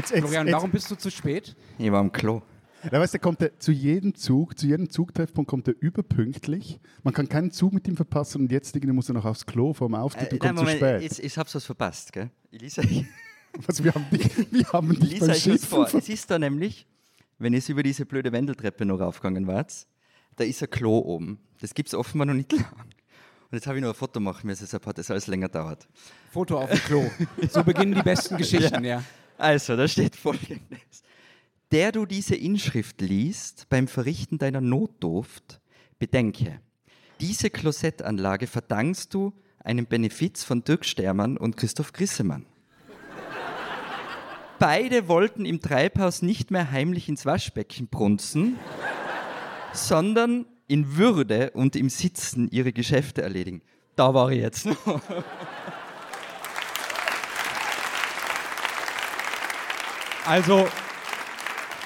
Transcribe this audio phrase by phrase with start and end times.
[0.00, 1.54] jetzt, jetzt, Florian, jetzt, warum bist du zu spät?
[1.78, 2.42] Ich war am Klo.
[2.90, 6.80] Ja, weißt du, kommt er zu jedem Zug, zu jedem Zugtreffpunkt kommt er überpünktlich.
[7.02, 9.74] Man kann keinen Zug mit ihm verpassen und jetzt irgendwie muss er noch aufs Klo
[9.74, 11.18] vor dem Auftritt und Äh, nein, kommt zu Moment, spät.
[11.18, 12.30] ich, ich hab's was verpasst, gell?
[12.50, 13.04] Ich euch,
[13.66, 15.94] Was, wir haben dich, wir haben ich dich lese beim was Schiffen vor.
[15.94, 16.86] Es ist da nämlich,
[17.38, 19.86] wenn ihr über diese blöde Wendeltreppe noch raufgegangen wart,
[20.36, 21.38] da ist ein Klo oben.
[21.60, 22.64] Das gibt's offenbar noch nicht lang.
[23.50, 25.86] Und jetzt habe ich noch ein Foto machen müssen, deshalb hat das alles länger dauert.
[26.32, 27.10] Foto auf dem Klo.
[27.50, 29.02] So beginnen die besten Geschichten, ja.
[29.40, 31.02] Also, da steht folgendes.
[31.72, 35.60] Der du diese Inschrift liest beim Verrichten deiner Notdurft,
[35.98, 36.60] bedenke,
[37.20, 39.32] diese Klosettanlage verdankst du
[39.62, 42.44] einem Benefiz von Dirk Stermann und Christoph Grissemann.
[44.58, 48.58] Beide wollten im Treibhaus nicht mehr heimlich ins Waschbecken brunzen,
[49.72, 53.62] sondern in Würde und im Sitzen ihre Geschäfte erledigen.
[53.96, 55.00] Da war ich jetzt noch.
[60.26, 60.68] Also,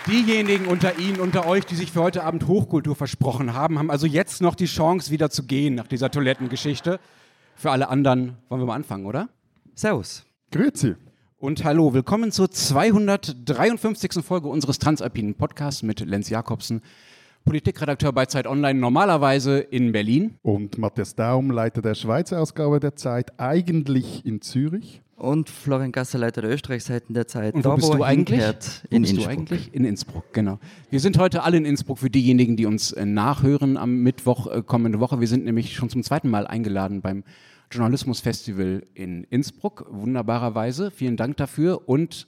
[0.09, 4.07] diejenigen unter Ihnen, unter euch, die sich für heute Abend Hochkultur versprochen haben, haben also
[4.07, 6.99] jetzt noch die Chance, wieder zu gehen nach dieser Toilettengeschichte.
[7.55, 9.29] Für alle anderen wollen wir mal anfangen, oder?
[9.75, 10.27] Servus.
[10.51, 10.97] Grüezi.
[11.39, 14.25] Und hallo, willkommen zur 253.
[14.25, 16.83] Folge unseres Transalpinen Podcasts mit Lenz Jakobsen,
[17.45, 20.39] Politikredakteur bei Zeit Online, normalerweise in Berlin.
[20.43, 25.04] Und Matthias Daum, Leiter der Schweizer Ausgabe der Zeit, eigentlich in Zürich.
[25.17, 27.55] Und Florian Gasser, Leiter der Österreichseiten der Zeit.
[27.55, 28.41] Und wo Da, bist er du eigentlich?
[28.41, 29.25] Wo In bist Innsbruck.
[29.25, 29.75] du eigentlich?
[29.75, 30.59] In Innsbruck, genau.
[30.91, 34.63] Wir sind heute alle in Innsbruck für diejenigen, die uns äh, nachhören am Mittwoch äh,
[34.63, 35.21] kommende Woche.
[35.21, 37.23] Wir sind nämlich schon zum zweiten Mal eingeladen beim
[37.71, 40.91] Journalismusfestival in Innsbruck, wunderbarerweise.
[40.91, 41.89] Vielen Dank dafür.
[41.89, 42.27] Und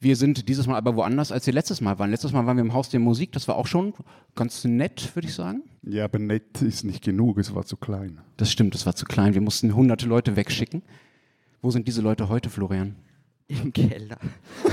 [0.00, 2.10] wir sind dieses Mal aber woanders, als wir letztes Mal waren.
[2.10, 3.32] Letztes Mal waren wir im Haus der Musik.
[3.32, 3.94] Das war auch schon
[4.34, 5.62] ganz nett, würde ich sagen.
[5.82, 8.20] Ja, aber nett ist nicht genug, es war zu klein.
[8.36, 9.34] Das stimmt, das war zu klein.
[9.34, 10.82] Wir mussten hunderte Leute wegschicken.
[11.60, 12.94] Wo sind diese Leute heute, Florian?
[13.48, 14.18] Im Keller.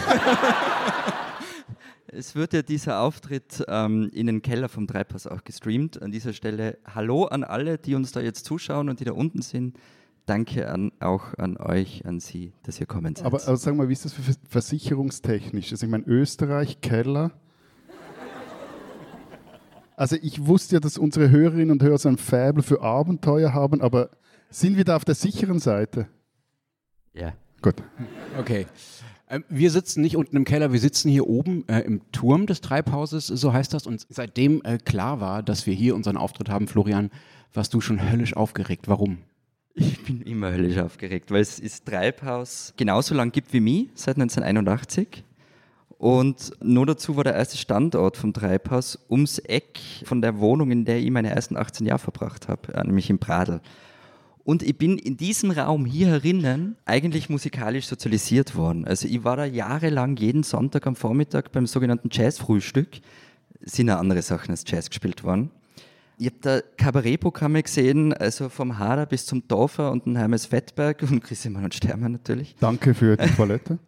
[2.07, 5.99] es wird ja dieser Auftritt ähm, in den Keller vom Treibhaus auch gestreamt.
[5.99, 9.41] An dieser Stelle Hallo an alle, die uns da jetzt zuschauen und die da unten
[9.41, 9.79] sind.
[10.27, 13.25] Danke an, auch an euch, an Sie, dass ihr kommen seid.
[13.25, 15.71] Aber also sag mal, wie ist das für versicherungstechnisch?
[15.71, 17.31] Also ich meine, Österreich, Keller.
[19.95, 23.81] Also ich wusste ja, dass unsere Hörerinnen und Hörer so ein Faible für Abenteuer haben,
[23.81, 24.11] aber
[24.51, 26.07] sind wir da auf der sicheren Seite?
[27.15, 27.33] Ja.
[27.61, 27.75] Gut.
[28.39, 28.67] Okay.
[29.29, 32.61] Ähm, Wir sitzen nicht unten im Keller, wir sitzen hier oben äh, im Turm des
[32.61, 33.87] Treibhauses, so heißt das.
[33.87, 37.09] Und seitdem äh, klar war, dass wir hier unseren Auftritt haben, Florian,
[37.53, 38.87] warst du schon höllisch aufgeregt.
[38.87, 39.19] Warum?
[39.73, 44.15] Ich bin immer höllisch aufgeregt, weil es ist Treibhaus genauso lang gibt wie mich, seit
[44.15, 45.23] 1981.
[45.97, 50.85] Und nur dazu war der erste Standort vom Treibhaus ums Eck von der Wohnung, in
[50.85, 53.61] der ich meine ersten 18 Jahre verbracht habe, äh, nämlich im Pradl.
[54.45, 58.85] Und ich bin in diesem Raum hier herinnen eigentlich musikalisch sozialisiert worden.
[58.85, 62.89] Also ich war da jahrelang jeden Sonntag am Vormittag beim sogenannten Jazzfrühstück.
[63.61, 65.49] Sind ja andere Sachen als Jazz gespielt worden.
[66.19, 71.01] Ich habe da Kabarettprogramme gesehen, also vom Hader bis zum Dorfer und den Hermes Fettberg
[71.01, 72.55] und Christian und Stermann natürlich.
[72.59, 73.79] Danke für die Toilette.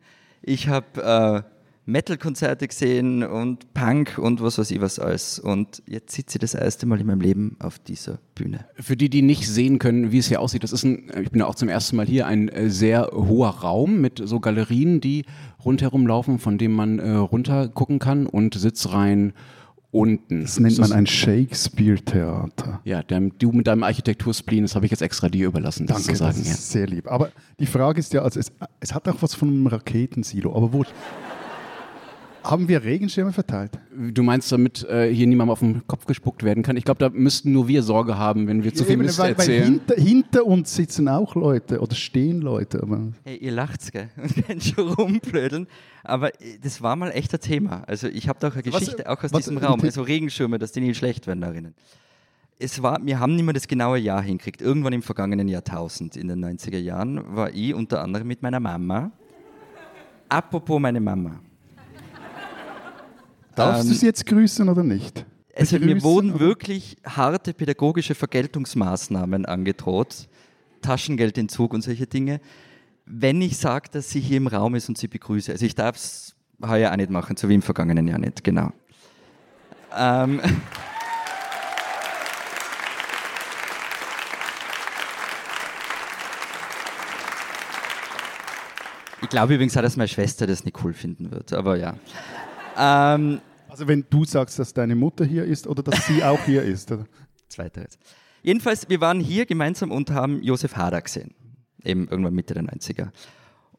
[0.42, 1.57] Ich habe äh,
[1.88, 5.40] Metal-Konzerte gesehen und Punk und was weiß ich was alles.
[5.40, 8.66] Und jetzt sitze ich das erste Mal in meinem Leben auf dieser Bühne.
[8.76, 11.40] Für die, die nicht sehen können, wie es hier aussieht, das ist ein, ich bin
[11.40, 15.24] ja auch zum ersten Mal hier, ein äh, sehr hoher Raum mit so Galerien, die
[15.64, 19.32] rundherum laufen, von denen man äh, runter gucken kann und Sitzreihen
[19.90, 20.42] unten.
[20.42, 22.82] Das nennt man ein Shakespeare-Theater.
[22.84, 26.12] Ja, der, du mit deinem Architekturspleen, das habe ich jetzt extra dir überlassen, das Danke,
[26.14, 26.38] zu sagen.
[26.38, 26.54] das Ja.
[26.54, 27.08] ist sehr lieb.
[27.10, 30.74] Aber die Frage ist ja, also es, es hat auch was von einem Raketensilo, aber
[30.74, 30.84] wo...
[32.50, 33.72] Haben wir Regenschirme verteilt?
[33.96, 36.78] Du meinst, damit äh, hier niemandem auf den Kopf gespuckt werden kann?
[36.78, 39.32] Ich glaube, da müssten nur wir Sorge haben, wenn wir zu viel Eben, Mist weil,
[39.38, 39.64] weil erzählen.
[39.66, 42.82] hinter, hinter uns sitzen auch Leute oder stehen Leute.
[42.82, 44.10] Aber Hey, ihr lacht's, gell?
[44.22, 45.68] Und könnt schon rumblödeln.
[46.04, 47.84] Aber äh, das war mal echt ein Thema.
[47.88, 49.82] Also ich habe da auch eine Was- Geschichte, auch aus was- diesem Raum.
[49.84, 51.74] Also Regenschirme, dass die nicht schlecht werden darin.
[52.60, 54.62] Es war, wir haben nicht mehr das genaue Jahr hinkriegt.
[54.62, 59.12] Irgendwann im vergangenen Jahrtausend, in den 90er Jahren, war ich unter anderem mit meiner Mama.
[60.30, 61.40] Apropos meine Mama.
[63.58, 65.26] Darfst Ähm, du sie jetzt grüßen oder nicht?
[65.56, 70.28] Also mir Begrüßen wurden wirklich harte pädagogische Vergeltungsmaßnahmen angedroht,
[70.82, 72.40] Taschengeldentzug und solche Dinge,
[73.06, 75.52] wenn ich sage, dass sie hier im Raum ist und sie begrüße.
[75.52, 78.72] Also ich darf es heuer auch nicht machen, so wie im vergangenen Jahr nicht, genau.
[79.98, 80.40] Ähm,
[89.24, 91.96] ich glaube übrigens auch, dass meine Schwester das nicht cool finden wird, aber ja.
[92.78, 96.64] Ähm, Also wenn du sagst, dass deine Mutter hier ist oder dass sie auch hier
[96.64, 96.92] ist.
[96.92, 97.06] Oder?
[97.50, 97.98] Zweiteres.
[98.44, 101.34] Jedenfalls, wir waren hier gemeinsam und haben Josef Hader gesehen.
[101.84, 103.10] Eben irgendwann Mitte der 90er.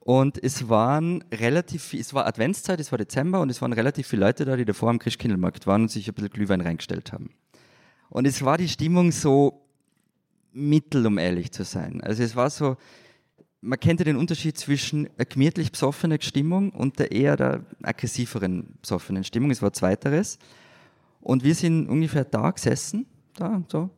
[0.01, 4.25] Und es waren relativ, es war Adventszeit, es war Dezember und es waren relativ viele
[4.27, 7.31] Leute da, die davor am Christkindlmarkt waren und sich ein bisschen Glühwein reingestellt haben.
[8.09, 9.67] Und es war die Stimmung so
[10.53, 12.01] mittel, um ehrlich zu sein.
[12.03, 12.77] Also es war so,
[13.61, 18.79] man kennt ja den Unterschied zwischen einer gemütlich besoffenen Stimmung und der eher der aggressiveren
[18.81, 19.51] besoffenen Stimmung.
[19.51, 20.39] Es war zweiteres.
[21.21, 23.91] Und wir sind ungefähr da gesessen, da, so.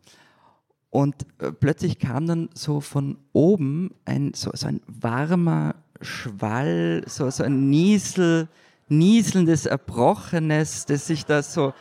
[0.89, 7.31] Und äh, plötzlich kam dann so von oben ein, so, so ein warmer Schwall, so,
[7.31, 8.49] so ein Niesel,
[8.89, 11.75] nieselndes, erbrochenes, das sich da so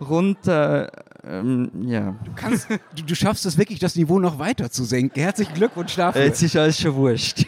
[0.00, 0.90] runter,
[1.24, 2.14] ähm, ja.
[2.24, 5.20] Du, kannst, du, du, schaffst es wirklich, das Niveau noch weiter zu senken.
[5.20, 6.22] Herzlichen Glückwunsch dafür.
[6.22, 7.46] Jetzt ist alles schon wurscht.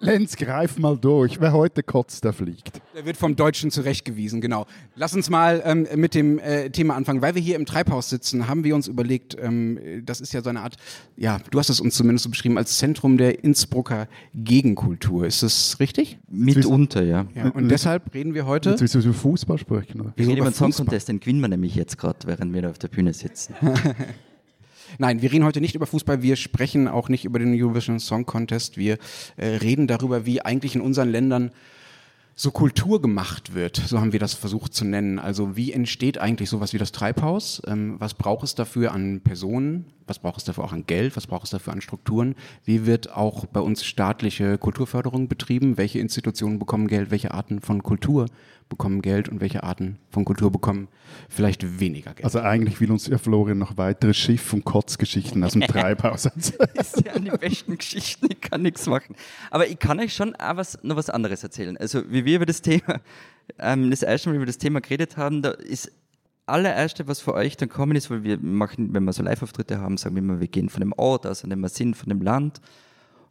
[0.00, 1.38] Lenz, greif mal durch.
[1.38, 2.80] Wer heute kotzt, der fliegt.
[2.94, 4.66] Der wird vom Deutschen zurechtgewiesen, genau.
[4.94, 7.20] Lass uns mal ähm, mit dem äh, Thema anfangen.
[7.20, 10.48] Weil wir hier im Treibhaus sitzen, haben wir uns überlegt, ähm, das ist ja so
[10.48, 10.76] eine Art,
[11.16, 15.26] ja, du hast es uns zumindest so beschrieben, als Zentrum der Innsbrucker Gegenkultur.
[15.26, 16.18] Ist das richtig?
[16.30, 17.26] Mitunter, ja.
[17.34, 18.70] ja und deshalb reden wir heute.
[18.70, 20.12] Jetzt willst du über Fußball sprechen, oder?
[20.16, 22.70] Wir reden über den Song Contest, den gewinnen wir nämlich jetzt gerade, während wir da
[22.70, 23.54] auf der Bühne sitzen.
[24.98, 28.26] Nein, wir reden heute nicht über Fußball, wir sprechen auch nicht über den Eurovision Song
[28.26, 28.98] Contest, wir
[29.36, 31.50] äh, reden darüber, wie eigentlich in unseren Ländern
[32.34, 35.18] so Kultur gemacht wird, so haben wir das versucht zu nennen.
[35.18, 37.62] Also wie entsteht eigentlich sowas wie das Treibhaus?
[37.66, 39.86] Ähm, was braucht es dafür an Personen?
[40.06, 41.16] Was braucht es dafür auch an Geld?
[41.16, 42.34] Was braucht es dafür an Strukturen?
[42.64, 45.78] Wie wird auch bei uns staatliche Kulturförderung betrieben?
[45.78, 47.10] Welche Institutionen bekommen Geld?
[47.10, 48.26] Welche Arten von Kultur
[48.68, 50.88] bekommen Geld und welche Arten von Kultur bekommen
[51.28, 52.24] vielleicht weniger Geld?
[52.24, 56.70] Also eigentlich will uns ja Florian noch weitere Schiff- und Kotzgeschichten aus dem Treibhaus erzählen.
[56.74, 59.14] Das ist ja die besten Geschichten, ich kann nichts machen.
[59.50, 61.76] Aber ich kann euch schon auch was, noch was anderes erzählen.
[61.76, 63.00] Also wie wir über das Thema,
[63.58, 65.92] ähm, das erste Mal über das Thema geredet haben, da ist
[66.52, 69.96] allererste, was für euch dann kommen ist, weil wir machen, wenn wir so Live-Auftritte haben,
[69.96, 72.22] sagen wir immer, wir gehen von dem Ort aus, an dem wir sind, von dem
[72.22, 72.60] Land.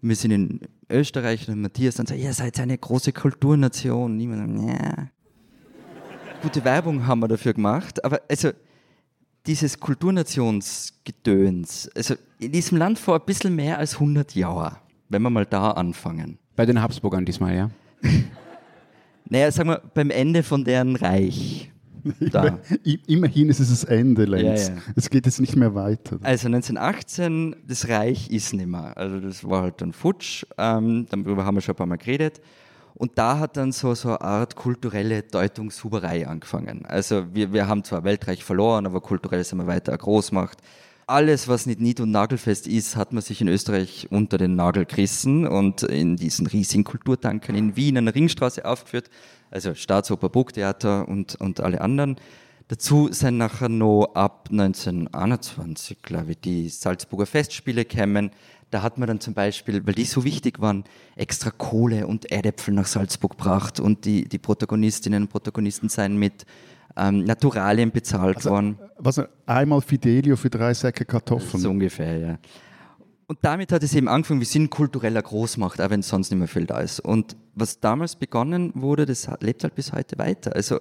[0.01, 4.17] Und wir sind in Österreich und Matthias dann sagt, ihr seid eine große Kulturnation.
[4.17, 5.07] Niemand ja.
[6.41, 8.49] Gute Werbung haben wir dafür gemacht, aber also
[9.45, 14.77] dieses Kulturnationsgedöns, also in diesem Land vor ein bisschen mehr als 100 Jahren,
[15.09, 16.39] wenn wir mal da anfangen.
[16.55, 17.69] Bei den Habsburgern diesmal, ja?
[19.29, 21.71] naja, sagen wir, beim Ende von deren Reich.
[22.31, 22.59] Da.
[23.07, 24.69] Immerhin ist es das Ende, Lenz.
[24.69, 24.81] Ja, ja.
[24.95, 26.19] Es geht jetzt nicht mehr weiter.
[26.21, 28.97] Also 1918, das Reich ist nicht mehr.
[28.97, 30.45] Also das war halt dann futsch.
[30.57, 32.41] Ähm, darüber haben wir schon ein paar Mal geredet.
[32.93, 36.85] Und da hat dann so, so eine Art kulturelle Deutungshuberei angefangen.
[36.85, 40.59] Also wir, wir haben zwar Weltreich verloren, aber kulturell sind wir weiter groß gemacht.
[41.11, 44.85] Alles, was nicht nied- und nagelfest ist, hat man sich in Österreich unter den Nagel
[44.85, 49.09] gerissen und in diesen riesigen Kulturtanken in Wien an der Ringstraße aufgeführt
[49.51, 52.15] also Staatsoper Burgtheater und, und alle anderen.
[52.69, 58.31] Dazu sind nachher noch ab 1921, glaube ich, die Salzburger Festspiele kämen.
[58.69, 60.85] Da hat man dann zum Beispiel, weil die so wichtig waren,
[61.17, 66.45] extra Kohle und Erdäpfel nach Salzburg gebracht und die, die Protagonistinnen und Protagonisten seien mit
[66.97, 68.77] ähm, Naturalien bezahlt also, worden.
[68.97, 71.61] Was einmal Fidelio für drei Säcke Kartoffeln.
[71.61, 72.39] So ungefähr, ja.
[73.27, 76.49] Und damit hat es eben angefangen, wir sind kultureller Großmacht, auch wenn sonst nicht mehr
[76.49, 76.99] viel da ist.
[76.99, 80.53] Und was damals begonnen wurde, das lebt halt bis heute weiter.
[80.53, 80.79] Also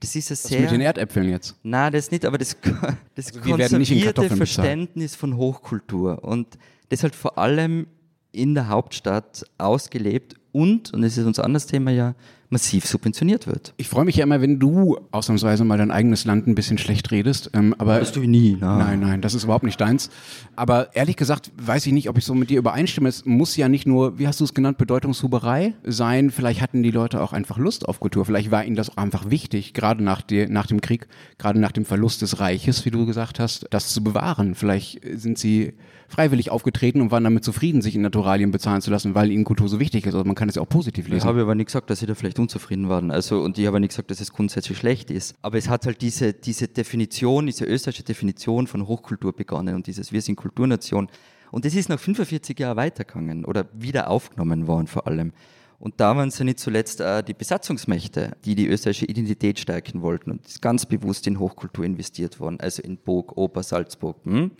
[0.00, 0.58] das ist ein sehr...
[0.58, 1.56] Was mit den Erdäpfeln jetzt?
[1.62, 2.56] Nein, das nicht, aber das,
[3.14, 6.22] das also konservierte Verständnis von Hochkultur.
[6.22, 6.58] Und
[6.90, 7.86] das halt vor allem
[8.32, 12.14] in der Hauptstadt ausgelebt und, und das ist unser anderes Thema ja,
[12.50, 13.74] massiv subventioniert wird.
[13.76, 17.10] Ich freue mich ja immer, wenn du ausnahmsweise mal dein eigenes Land ein bisschen schlecht
[17.10, 17.50] redest.
[17.54, 18.56] Ähm, aber das du nie.
[18.60, 18.78] Nein.
[18.78, 20.10] nein, nein, das ist überhaupt nicht deins.
[20.54, 23.08] Aber ehrlich gesagt weiß ich nicht, ob ich so mit dir übereinstimme.
[23.08, 26.30] Es muss ja nicht nur, wie hast du es genannt, Bedeutungshuberei sein.
[26.30, 28.24] Vielleicht hatten die Leute auch einfach Lust auf Kultur.
[28.24, 31.72] Vielleicht war ihnen das auch einfach wichtig, gerade nach, die, nach dem Krieg, gerade nach
[31.72, 34.54] dem Verlust des Reiches, wie du gesagt hast, das zu bewahren.
[34.54, 35.74] Vielleicht sind sie
[36.08, 39.68] freiwillig aufgetreten und waren damit zufrieden, sich in Naturalien bezahlen zu lassen, weil ihnen Kultur
[39.68, 40.14] so wichtig ist.
[40.14, 41.18] Also man kann es ja auch positiv lesen.
[41.18, 43.10] Ich habe aber nicht gesagt, dass sie da vielleicht unzufrieden waren.
[43.10, 45.34] Also, und ich habe nicht gesagt, dass es grundsätzlich schlecht ist.
[45.42, 50.12] Aber es hat halt diese, diese Definition, diese österreichische Definition von Hochkultur begonnen und dieses
[50.12, 51.08] Wir sind Kulturnation.
[51.50, 55.32] Und das ist nach 45 Jahren weitergegangen oder wieder aufgenommen worden vor allem.
[55.78, 60.00] Und da waren es ja nicht zuletzt äh, die Besatzungsmächte, die die österreichische Identität stärken
[60.00, 64.16] wollten und ist ganz bewusst in Hochkultur investiert worden, also in Burg, Oper, Salzburg.
[64.24, 64.52] Hm?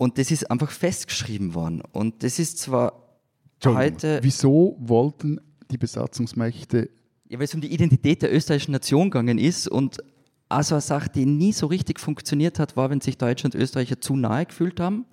[0.00, 1.82] Und das ist einfach festgeschrieben worden.
[1.92, 3.18] Und das ist zwar
[3.62, 4.20] heute.
[4.22, 5.38] Wieso wollten
[5.70, 6.88] die Besatzungsmächte.
[7.28, 9.98] Ja, weil es um die Identität der österreichischen Nation gegangen ist und
[10.48, 14.00] also eine Sache, die nie so richtig funktioniert hat, war, wenn sich Deutsche und Österreicher
[14.00, 15.04] zu nahe gefühlt haben.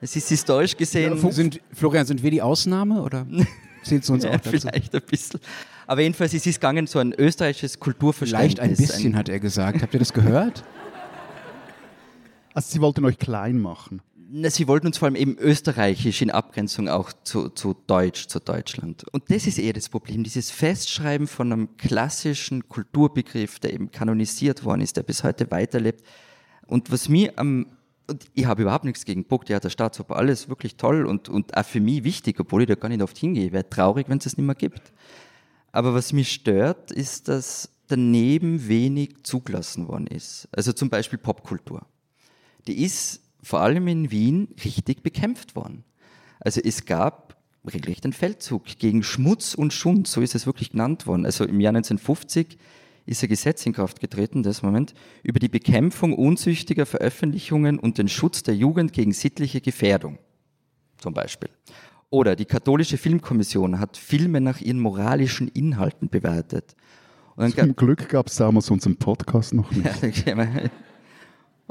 [0.00, 1.16] Es ist historisch gesehen.
[1.16, 3.28] Ja, sind, Florian, sind wir die Ausnahme oder
[3.84, 4.50] zählt uns auch ja, dazu?
[4.50, 5.38] Vielleicht ein bisschen.
[5.86, 8.56] Aber jedenfalls es ist gegangen so ein österreichisches Kulturverständnis.
[8.56, 9.80] Vielleicht ein bisschen, ein hat er gesagt.
[9.80, 10.64] Habt ihr das gehört?
[12.52, 14.02] Also sie wollten euch klein machen.
[14.36, 18.40] Na, sie wollten uns vor allem eben österreichisch in Abgrenzung auch zu, zu Deutsch, zu
[18.40, 19.04] Deutschland.
[19.12, 24.64] Und das ist eher das Problem, dieses Festschreiben von einem klassischen Kulturbegriff, der eben kanonisiert
[24.64, 26.04] worden ist, der bis heute weiterlebt.
[26.66, 27.66] Und was mir am,
[28.08, 31.80] und ich habe überhaupt nichts gegen Burgtheater, Staatsoper, alles wirklich toll und, und auch für
[31.80, 33.52] mich wichtig, obwohl ich da gar nicht oft hingehe.
[33.52, 34.92] Wäre traurig, wenn es das nicht mehr gibt.
[35.70, 40.48] Aber was mich stört, ist, dass daneben wenig zugelassen worden ist.
[40.50, 41.86] Also zum Beispiel Popkultur.
[42.66, 45.84] Die ist vor allem in Wien richtig bekämpft worden.
[46.40, 47.36] Also es gab
[47.72, 51.24] regelrecht einen Feldzug gegen Schmutz und Schund, so ist es wirklich genannt worden.
[51.24, 52.58] Also im Jahr 1950
[53.06, 58.08] ist ein Gesetz in Kraft getreten, das Moment, über die Bekämpfung unzüchtiger Veröffentlichungen und den
[58.08, 60.18] Schutz der Jugend gegen sittliche Gefährdung,
[60.98, 61.50] zum Beispiel.
[62.10, 66.76] Oder die katholische Filmkommission hat Filme nach ihren moralischen Inhalten bewertet.
[67.56, 70.24] Zum Glück gab es damals unseren Podcast noch nicht.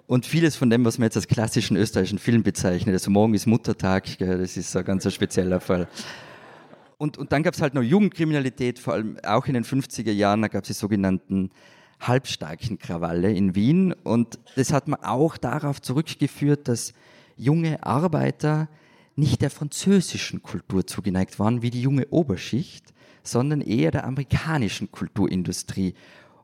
[0.07, 3.45] Und vieles von dem, was man jetzt als klassischen österreichischen Film bezeichnet, also morgen ist
[3.45, 5.87] Muttertag, das ist ein ganz spezieller Fall.
[6.97, 10.41] Und, und dann gab es halt noch Jugendkriminalität, vor allem auch in den 50er Jahren,
[10.41, 11.51] da gab es die sogenannten
[11.99, 13.93] halbstarken Krawalle in Wien.
[13.93, 16.93] Und das hat man auch darauf zurückgeführt, dass
[17.35, 18.69] junge Arbeiter
[19.15, 25.93] nicht der französischen Kultur zugeneigt waren wie die junge Oberschicht, sondern eher der amerikanischen Kulturindustrie.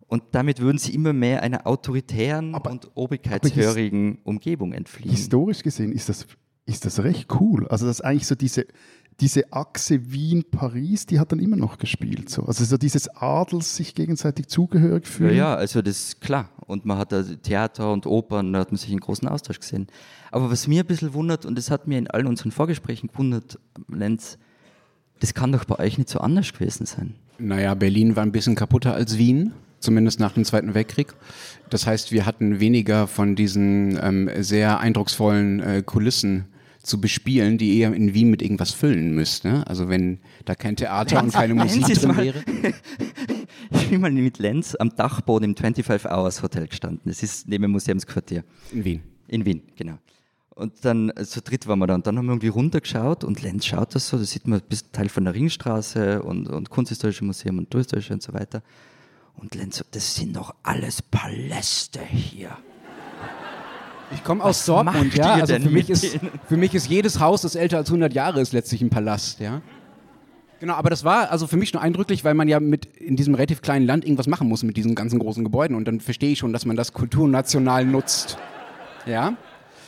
[0.10, 5.12] Und damit würden sie immer mehr einer autoritären aber, und obrigkeitshörigen Umgebung entfliehen.
[5.12, 6.25] Historisch gesehen ist das,
[6.66, 7.68] ist das recht cool.
[7.68, 8.66] Also, dass eigentlich so diese,
[9.20, 12.28] diese Achse Wien-Paris, die hat dann immer noch gespielt.
[12.28, 12.44] So.
[12.46, 15.36] Also, so dieses Adels sich gegenseitig zugehörig fühlen.
[15.36, 16.50] Ja, ja, also das ist klar.
[16.66, 19.86] Und man hat da Theater und Opern, da hat man sich einen großen Austausch gesehen.
[20.32, 23.60] Aber was mir ein bisschen wundert, und das hat mir in allen unseren Vorgesprächen gewundert,
[23.88, 24.39] Lenz,
[25.20, 27.13] das kann doch bei euch nicht so anders gewesen sein.
[27.38, 31.14] Naja, Berlin war ein bisschen kaputter als Wien zumindest nach dem Zweiten Weltkrieg.
[31.70, 36.46] Das heißt, wir hatten weniger von diesen ähm, sehr eindrucksvollen äh, Kulissen
[36.82, 39.50] zu bespielen, die eher in Wien mit irgendwas füllen müssten.
[39.50, 39.68] Ne?
[39.68, 42.44] Also wenn da kein Theater und keine Musik drin wäre.
[43.72, 47.02] ich bin mal mit Lenz am Dachboden im 25 Hours Hotel gestanden.
[47.06, 48.44] Das ist neben dem Museumsquartier.
[48.72, 49.04] In Wien.
[49.28, 50.00] In Wien, genau.
[50.56, 53.42] Und dann äh, zu dritt waren wir da und dann haben wir irgendwie runtergeschaut und
[53.42, 56.70] Lenz schaut das so, da sieht man ein bisschen Teil von der Ringstraße und, und
[56.70, 58.62] Kunsthistorische Museum und Touristische und so weiter.
[59.39, 62.58] Und Lenz, das sind doch alles Paläste hier.
[64.12, 65.36] Ich komme aus Dortmund, ja.
[65.36, 68.53] Also für mich, ist, für mich ist jedes Haus, das älter als 100 Jahre ist,
[68.53, 69.62] letztlich ein Palast, ja.
[70.60, 73.34] Genau, aber das war also für mich nur eindrücklich, weil man ja mit in diesem
[73.34, 76.39] relativ kleinen Land irgendwas machen muss mit diesen ganzen großen Gebäuden und dann verstehe ich
[76.39, 78.38] schon, dass man das kulturnational nutzt.
[79.05, 79.38] Ja?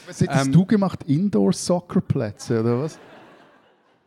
[0.07, 1.03] Was hättest ähm, du gemacht?
[1.07, 2.99] Indoor-Soccer-Plätze oder was?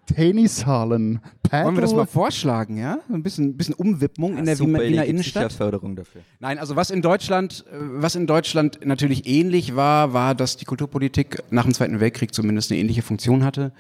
[0.07, 1.67] Tennishallen, Paddle.
[1.67, 2.99] Wollen wir das mal vorschlagen, ja?
[3.13, 5.53] Ein bisschen, bisschen Umwidmung ja, in der super, Wiener Innenstadt.
[5.53, 6.23] Förderung dafür.
[6.41, 10.65] Nein, also was in Deutschland, äh, was in Deutschland natürlich ähnlich war, war, dass die
[10.65, 13.73] Kulturpolitik nach dem Zweiten Weltkrieg zumindest eine ähnliche Funktion hatte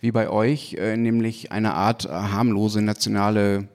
[0.00, 3.68] wie bei euch, äh, nämlich eine Art harmlose nationale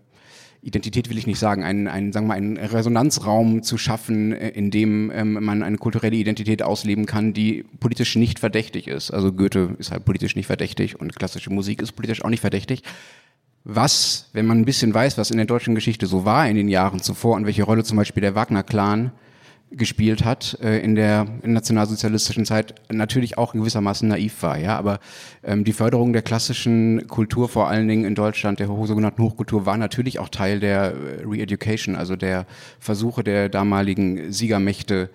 [0.61, 4.49] Identität will ich nicht sagen, einen, einen, sagen wir mal, einen Resonanzraum zu schaffen, äh,
[4.49, 9.11] in dem ähm, man eine kulturelle Identität ausleben kann, die politisch nicht verdächtig ist.
[9.11, 12.83] Also Goethe ist halt politisch nicht verdächtig und klassische Musik ist politisch auch nicht verdächtig.
[13.63, 16.69] Was, wenn man ein bisschen weiß, was in der deutschen Geschichte so war in den
[16.69, 19.11] Jahren zuvor und welche Rolle zum Beispiel der Wagner-Clan
[19.71, 24.57] gespielt hat äh, in der nationalsozialistischen Zeit, natürlich auch gewissermaßen naiv war.
[24.57, 24.99] Ja, aber
[25.43, 29.77] ähm, die Förderung der klassischen Kultur, vor allen Dingen in Deutschland, der sogenannten Hochkultur, war
[29.77, 32.45] natürlich auch Teil der äh, Re-Education, also der
[32.79, 35.09] Versuche der damaligen Siegermächte,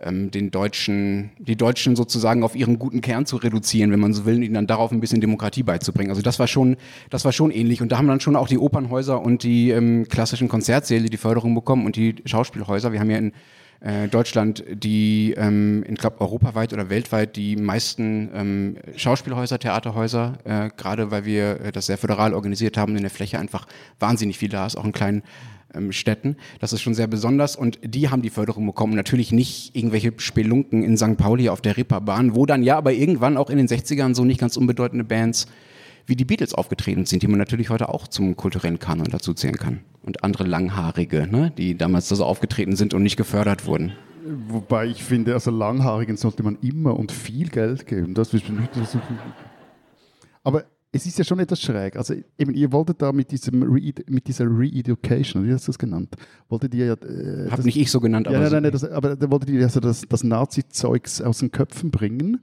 [0.00, 4.24] ähm, den Deutschen, die Deutschen sozusagen auf ihren guten Kern zu reduzieren, wenn man so
[4.24, 6.10] will, ihnen dann darauf ein bisschen Demokratie beizubringen.
[6.10, 6.76] Also das war schon,
[7.10, 7.82] das war schon ähnlich.
[7.82, 11.54] Und da haben dann schon auch die Opernhäuser und die ähm, klassischen Konzertsäle die Förderung
[11.54, 12.92] bekommen und die Schauspielhäuser.
[12.92, 13.32] Wir haben ja in
[13.80, 20.70] äh, Deutschland die, ähm, ich glaube, europaweit oder weltweit die meisten ähm, Schauspielhäuser, Theaterhäuser, äh,
[20.76, 23.66] gerade weil wir äh, das sehr föderal organisiert haben, in der Fläche einfach
[23.98, 25.22] wahnsinnig viel da ist, auch in kleinen
[25.74, 26.36] ähm, Städten.
[26.58, 28.94] Das ist schon sehr besonders und die haben die Förderung bekommen.
[28.94, 31.16] Natürlich nicht irgendwelche Spelunken in St.
[31.16, 34.40] Pauli auf der Ripperbahn, wo dann ja aber irgendwann auch in den 60ern so nicht
[34.40, 35.46] ganz unbedeutende Bands
[36.10, 39.56] wie die Beatles aufgetreten sind, die man natürlich heute auch zum kulturellen Kanon dazu zählen
[39.56, 39.80] kann.
[40.02, 43.92] Und andere Langhaarige, ne, die damals so aufgetreten sind und nicht gefördert wurden.
[44.48, 48.14] Wobei ich finde, also Langhaarigen sollte man immer und viel Geld geben.
[48.14, 48.44] Das ist
[50.42, 51.96] Aber es ist ja schon etwas schräg.
[51.96, 55.78] Also eben, ihr wolltet da mit, diesem Re mit dieser Re-Education, wie hast du das
[55.78, 56.16] genannt?
[56.48, 56.94] Wolltet ihr ja...
[56.94, 58.38] Äh, Hab nicht ich so genannt, aber...
[58.38, 61.90] Ja, nein, nein, das, aber da wolltet ihr also das, das Nazi-Zeugs aus den Köpfen
[61.90, 62.40] bringen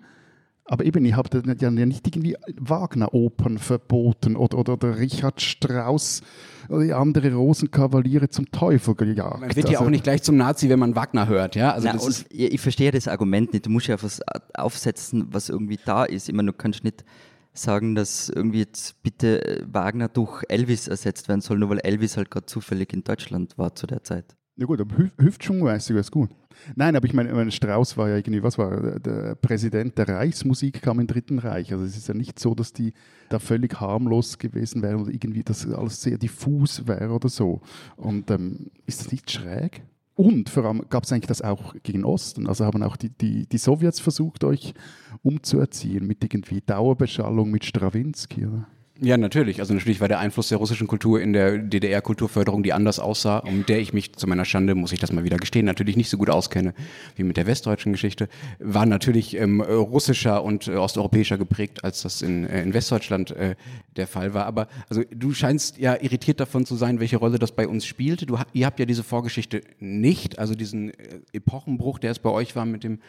[0.69, 6.21] Aber eben, ihr habt ja nicht irgendwie Wagner-Opern verboten oder, oder, oder Richard Strauss
[6.67, 9.39] oder die andere Rosenkavaliere zum Teufel gejagt.
[9.39, 11.71] Man wird ja also, auch nicht gleich zum Nazi, wenn man Wagner hört, ja?
[11.71, 13.65] Also na, ist ich verstehe das Argument nicht.
[13.65, 14.21] Du musst ja was
[14.53, 16.27] aufsetzen, was irgendwie da ist.
[16.27, 17.05] Ich meine, du kannst nicht
[17.53, 22.29] sagen, dass irgendwie jetzt bitte Wagner durch Elvis ersetzt werden soll, nur weil Elvis halt
[22.29, 24.36] gerade zufällig in Deutschland war zu der Zeit.
[24.59, 26.31] Ja gut, aber Hüf Hüftschwungmäßig wäre es gut.
[26.75, 30.81] Nein, aber ich meine, meine, Strauß war ja irgendwie, was war, der Präsident der Reichsmusik
[30.81, 31.71] kam im Dritten Reich.
[31.71, 32.93] Also es ist ja nicht so, dass die
[33.29, 37.61] da völlig harmlos gewesen wären oder irgendwie das alles sehr diffus wäre oder so.
[37.97, 39.83] Und ähm, ist das nicht schräg?
[40.15, 42.47] Und vor allem gab es eigentlich das auch gegen Osten.
[42.47, 44.73] Also haben auch die, die, die Sowjets versucht, euch
[45.21, 48.47] umzuerziehen mit irgendwie Dauerbeschallung mit Strawinski.
[48.47, 48.67] Oder?
[48.99, 49.59] Ja, natürlich.
[49.59, 53.65] Also natürlich war der Einfluss der russischen Kultur in der DDR-Kulturförderung, die anders aussah, um
[53.65, 56.17] der ich mich zu meiner Schande, muss ich das mal wieder gestehen, natürlich nicht so
[56.17, 56.73] gut auskenne
[57.15, 58.27] wie mit der westdeutschen Geschichte,
[58.57, 63.55] war natürlich ähm, russischer und äh, osteuropäischer geprägt, als das in, äh, in Westdeutschland äh,
[63.97, 64.45] der Fall war.
[64.45, 68.27] Aber also du scheinst ja irritiert davon zu sein, welche Rolle das bei uns spielt.
[68.27, 72.55] Du, ihr habt ja diese Vorgeschichte nicht, also diesen äh, Epochenbruch, der es bei euch
[72.55, 72.99] war mit dem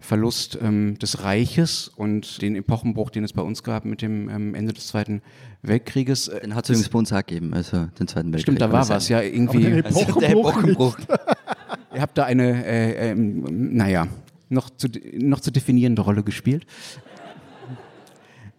[0.00, 4.54] Verlust ähm, des Reiches und den Epochenbruch, den es bei uns gab mit dem ähm,
[4.54, 5.22] Ende des Zweiten
[5.62, 6.28] Weltkrieges.
[6.28, 8.42] Äh, den hat es übrigens bei uns auch gegeben, also den Zweiten Weltkrieg.
[8.42, 9.66] Stimmt, da war was, ja, irgendwie.
[9.66, 10.98] Aber Epochenbruch der Epochenbruch.
[11.94, 14.06] Ihr habt da eine, äh, ähm, naja,
[14.48, 14.88] noch zu,
[15.18, 16.66] noch zu definierende Rolle gespielt.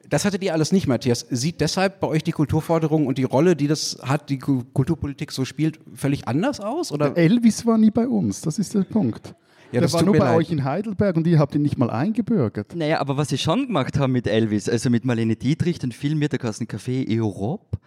[0.09, 1.25] Das hattet ihr alles nicht, Matthias.
[1.29, 5.45] Sieht deshalb bei euch die Kulturforderung und die Rolle, die das hat, die Kulturpolitik so
[5.45, 6.91] spielt, völlig anders aus?
[6.91, 7.15] Oder?
[7.15, 9.33] Elvis war nie bei uns, das ist der Punkt.
[9.71, 10.35] Ja, der war nur bei leid.
[10.35, 12.75] euch in Heidelberg und ihr habt ihn nicht mal eingebürgert.
[12.75, 16.19] Naja, aber was sie schon gemacht haben mit Elvis, also mit Marlene Dietrich, den Film
[16.19, 17.77] mit der Café Europe,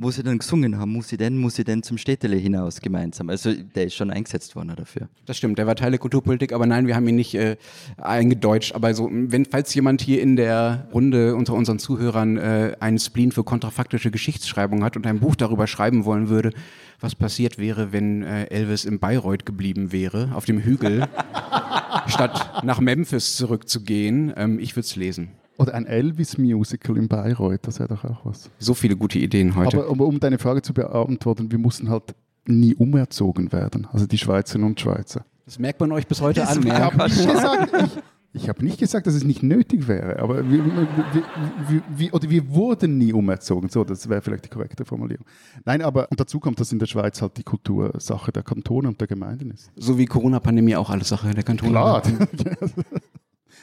[0.00, 3.28] wo sie dann gesungen haben, muss sie denn, muss sie denn zum Städtele hinaus gemeinsam.
[3.30, 5.08] Also der ist schon eingesetzt worden dafür.
[5.26, 7.56] Das stimmt, der war Teil der Kulturpolitik, aber nein, wir haben ihn nicht äh,
[7.96, 8.76] eingedeutscht.
[8.76, 13.32] Aber so, wenn, falls jemand hier in der Runde unter unseren Zuhörern äh, einen Spleen
[13.32, 16.52] für kontrafaktische Geschichtsschreibung hat und ein Buch darüber schreiben wollen würde,
[17.00, 21.08] was passiert wäre, wenn äh, Elvis in Bayreuth geblieben wäre, auf dem Hügel,
[22.06, 25.32] statt nach Memphis zurückzugehen, ähm, ich würde es lesen.
[25.58, 28.48] Oder ein Elvis-Musical in Bayreuth, das wäre doch auch was.
[28.58, 29.78] So viele gute Ideen heute.
[29.78, 32.14] Aber, aber um deine Frage zu beantworten, wir mussten halt
[32.46, 35.24] nie umerzogen werden, also die Schweizerinnen und Schweizer.
[35.44, 36.66] Das merkt man euch bis heute das an.
[36.66, 37.72] Ich habe nicht, gesagt,
[38.32, 42.30] ich, ich hab nicht gesagt, dass es nicht nötig wäre, aber wir, wir, wir, oder
[42.30, 43.68] wir wurden nie umerzogen.
[43.68, 45.26] So, das wäre vielleicht die korrekte Formulierung.
[45.64, 48.88] Nein, aber und dazu kommt, dass in der Schweiz halt die Kultur Sache der Kantone
[48.88, 49.72] und der Gemeinden ist.
[49.74, 51.72] So wie Corona-Pandemie auch alles Sache der Kantone.
[51.72, 52.02] Klar.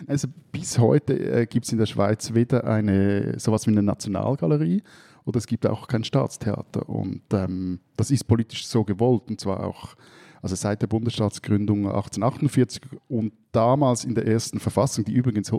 [0.08, 4.84] Also bis heute äh, gibt es in der Schweiz weder eine sowas wie eine Nationalgalerie
[5.26, 6.88] oder es gibt auch kein Staatstheater.
[6.88, 9.96] Und ähm, das ist politisch so gewollt und zwar auch
[10.42, 15.52] also seit der Bundesstaatsgründung 1848 und damals in der ersten Verfassung, die übrigens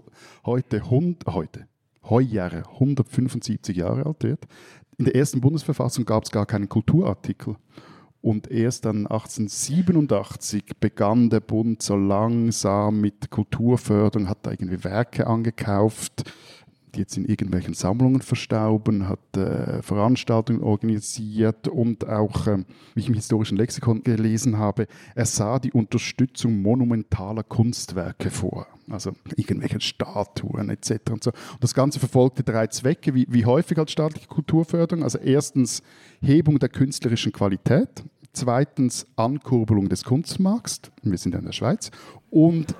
[0.44, 1.66] heute, hund, heute
[2.04, 4.46] Heujahre 175 Jahre alt wird.
[4.96, 7.56] In der ersten Bundesverfassung gab es gar keinen Kulturartikel.
[8.26, 15.28] Und erst dann 1887 begann der Bund so langsam mit Kulturförderung, hat da irgendwie Werke
[15.28, 16.24] angekauft,
[16.96, 23.08] die jetzt in irgendwelchen Sammlungen verstauben, hat äh, Veranstaltungen organisiert und auch, äh, wie ich
[23.08, 28.66] im historischen Lexikon gelesen habe, er sah die Unterstützung monumentaler Kunstwerke vor.
[28.88, 31.10] Also irgendwelche Statuen etc.
[31.10, 31.30] Und, so.
[31.30, 35.02] und das Ganze verfolgte drei Zwecke, wie, wie häufig als staatliche Kulturförderung.
[35.02, 35.82] Also erstens
[36.20, 38.04] Hebung der künstlerischen Qualität,
[38.36, 41.90] zweitens Ankurbelung des Kunstmarkts, wir sind ja in der Schweiz,
[42.30, 42.74] und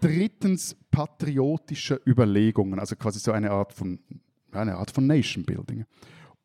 [0.00, 3.98] drittens patriotische Überlegungen, also quasi so eine Art von,
[4.52, 5.84] eine Art von Nation Building.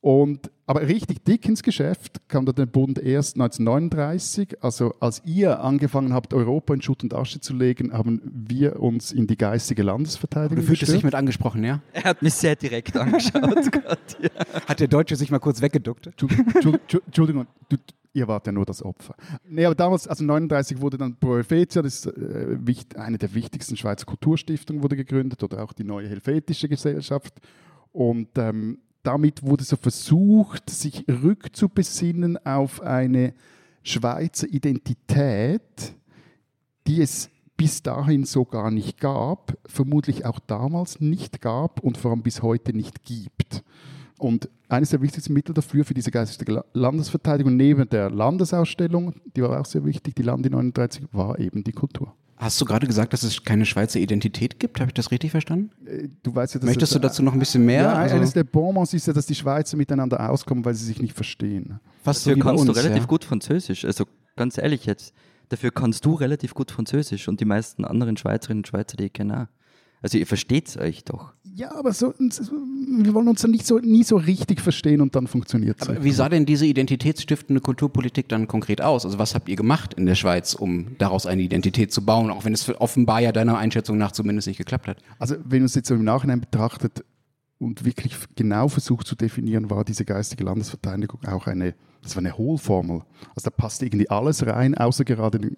[0.02, 4.64] Und, aber richtig dick ins Geschäft kam der Bund erst 1939.
[4.64, 9.12] Also als ihr angefangen habt, Europa in Schutt und Asche zu legen, haben wir uns
[9.12, 11.82] in die geistige Landesverteidigung Du fühltest dich mit angesprochen, ja?
[11.94, 13.72] Er hat mich sehr direkt angeschaut.
[13.72, 14.30] Gott, ja.
[14.68, 16.08] Hat der Deutsche sich mal kurz weggeduckt?
[16.08, 17.78] Entschuldigung, du,
[18.14, 19.14] ihr wart ja nur das Opfer.
[19.48, 22.58] Nee, aber damals, also 39 wurde dann Pro Helvetia, das ist äh,
[22.98, 27.36] eine der wichtigsten Schweizer Kulturstiftungen, wurde gegründet oder auch die neue Helvetische Gesellschaft.
[27.92, 33.34] Und ähm, damit wurde so versucht, sich rückzubesinnen auf eine
[33.84, 35.96] Schweizer Identität,
[36.88, 42.12] die es bis dahin so gar nicht gab, vermutlich auch damals nicht gab und vor
[42.12, 43.64] allem bis heute nicht gibt.
[44.18, 49.60] Und eines der wichtigsten Mittel dafür, für diese geistige Landesverteidigung, neben der Landesausstellung, die war
[49.60, 52.14] auch sehr wichtig, die Lande 39, war eben die Kultur.
[52.42, 54.80] Hast du gerade gesagt, dass es keine Schweizer Identität gibt?
[54.80, 55.70] Habe ich das richtig verstanden?
[55.86, 57.84] Äh, du weißt ja, dass Möchtest du dazu noch ein bisschen mehr?
[57.84, 61.00] Ja, also eines der Bonbons ist ja, dass die Schweizer miteinander auskommen, weil sie sich
[61.00, 61.80] nicht verstehen.
[62.04, 63.08] Was dafür so kannst uns, du relativ ja?
[63.08, 63.86] gut Französisch.
[63.86, 65.14] Also ganz ehrlich jetzt,
[65.50, 69.14] dafür kannst du relativ gut Französisch und die meisten anderen Schweizerinnen und Schweizer, die ich
[69.14, 70.02] kenne auch.
[70.02, 71.34] Also ihr versteht euch doch.
[71.54, 75.28] Ja, aber so, wir wollen uns dann nicht so, nie so richtig verstehen und dann
[75.28, 75.90] funktioniert es.
[75.90, 79.06] Aber wie sah denn diese identitätsstiftende Kulturpolitik dann konkret aus?
[79.06, 82.46] Also was habt ihr gemacht in der Schweiz, um daraus eine Identität zu bauen, auch
[82.46, 84.98] wenn es offenbar ja deiner Einschätzung nach zumindest nicht geklappt hat?
[85.20, 87.04] Also wenn man es jetzt so im Nachhinein betrachtet
[87.60, 92.38] und wirklich genau versucht zu definieren, war diese geistige Landesverteidigung auch eine, das war eine
[92.38, 93.02] Hohlformel.
[93.36, 95.58] Also da passte irgendwie alles rein, außer gerade die,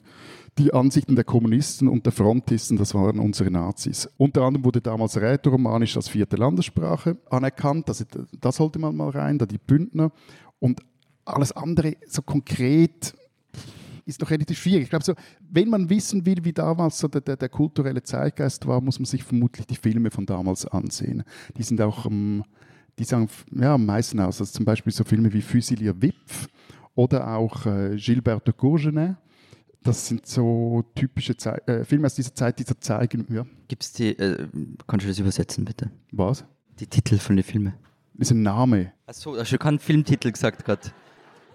[0.58, 4.08] die Ansichten der Kommunisten und der Frontisten, das waren unsere Nazis.
[4.18, 8.06] Unter anderem wurde damals Rätoromanisch als vierte Landessprache anerkannt, das,
[8.40, 10.12] das sollte man mal rein, da die Bündner.
[10.60, 10.82] Und
[11.26, 13.14] alles andere so konkret
[14.06, 14.84] ist doch relativ schwierig.
[14.84, 15.14] Ich glaube, so,
[15.50, 19.06] wenn man wissen will, wie damals so der, der, der, kulturelle Zeitgeist war, muss man
[19.06, 21.24] sich vermutlich die Filme von damals ansehen.
[21.58, 22.44] Die sind auch, ähm,
[23.00, 24.42] die sagen ja, am meisten aus.
[24.42, 26.50] Also zum Beispiel so Filme wie Fusilier Wipf
[26.96, 29.16] oder auch äh, Gilbert de Courgenay.
[29.84, 33.26] Das sind so typische Zei äh, Filme aus dieser Zeit, die da zeigen.
[33.30, 33.46] Ja.
[33.68, 34.48] Gibt's die, äh,
[34.88, 35.92] kannst du das übersetzen, bitte?
[36.12, 36.46] Was?
[36.80, 37.74] Die Titel von den Filmen.
[38.14, 38.94] Das ist ein Name.
[39.06, 40.82] Achso, hast du keinen Filmtitel gesagt gerade?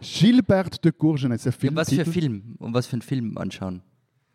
[0.01, 1.75] Gilbert de Courgenay ist der Film.
[1.75, 2.57] Ja, was für ein Film?
[2.59, 3.83] Um was für einen Film anschauen?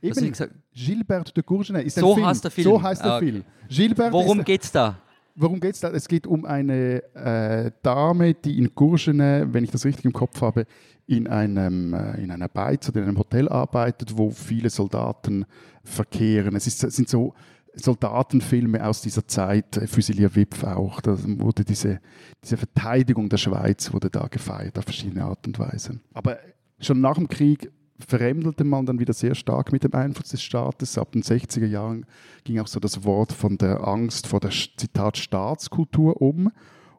[0.02, 0.34] Eben,
[0.74, 2.28] Gilbert de Courgenay ist so ein Film.
[2.28, 2.66] Heißt der Film.
[2.66, 3.26] So heißt der ah, okay.
[3.26, 3.44] Film.
[3.70, 5.00] Gilbert Worum ist, geht's da?
[5.36, 5.90] Worum geht es da?
[5.90, 10.42] Es geht um eine äh, Dame, die in Courgenay, wenn ich das richtig im Kopf
[10.42, 10.66] habe,
[11.08, 15.46] in einem äh, in einer Beiz oder in einem Hotel arbeitet, wo viele Soldaten
[15.84, 16.56] verkehren.
[16.56, 17.34] Es, ist, es sind so
[17.76, 22.00] Soldatenfilme aus dieser Zeit, Fusilier Wipf auch, da wurde diese,
[22.44, 26.00] diese Verteidigung der Schweiz wurde da gefeiert auf verschiedene Art und Weise.
[26.14, 26.38] Aber
[26.80, 27.72] schon nach dem Krieg
[28.08, 30.98] verremdelte man dann wieder sehr stark mit dem Einfluss des Staates.
[30.98, 32.06] Ab den 60er Jahren
[32.44, 36.52] ging auch so das Wort von der Angst vor der Zitat Staatskultur um.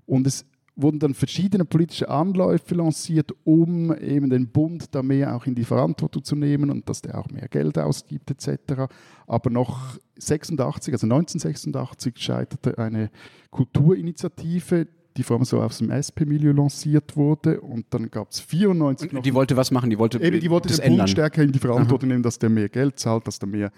[0.07, 0.45] Und es
[0.77, 5.65] wurden dann verschiedene politische Anläufe lanciert, um eben den Bund da mehr auch in die
[5.65, 8.93] Verantwortung zu nehmen und dass der auch mehr Geld ausgibt etc.
[9.27, 13.11] Aber noch 86, also 1986 scheiterte eine
[13.51, 17.61] Kulturinitiative, die vor allem so aus dem SP-Milieu lanciert wurde.
[17.61, 19.23] Und dann gab es 94 noch.
[19.23, 19.91] Die wollte was machen?
[19.91, 21.09] Die wollte, eben, die wollte das den Bund ändern.
[21.09, 23.71] stärker in die Verantwortung nehmen, dass der mehr Geld zahlt, dass da mehr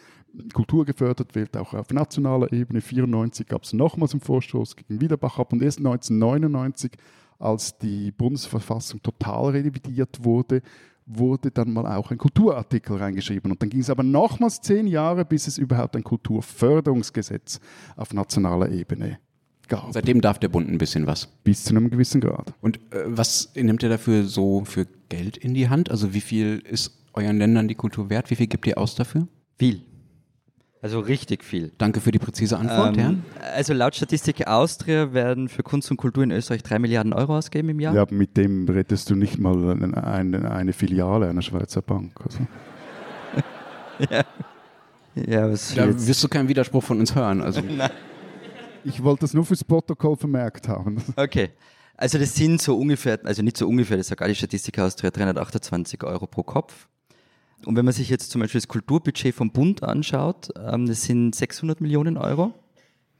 [0.53, 2.81] Kultur gefördert wird, auch auf nationaler Ebene.
[2.81, 6.93] 94 gab es nochmals einen Vorstoß gegen Wiederbach ab und erst 1999,
[7.39, 10.63] als die Bundesverfassung total revidiert wurde,
[11.05, 13.53] wurde dann mal auch ein Kulturartikel reingeschrieben.
[13.53, 17.61] Und dann ging es aber nochmals zehn Jahre, bis es überhaupt ein Kulturförderungsgesetz
[17.95, 19.19] auf nationaler Ebene
[19.69, 19.93] gab.
[19.93, 21.27] Seitdem darf der Bund ein bisschen was.
[21.45, 22.53] Bis zu einem gewissen Grad.
[22.61, 25.91] Und äh, was nimmt ihr dafür so für Geld in die Hand?
[25.91, 28.31] Also wie viel ist euren Ländern die Kultur wert?
[28.31, 29.27] Wie viel gibt ihr aus dafür?
[29.59, 29.83] Viel.
[30.83, 31.73] Also richtig viel.
[31.79, 32.97] Danke für die präzise Antwort.
[32.99, 33.23] Ähm,
[33.55, 37.71] also laut Statistik Austria werden für Kunst und Kultur in Österreich drei Milliarden Euro ausgeben
[37.71, 37.95] im Jahr.
[37.95, 42.13] Ja, aber mit dem rettest du nicht mal eine, eine, eine Filiale einer Schweizer Bank.
[42.23, 42.39] Also.
[44.11, 44.25] ja.
[45.15, 46.07] ja was Da jetzt?
[46.07, 47.41] wirst du keinen Widerspruch von uns hören.
[47.41, 47.63] Also
[48.87, 51.03] Ich wollte das nur fürs Protokoll vermerkt haben.
[51.17, 51.51] Okay.
[51.97, 55.11] Also das sind so ungefähr, also nicht so ungefähr, das sagt auch die Statistik Austria,
[55.11, 56.89] 328 Euro pro Kopf.
[57.65, 61.35] Und wenn man sich jetzt zum Beispiel das Kulturbudget vom Bund anschaut, ähm, das sind
[61.35, 62.45] 600 Millionen Euro.
[62.45, 62.53] Ein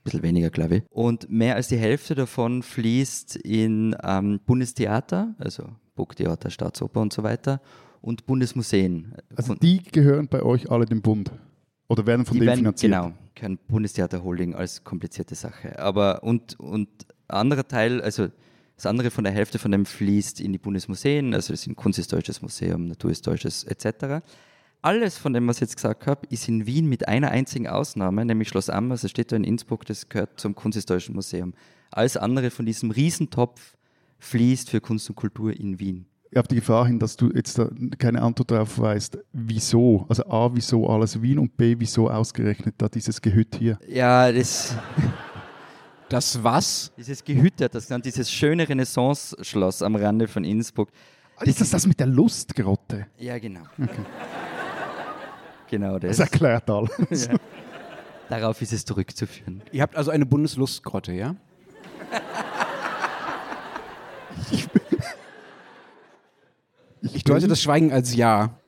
[0.05, 0.83] bisschen weniger, glaube ich.
[0.91, 7.23] Und mehr als die Hälfte davon fließt in ähm, Bundestheater, also Burgtheater, Staatsoper und so
[7.23, 7.63] weiter,
[8.03, 9.15] und Bundesmuseen.
[9.35, 11.33] Also die gehören bei euch alle dem Bund.
[11.89, 12.93] Oder werden von die dem werden, finanziert?
[12.93, 15.79] Genau, kein Bundestheater Holding als komplizierte Sache.
[15.79, 16.89] Aber und, und
[17.29, 18.29] ein anderer Teil, also
[18.77, 22.43] das andere von der Hälfte von dem fließt in die Bundesmuseen, also das sind Kunsthistorisches
[22.43, 24.27] Museum, Naturhistorisches etc.
[24.83, 28.25] Alles von dem, was ich jetzt gesagt habe, ist in Wien mit einer einzigen Ausnahme,
[28.25, 31.55] nämlich Schloss Ammers, das steht da in Innsbruck, das gehört zum Kunsthistorischen Museum.
[31.91, 33.77] Alles andere von diesem Riesentopf
[34.19, 36.07] fließt für Kunst und Kultur in Wien.
[36.35, 40.05] Auf die Gefahr hin, dass du jetzt da keine Antwort darauf weißt, wieso?
[40.09, 43.79] Also A, wieso alles Wien und B, wieso ausgerechnet da dieses Gehüt hier?
[43.89, 44.77] Ja, das,
[46.09, 46.93] das was?
[46.97, 50.91] dieses Gehüt, hat das genannt, dieses schöne Renaissance-Schloss am Rande von Innsbruck.
[51.43, 53.07] ist das das mit der Lustgrotte?
[53.19, 53.63] Ja, genau.
[55.71, 56.17] Genau das.
[56.19, 57.29] Das erklärt alles.
[57.31, 57.37] Ja.
[58.29, 59.63] Darauf ist es zurückzuführen.
[59.71, 61.37] Ihr habt also eine Bundeslustgrotte, ja?
[64.51, 64.69] Ich
[67.25, 68.59] deute das Schweigen als Ja.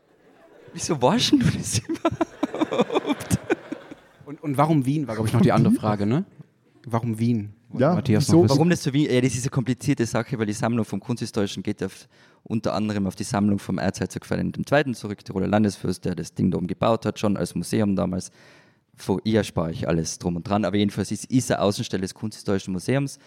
[0.72, 3.38] Wieso waschen du das überhaupt?
[4.26, 6.26] Und, und warum Wien, war, glaube ich, noch die andere Frage, ne?
[6.84, 7.54] Warum Wien?
[7.72, 8.46] Ja, Matthias wieso?
[8.46, 9.08] Warum das so wie?
[9.08, 12.08] Ja, das ist eine komplizierte Sache, weil die Sammlung vom Kunsthistorischen geht auf,
[12.42, 14.92] unter anderem auf die Sammlung vom Erzherzog Ferdinand II.
[14.92, 18.30] zurück, Tiroler Landesfürst, der das Ding da oben gebaut hat, schon als Museum damals.
[18.94, 22.14] Vor ihr spare ich alles drum und dran, aber jedenfalls ist, ist eine Außenstelle des
[22.14, 23.18] Kunsthistorischen Museums.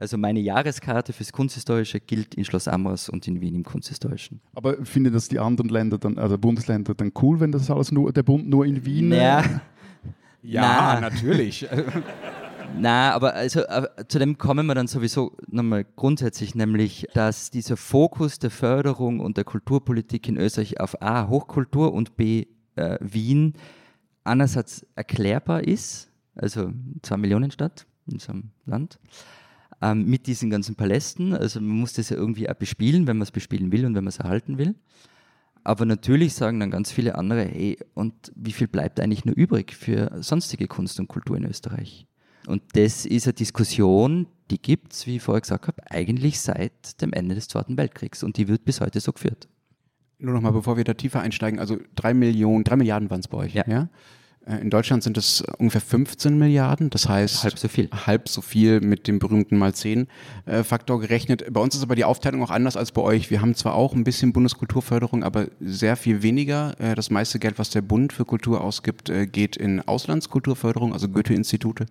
[0.00, 4.40] Also meine Jahreskarte fürs Kunsthistorische gilt in Schloss Amras und in Wien im Kunsthistorischen.
[4.54, 8.12] Aber finden das die anderen Länder dann, also Bundesländer dann cool, wenn das alles nur,
[8.12, 9.08] der Bund nur in Wien?
[9.08, 9.60] Naja,
[10.40, 11.00] Ja, Na.
[11.00, 11.66] natürlich.
[12.78, 17.76] Na, aber also äh, zu dem kommen wir dann sowieso nochmal grundsätzlich, nämlich, dass dieser
[17.76, 23.54] Fokus der Förderung und der Kulturpolitik in Österreich auf A, Hochkultur und B, äh, Wien
[24.22, 26.70] einerseits erklärbar ist, also
[27.02, 29.00] zwei Millionen Stadt in so einem Land,
[29.80, 31.34] ähm, mit diesen ganzen Palästen.
[31.34, 34.04] Also man muss das ja irgendwie auch bespielen, wenn man es bespielen will und wenn
[34.04, 34.74] man es erhalten will.
[35.64, 39.74] Aber natürlich sagen dann ganz viele andere, hey, und wie viel bleibt eigentlich nur übrig
[39.74, 42.06] für sonstige Kunst und Kultur in Österreich?
[42.46, 47.02] Und das ist eine Diskussion, die gibt es, wie ich vorher gesagt habe, eigentlich seit
[47.02, 48.22] dem Ende des Zweiten Weltkriegs.
[48.22, 49.48] Und die wird bis heute so geführt.
[50.18, 53.28] Nur noch mal, bevor wir da tiefer einsteigen, also drei Millionen, drei Milliarden waren es
[53.28, 53.64] bei euch, ja?
[53.68, 53.88] Ja.
[54.48, 57.88] Äh, In Deutschland sind es ungefähr 15 Milliarden, das heißt Halb so viel.
[58.06, 60.06] halb so viel mit dem berühmten mal 10
[60.46, 61.44] äh, Faktor gerechnet.
[61.52, 63.30] Bei uns ist aber die Aufteilung auch anders als bei euch.
[63.30, 66.74] Wir haben zwar auch ein bisschen Bundeskulturförderung, aber sehr viel weniger.
[66.80, 71.08] Äh, Das meiste Geld, was der Bund für Kultur ausgibt, äh, geht in Auslandskulturförderung, also
[71.08, 71.86] Goethe-Institute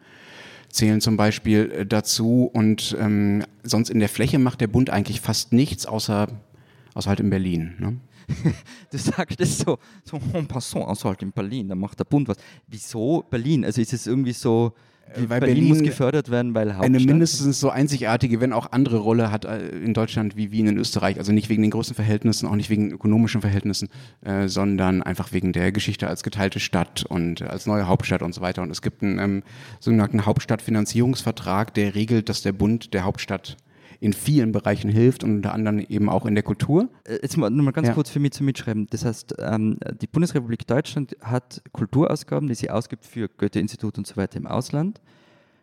[0.69, 2.49] zählen zum Beispiel dazu.
[2.53, 6.27] Und ähm, sonst in der Fläche macht der Bund eigentlich fast nichts, außer,
[6.93, 7.73] außer halt in Berlin.
[7.79, 7.97] Ne?
[8.91, 12.27] Du sagst das so, so en passant, also halt in Berlin, da macht der Bund
[12.27, 12.37] was.
[12.67, 13.65] Wieso Berlin?
[13.65, 14.73] Also ist es irgendwie so,
[15.13, 16.85] Äh, weil Berlin, Berlin muss gefördert werden, weil Hauptstadt?
[16.85, 20.77] eine mindestens so einzigartige, wenn auch andere Rolle hat äh, in Deutschland wie Wien in
[20.77, 21.17] Österreich.
[21.17, 23.87] Also nicht wegen den großen Verhältnissen, auch nicht wegen ökonomischen Verhältnissen,
[24.21, 28.33] äh, sondern einfach wegen der Geschichte als geteilte Stadt und äh, als neue Hauptstadt und
[28.33, 28.61] so weiter.
[28.61, 29.43] Und es gibt einen ähm,
[29.79, 33.55] sogenannten Hauptstadtfinanzierungsvertrag, der regelt, dass der Bund der Hauptstadt
[33.99, 36.89] in vielen Bereichen hilft und unter anderem eben auch in der Kultur.
[37.03, 37.93] Äh, Jetzt mal, nur mal ganz Ja.
[37.93, 38.87] kurz für mich zum Mitschreiben.
[38.89, 44.17] Das heißt, ähm, die Bundesrepublik Deutschland hat Kulturausgaben, die sie ausgibt für Goethe-Institut und so
[44.17, 45.01] weiter im Ausland,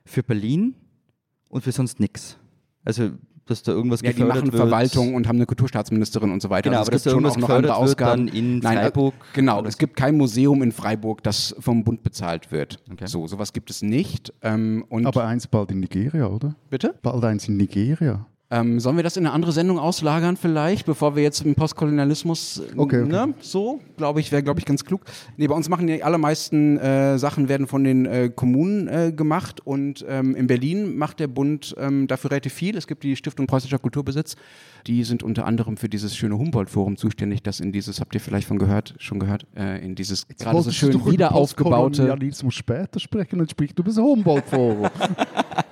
[0.04, 0.74] für Berlin
[1.48, 2.38] und für sonst nichts.
[2.84, 3.10] Also,
[3.46, 4.62] dass da irgendwas Ja, die gefördert machen wird.
[4.62, 6.70] Verwaltung und haben eine Kulturstaatsministerin und so weiter.
[6.70, 8.26] Genau, also aber es dass gibt da schon auch noch andere wird Ausgaben.
[8.26, 9.14] dann in Nein, äh, Freiburg.
[9.34, 12.78] Genau, es gibt kein Museum in Freiburg, das vom Bund bezahlt wird.
[12.90, 13.06] Okay.
[13.06, 14.32] So, sowas gibt es nicht.
[14.42, 16.54] Ähm, und Aber eins bald in Nigeria, oder?
[16.70, 16.94] bitte?
[17.02, 18.26] Bald eins in Nigeria.
[18.50, 22.58] Ähm, sollen wir das in eine andere Sendung auslagern vielleicht, bevor wir jetzt im Postkolonialismus,
[22.58, 23.10] äh, Okay, okay.
[23.10, 25.00] Ne, so, glaube ich, wäre, glaube ich, ganz klug.
[25.38, 29.66] Nee, bei uns machen die allermeisten äh, Sachen werden von den äh, Kommunen äh, gemacht
[29.66, 32.76] und ähm, in Berlin macht der Bund ähm, dafür relativ viel.
[32.76, 34.36] Es gibt die Stiftung Preußischer Kulturbesitz,
[34.86, 38.46] die sind unter anderem für dieses schöne Humboldt-Forum zuständig, das in dieses, habt ihr vielleicht
[38.46, 43.00] von gehört, schon gehört, äh, in dieses gerade so du schön wieder aufgebaute, Postkolonialismus später
[43.00, 44.90] sprechen und spricht über das Humboldt-Forum.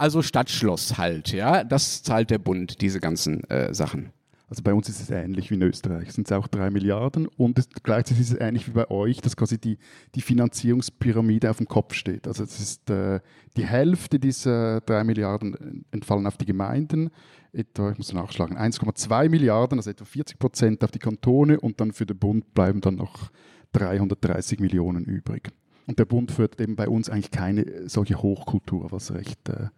[0.00, 4.12] also Stadtschloss halt, ja, das zahlt der Bund, diese ganzen äh, Sachen.
[4.48, 6.08] Also bei uns ist es ähnlich wie in Österreich.
[6.08, 9.36] Es sind auch drei Milliarden und es, gleichzeitig ist es ähnlich wie bei euch, dass
[9.36, 9.78] quasi die,
[10.16, 12.26] die Finanzierungspyramide auf dem Kopf steht.
[12.26, 13.20] Also es ist äh,
[13.56, 17.10] die Hälfte dieser drei Milliarden entfallen auf die Gemeinden,
[17.52, 21.92] etwa, ich muss nachschlagen, 1,2 Milliarden, also etwa 40 Prozent auf die Kantone und dann
[21.92, 23.30] für den Bund bleiben dann noch
[23.72, 25.50] 330 Millionen übrig.
[25.86, 29.68] Und der Bund fördert eben bei uns eigentlich keine solche Hochkultur, was recht äh,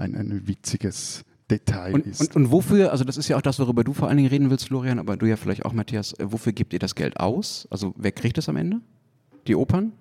[0.00, 2.20] ein, ein witziges Detail Und, ist.
[2.20, 4.50] und, und wofür, also das ist ja auch das, worüber du vor allen Dingen reden
[4.50, 7.66] willst, Florian, aber du ja vielleicht auch, Matthias, äh, wofür gebt ihr das Geld aus?
[7.70, 8.80] Also wer kriegt es am Ende?
[9.46, 9.92] Die Opern?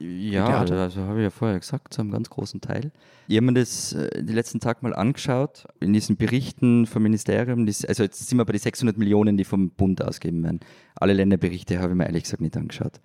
[0.00, 0.82] Ja, Theater?
[0.82, 2.92] also habe ich ja vorher gesagt, zu einem ganz großen Teil.
[3.26, 7.66] Ich habe mir das äh, die letzten Tage mal angeschaut, in diesen Berichten vom Ministerium,
[7.66, 10.60] das, also jetzt sind wir bei den 600 Millionen, die vom Bund ausgeben werden.
[10.94, 13.00] Alle Länderberichte habe ich mir ehrlich gesagt nicht angeschaut.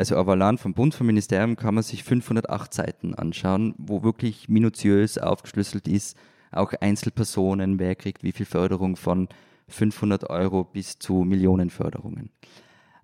[0.00, 5.18] Also allein vom Bund, vom Ministerium kann man sich 508 Seiten anschauen, wo wirklich minutiös
[5.18, 6.16] aufgeschlüsselt ist,
[6.52, 9.28] auch Einzelpersonen, wer kriegt wie viel Förderung von
[9.68, 12.30] 500 Euro bis zu Millionenförderungen.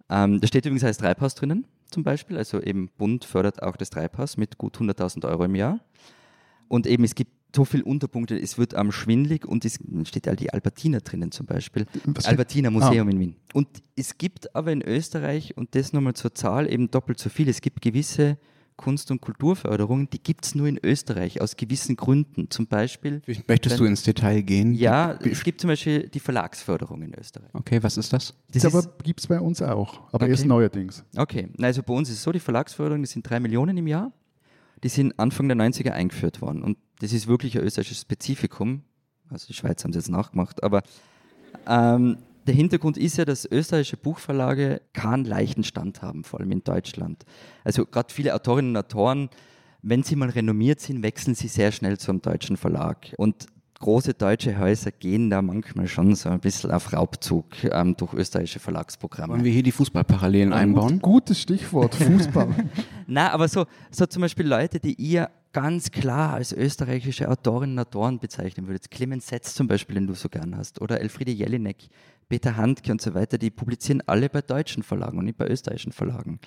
[0.09, 2.39] Ähm, da steht übrigens als Treibhaus drinnen, zum Beispiel.
[2.39, 5.81] Also eben Bund fördert auch das Treibhaus mit gut 100.000 Euro im Jahr.
[6.67, 10.39] Und eben es gibt so viele Unterpunkte, es wird am schwindlig und es steht halt
[10.41, 11.87] die Albertina drinnen zum Beispiel.
[12.05, 13.37] Was Albertina Museum in Wien.
[13.55, 13.67] Und
[13.97, 17.49] es gibt aber in Österreich, und das nochmal zur Zahl, eben doppelt so viel.
[17.49, 18.39] Es gibt gewisse
[18.77, 22.51] Kunst- und Kulturförderungen, die gibt es nur in Österreich aus gewissen Gründen.
[22.51, 24.75] Zum Beispiel, Möchtest du ins Detail gehen?
[24.75, 27.49] ja, es gibt zum Beispiel die Verlagsförderung in Österreich.
[27.55, 28.35] Okay, was ist das?
[28.53, 30.31] Das Das aber ist- gibt es bei uns auch, aber Okay.
[30.33, 31.03] erst neuerdings.
[31.17, 34.13] Okay, also bei uns ist es so, die Verlagsförderung, das sind drei Millionen im Jahr.
[34.83, 36.63] Die sind Anfang der 90er eingeführt worden.
[36.63, 38.83] Und das ist wirklich ein österreichisches Spezifikum.
[39.31, 40.63] Also die Schweiz haben es jetzt nachgemacht.
[40.63, 40.83] Aber
[41.67, 46.63] ähm, der Hintergrund ist ja, dass österreichische Buchverlage keinen leichten Stand haben, vor allem in
[46.63, 47.25] Deutschland.
[47.65, 49.31] Also gerade viele Autorinnen und Autoren,
[49.83, 53.15] wenn sie mal renommiert sind, wechseln sie sehr schnell zum deutschen Verlag.
[53.19, 53.47] Und
[53.79, 58.61] große deutsche Häuser gehen da manchmal schon so ein bisschen auf Raubzug ähm, durch österreichische
[58.61, 59.35] Verlagsprogramme.
[59.35, 61.01] Wollen wir hier die Fußballparallelen einbauen?
[61.01, 62.49] Gutes Stichwort, Fußball.
[63.07, 67.87] Na, aber so, so zum Beispiel Leute, die ihr ganz klar als österreichische Autorinnen und
[67.87, 68.91] Autoren bezeichnen würdet.
[68.91, 70.83] Clemens Setz zum Beispiel, den du so gern hast.
[70.83, 71.89] Oder Elfriede Jelinek,
[72.29, 75.93] Peter Handke und so weiter, die publizieren alle bei deutschen Verlagen und nicht bei österreichischen
[75.93, 76.41] Verlagen.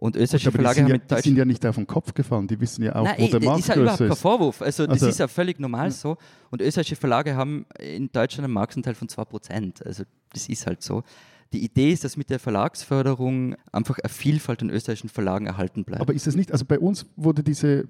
[0.00, 2.48] Und österreichische die Verlage sind, haben ja, die sind ja nicht auf den Kopf gefallen,
[2.48, 4.18] die wissen ja auch, Nein, wo ey, der das Markt ist ja überhaupt kein ist.
[4.20, 4.62] Vorwurf.
[4.62, 6.16] Also, das Also- ist ja völlig normal so.
[6.50, 9.84] Und österreichische Verlage haben in Deutschland einen Marktanteil von 2%.
[9.84, 11.02] Also, das ist halt so.
[11.52, 16.00] Die Idee ist, dass mit der Verlagsförderung einfach eine Vielfalt an österreichischen Verlagen erhalten bleibt.
[16.00, 17.86] Aber ist es nicht, also bei uns wurde diese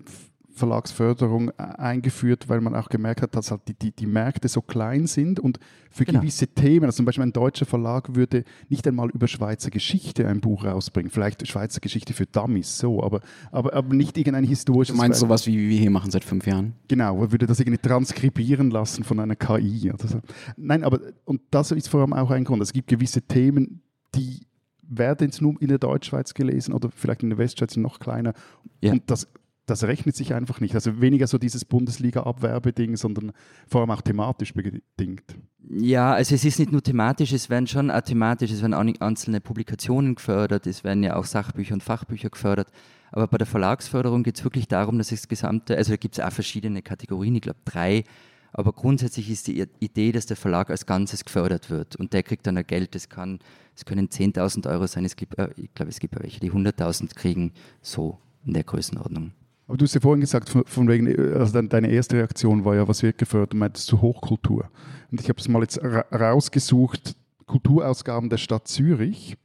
[0.54, 4.60] Verlagsförderung äh, eingeführt, weil man auch gemerkt hat, dass halt die, die, die Märkte so
[4.60, 5.58] klein sind und
[5.90, 6.20] für Genau.
[6.20, 10.40] gewisse Themen, also zum Beispiel ein deutscher Verlag würde nicht einmal über Schweizer Geschichte ein
[10.40, 15.00] Buch rausbringen, vielleicht Schweizer Geschichte für Dummies, so, aber, aber, aber nicht irgendein historisches Du
[15.00, 16.74] meinst sowas, wie wir hier machen seit fünf Jahren?
[16.88, 19.92] Genau, würde das irgendwie transkribieren lassen von einer KI.
[19.98, 20.20] So.
[20.56, 22.62] Nein, aber und das ist vor allem auch ein Grund.
[22.62, 23.82] Es gibt gewisse Themen,
[24.14, 24.46] die
[24.90, 28.34] werden jetzt nur in der Deutschschweiz gelesen oder vielleicht in der Westschweiz noch kleiner.
[28.80, 28.92] Ja.
[28.92, 29.28] Und das,
[29.70, 30.74] das rechnet sich einfach nicht.
[30.74, 33.32] Also weniger so dieses Bundesliga-Abwerbeding, sondern
[33.66, 35.36] vor allem auch thematisch bedingt.
[35.68, 39.40] Ja, also es ist nicht nur thematisch, es werden schon auch thematisch, es werden einzelne
[39.40, 42.68] Publikationen gefördert, es werden ja auch Sachbücher und Fachbücher gefördert.
[43.12, 46.24] Aber bei der Verlagsförderung geht es wirklich darum, dass das gesamte, also da gibt es
[46.24, 48.04] auch verschiedene Kategorien, ich glaube drei,
[48.52, 52.46] aber grundsätzlich ist die Idee, dass der Verlag als Ganzes gefördert wird und der kriegt
[52.46, 53.38] dann ein Geld, das kann,
[53.76, 57.14] es können 10.000 Euro sein, es gibt, äh, ich glaube, es gibt welche, die 100.000
[57.14, 59.32] kriegen, so in der Größenordnung.
[59.70, 61.06] Aber du hast ja vorhin gesagt, von, von wegen,
[61.36, 63.52] also dein- deine erste Reaktion war ja, was wird gefördert?
[63.52, 64.68] Du meintest zu Hochkultur.
[65.12, 67.14] Und ich habe es mal jetzt ra rausgesucht,
[67.46, 69.36] Kulturausgaben der Stadt Zürich,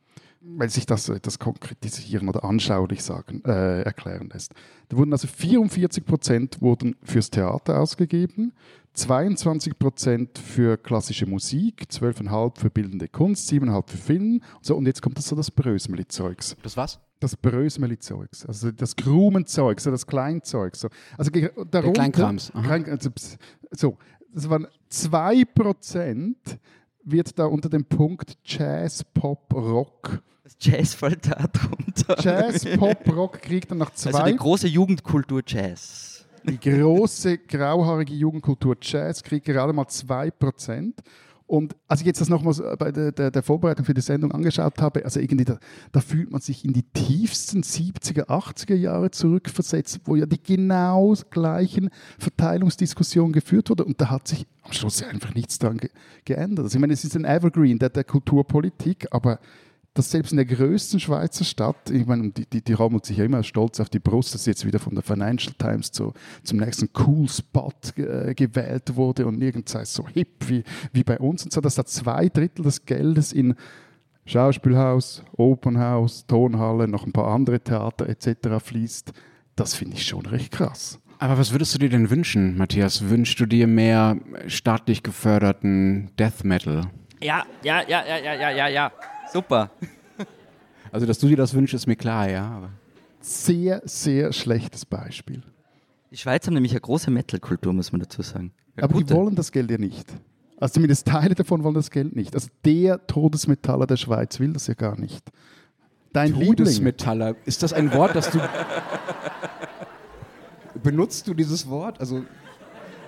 [0.41, 4.53] weil sich das etwas konkretisieren oder anschaulich sagen, äh, erklären lässt.
[4.89, 6.57] Da wurden also 44 Prozent
[7.03, 8.51] fürs Theater ausgegeben,
[8.93, 14.41] 22 Prozent für klassische Musik, 12,5 für bildende Kunst, 7,5 für Film.
[14.61, 16.99] So, und jetzt kommt das so das Brösmeli-Zeugs Das was?
[17.25, 20.75] Das Brösmeli-Zeugs, also das Krumenzeug, so das Kleinzeug.
[20.75, 20.89] So.
[21.17, 22.51] Also darunter, Kleinkrams.
[22.51, 23.09] Klein, also,
[23.71, 23.97] so,
[24.33, 26.35] das waren 2%
[27.05, 30.21] wird da unter dem Punkt Jazz, Pop, Rock.
[30.43, 32.15] Das Jazz fällt da drunter.
[32.19, 34.31] Jazz, Pop, Rock kriegt dann nach Also zwei.
[34.31, 36.25] die große Jugendkultur Jazz.
[36.43, 40.93] die große grauhaarige Jugendkultur Jazz kriegt gerade mal 2%.
[41.47, 44.81] Und als ich jetzt das nochmal bei der, der, der Vorbereitung für die Sendung angeschaut
[44.81, 45.59] habe, also irgendwie da,
[45.91, 51.13] da fühlt man sich in die tiefsten 70er, 80er Jahre zurückversetzt, wo ja die genau
[51.29, 53.85] gleichen Verteilungsdiskussionen geführt wurde.
[53.85, 55.91] Und da hat sich am Schluss einfach nichts dran ge
[56.25, 56.65] geändert.
[56.65, 59.39] Also ich meine, es ist ein Evergreen der, der Kulturpolitik, aber
[59.95, 63.23] dass selbst in der größten Schweizer Stadt, ich meine, die, die, die rammelt sich ja
[63.23, 66.59] immer stolz auf die Brust, dass sie jetzt wieder von der Financial Times zu, zum
[66.59, 71.17] nächsten Cool Spot äh, gewählt wurde und nirgends sei es so hip wie, wie bei
[71.17, 73.55] uns und so, dass da zwei Drittel des Geldes in
[74.25, 78.61] Schauspielhaus, Opernhaus, Tonhalle, noch ein paar andere Theater etc.
[78.61, 79.13] fließt,
[79.55, 80.99] das finde ich schon recht krass.
[81.19, 83.09] Aber was würdest du dir denn wünschen, Matthias?
[83.09, 86.81] Wünschst du dir mehr staatlich geförderten Death Metal?
[87.21, 88.91] Ja, ja, ja, ja, ja, ja, ja, ja.
[89.31, 89.71] Super.
[90.91, 92.47] Also, dass du dir das wünschst, ist mir klar, ja.
[92.49, 92.69] Aber
[93.19, 95.41] Sehr, sehr schlechtes Beispiel.
[96.11, 98.53] Die Schweiz haben nämlich eine große Metal-Kultur, muss man dazu sagen.
[98.75, 99.15] Eine Aber die gute.
[99.15, 100.05] wollen das Geld ja nicht.
[100.57, 102.33] Also zumindest Teile davon wollen das Geld nicht.
[102.33, 105.25] Also der Todesmetaller der Schweiz will das ja gar nicht.
[106.13, 106.55] Dein Liebling.
[106.55, 108.39] Todesmetaller, ist das ein Wort, das du.
[110.83, 111.99] Benutzt du dieses Wort?
[111.99, 112.23] Also,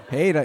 [0.10, 0.44] hey, da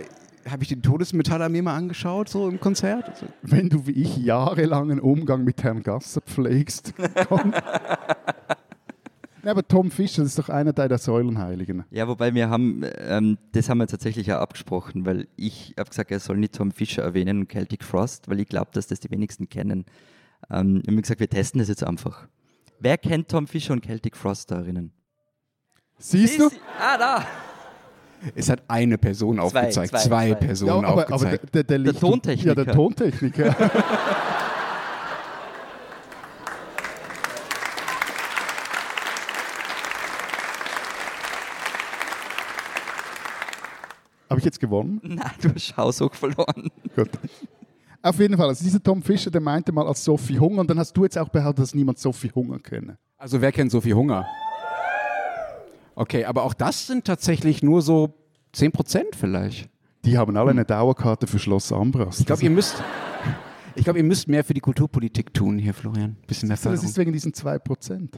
[0.49, 3.09] habe ich den Todesmetaller mir mal angeschaut, so im Konzert.
[3.09, 6.95] Also, Wenn du wie ich jahrelangen Umgang mit Herrn Gasser pflegst.
[7.29, 7.53] komm.
[7.53, 11.85] ja, aber Tom Fischer das ist doch einer deiner Säulenheiligen.
[11.91, 16.11] Ja, wobei wir haben, ähm, das haben wir tatsächlich auch abgesprochen, weil ich habe gesagt,
[16.11, 19.11] er soll nicht Tom Fischer erwähnen und Celtic Frost, weil ich glaube, dass das die
[19.11, 19.85] wenigsten kennen.
[20.51, 22.27] Ähm, wir haben gesagt, wir testen das jetzt einfach.
[22.81, 24.93] Wer kennt Tom Fischer und Celtic Frost da drinnen?
[25.99, 26.51] Siehst du?
[26.81, 27.27] Ah, da!
[28.35, 30.35] Es hat eine Person aufgezeigt, zwei, zwei, zwei.
[30.35, 31.55] Personen Ja, aber, aber aufgezeigt.
[31.55, 32.49] der, der, Der Licht- Tontechniker.
[32.59, 33.57] Ja, der Tontechniker.
[44.31, 45.01] Habe ich jetzt gewonnen?
[45.03, 46.71] Nein, du hast Haushoch verloren.
[46.97, 47.11] Gut.
[48.01, 50.79] Auf jeden Fall, also dieser Tom Fischer, der meinte mal als Sophie Hunger, und dann
[50.79, 52.97] hast du jetzt auch behauptet, dass niemand Sophie Hunger kenne.
[53.19, 54.27] Also, wer kennt so viel Hunger?
[55.95, 58.15] Okay, aber auch das sind tatsächlich nur so
[58.55, 59.69] 10% vielleicht.
[60.05, 62.21] Die haben alle eine Dauerkarte für Schloss Ambras.
[62.21, 62.83] Ich glaube, ihr müsst.
[63.75, 66.17] Ich glaube, ihr müsst mehr für die Kulturpolitik tun hier, Florian.
[66.27, 68.09] Bisschen mehr das, ist wegen diesen 2%.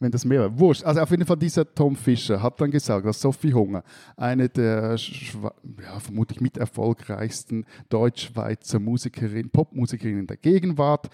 [0.00, 0.58] Wenn das mehr wäre.
[0.58, 0.82] Wurscht.
[0.82, 3.84] Also auf jeden Fall dieser Tom Fischer hat dann gesagt, dass Sophie Hunger,
[4.16, 11.08] eine der ja, vermutlich mit erfolgreichsten Deutsch-Schweizer Musikerin, Popmusikerinnen der Gegenwart,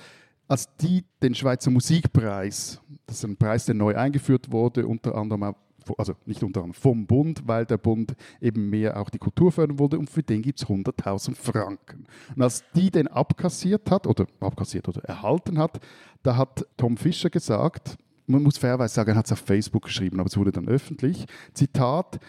[0.49, 5.43] als die den Schweizer Musikpreis, das ist ein Preis, der neu eingeführt wurde, unter anderem
[5.43, 5.57] auch
[5.99, 9.79] also nicht unter anderem vom Bund, weil der Bund eben mehr auch die Kultur fördern
[9.79, 12.07] wollte und für den gibt es 100.000 Franken.
[12.35, 15.81] Und als die den abkassiert hat oder abkassiert oder erhalten hat,
[16.23, 20.21] da hat Tom Fischer gesagt, man muss fairerweise sagen, er hat es auf Facebook geschrieben,
[20.21, 21.27] aber es wurde dann öffentlich.
[21.53, 22.21] Zitat,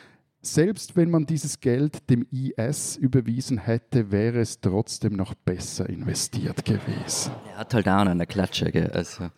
[0.41, 6.65] selbst wenn man dieses Geld dem IS überwiesen hätte, wäre es trotzdem noch besser investiert
[6.65, 7.31] gewesen.
[7.51, 8.89] Er hat halt auch an einer Klatsche, gell?
[8.91, 9.29] also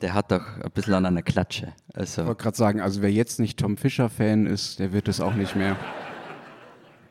[0.00, 1.72] der hat doch ein bisschen an einer Klatsche.
[1.94, 2.22] Also.
[2.22, 5.34] Ich wollte gerade sagen, also wer jetzt nicht Tom Fischer-Fan ist, der wird es auch
[5.34, 5.76] nicht mehr.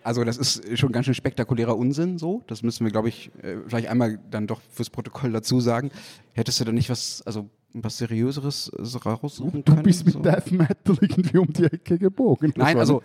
[0.04, 2.42] Also das ist schon ganz schön spektakulärer Unsinn so.
[2.48, 5.92] Das müssen wir, glaube ich, äh, vielleicht einmal dann doch fürs Protokoll dazu sagen.
[6.34, 8.72] Hättest du da nicht was, also was Seriöseres
[9.06, 9.84] raussuchen Du können?
[9.84, 10.22] bist mit so?
[10.22, 12.54] Death Metal irgendwie um die Ecke gebogen.
[12.56, 13.02] Das Nein, also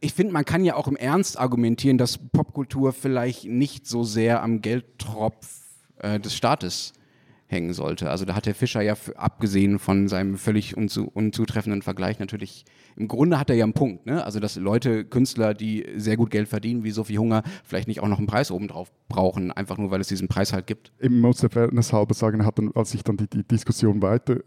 [0.00, 4.42] ich finde, man kann ja auch im Ernst argumentieren, dass Popkultur vielleicht nicht so sehr
[4.42, 5.60] am Geldtropf
[5.98, 6.94] äh, des Staates
[7.50, 8.10] hängen sollte.
[8.10, 12.64] Also da hat der Fischer ja abgesehen von seinem völlig unzu unzutreffenden Vergleich natürlich,
[12.96, 14.06] im Grunde hat er ja einen Punkt.
[14.06, 14.24] Ne?
[14.24, 18.08] Also dass Leute, Künstler, die sehr gut Geld verdienen, wie Sophie Hunger, vielleicht nicht auch
[18.08, 20.92] noch einen Preis obendrauf brauchen, einfach nur, weil es diesen Preis halt gibt.
[21.00, 24.38] Eben muss der Fairness halber sagen, hat dann, als sich dann die, die Diskussion weiter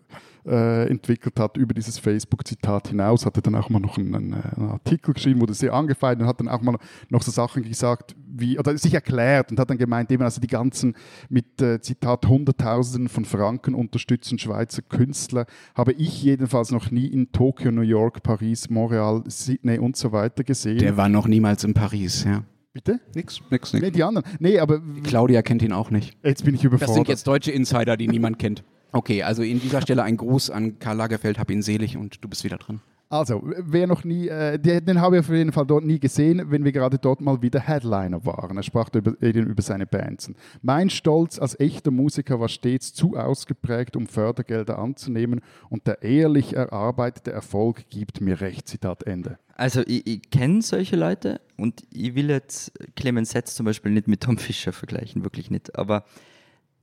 [0.45, 4.33] äh, entwickelt hat über dieses Facebook-Zitat hinaus, hat er dann auch mal noch einen, einen,
[4.69, 6.77] Artikel geschrieben, wurde sehr angefeindet und hat dann auch mal
[7.09, 10.47] noch so Sachen gesagt, wie, oder sich erklärt und hat dann gemeint, eben also die
[10.47, 10.95] ganzen
[11.29, 17.31] mit äh, Zitat Hunderttausenden von Franken unterstützten Schweizer Künstler habe ich jedenfalls noch nie in
[17.31, 20.79] Tokio, New York, Paris, Montreal, Sydney und so weiter gesehen.
[20.79, 22.43] Der war noch niemals in Paris, ja.
[22.73, 22.99] Bitte?
[23.13, 23.95] Nix, nix, Nee, nix.
[23.95, 24.27] die anderen.
[24.39, 26.17] Nee, aber Claudia kennt ihn auch nicht.
[26.23, 26.89] jetzt bin ich überfordert.
[26.89, 28.63] Das sind jetzt deutsche Insider, die niemand kennt.
[28.93, 32.29] Okay, also in dieser Stelle ein Gruß an Karl Lagerfeld, hab ihn selig und du
[32.29, 32.79] bist wieder dran.
[33.09, 36.41] Also, wer noch nie, äh, den, den habe ich auf jeden Fall dort nie gesehen,
[36.49, 38.57] wenn wir gerade dort mal wieder Headliner waren.
[38.57, 40.31] Er sprach über, eben über seine Bands.
[40.63, 46.55] Mein Stolz als echter Musiker war stets zu ausgeprägt, um Fördergelder anzunehmen und der ehrlich
[46.55, 48.67] erarbeitete Erfolg gibt mir recht.
[48.67, 49.37] Zitat Ende.
[49.55, 54.07] Also ich, ich kenne solche Leute und ich will jetzt Clemens Setz zum Beispiel nicht
[54.07, 55.77] mit Tom Fischer vergleichen, wirklich nicht.
[55.77, 56.03] Aber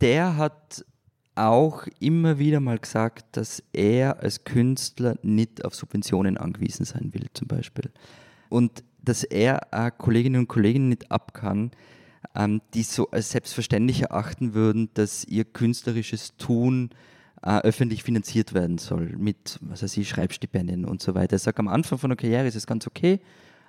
[0.00, 0.84] der hat
[1.40, 7.26] auch immer wieder mal gesagt, dass er als Künstler nicht auf Subventionen angewiesen sein will,
[7.32, 7.90] zum Beispiel.
[8.48, 11.70] Und dass er auch Kolleginnen und Kollegen nicht ab kann,
[12.34, 16.90] ähm, die so als selbstverständlich erachten würden, dass ihr künstlerisches Tun
[17.42, 21.36] äh, öffentlich finanziert werden soll mit, was weiß ich, Schreibstipendien und so weiter.
[21.36, 23.20] Er sagt, am Anfang von der Karriere ist es ganz okay,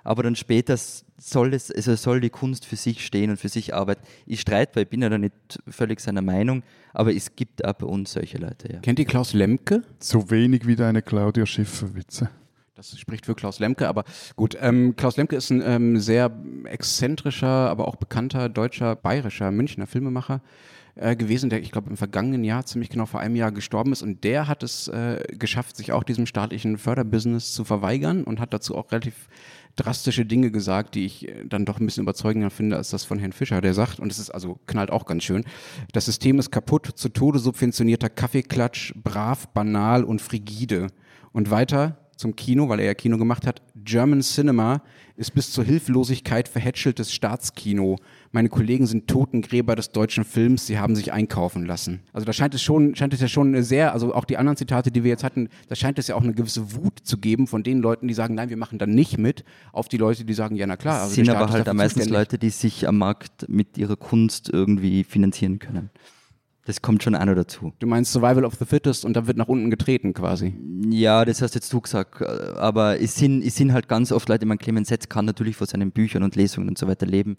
[0.04, 0.76] aber dann später
[1.18, 4.02] soll es, also soll die Kunst für sich stehen und für sich arbeiten.
[4.26, 5.34] Ich streite, weil ich bin ja da nicht
[5.68, 8.80] völlig seiner Meinung, aber es gibt auch bei uns solche Leute, ja.
[8.80, 9.82] Kennt ihr Klaus Lemke?
[9.98, 12.30] So wenig wie deine Claudia Schiffer-Witze.
[12.74, 14.56] Das spricht für Klaus Lemke, aber gut.
[14.60, 16.32] Ähm, Klaus Lemke ist ein ähm, sehr
[16.64, 20.40] exzentrischer, aber auch bekannter deutscher, bayerischer Münchner Filmemacher
[20.94, 24.02] äh, gewesen, der, ich glaube, im vergangenen Jahr, ziemlich genau vor einem Jahr gestorben ist.
[24.02, 28.52] Und der hat es äh, geschafft, sich auch diesem staatlichen Förderbusiness zu verweigern und hat
[28.52, 29.28] dazu auch relativ
[29.76, 33.18] drastische Dinge gesagt, die ich äh, dann doch ein bisschen überzeugender finde als das von
[33.18, 35.44] Herrn Fischer, der sagt, und es ist also knallt auch ganz schön,
[35.92, 40.88] das System ist kaputt, zu Tode subventionierter Kaffeeklatsch, brav, banal und frigide.
[41.32, 44.82] Und weiter zum Kino, weil er ja Kino gemacht hat, German Cinema
[45.16, 47.96] ist bis zur Hilflosigkeit verhätscheltes Staatskino.
[48.34, 52.00] Meine Kollegen sind Totengräber des deutschen Films, sie haben sich einkaufen lassen.
[52.14, 54.90] Also da scheint es schon, scheint es ja schon sehr, also auch die anderen Zitate,
[54.90, 57.62] die wir jetzt hatten, da scheint es ja auch eine gewisse Wut zu geben von
[57.62, 60.56] den Leuten, die sagen, nein, wir machen da nicht mit, auf die Leute, die sagen,
[60.56, 61.02] ja na klar.
[61.02, 62.18] Also sind aber halt am meistens zuständig.
[62.18, 65.90] Leute, die sich am Markt mit ihrer Kunst irgendwie finanzieren können.
[66.64, 67.72] Das kommt schon noch dazu.
[67.80, 70.54] Du meinst Survival of the Fittest und da wird nach unten getreten quasi.
[70.88, 72.22] Ja, das hast jetzt du gesagt.
[72.22, 75.56] Aber es sind, es sind halt ganz oft Leute, ich meine, Clemens Setz kann natürlich
[75.56, 77.36] von seinen Büchern und Lesungen und so weiter leben.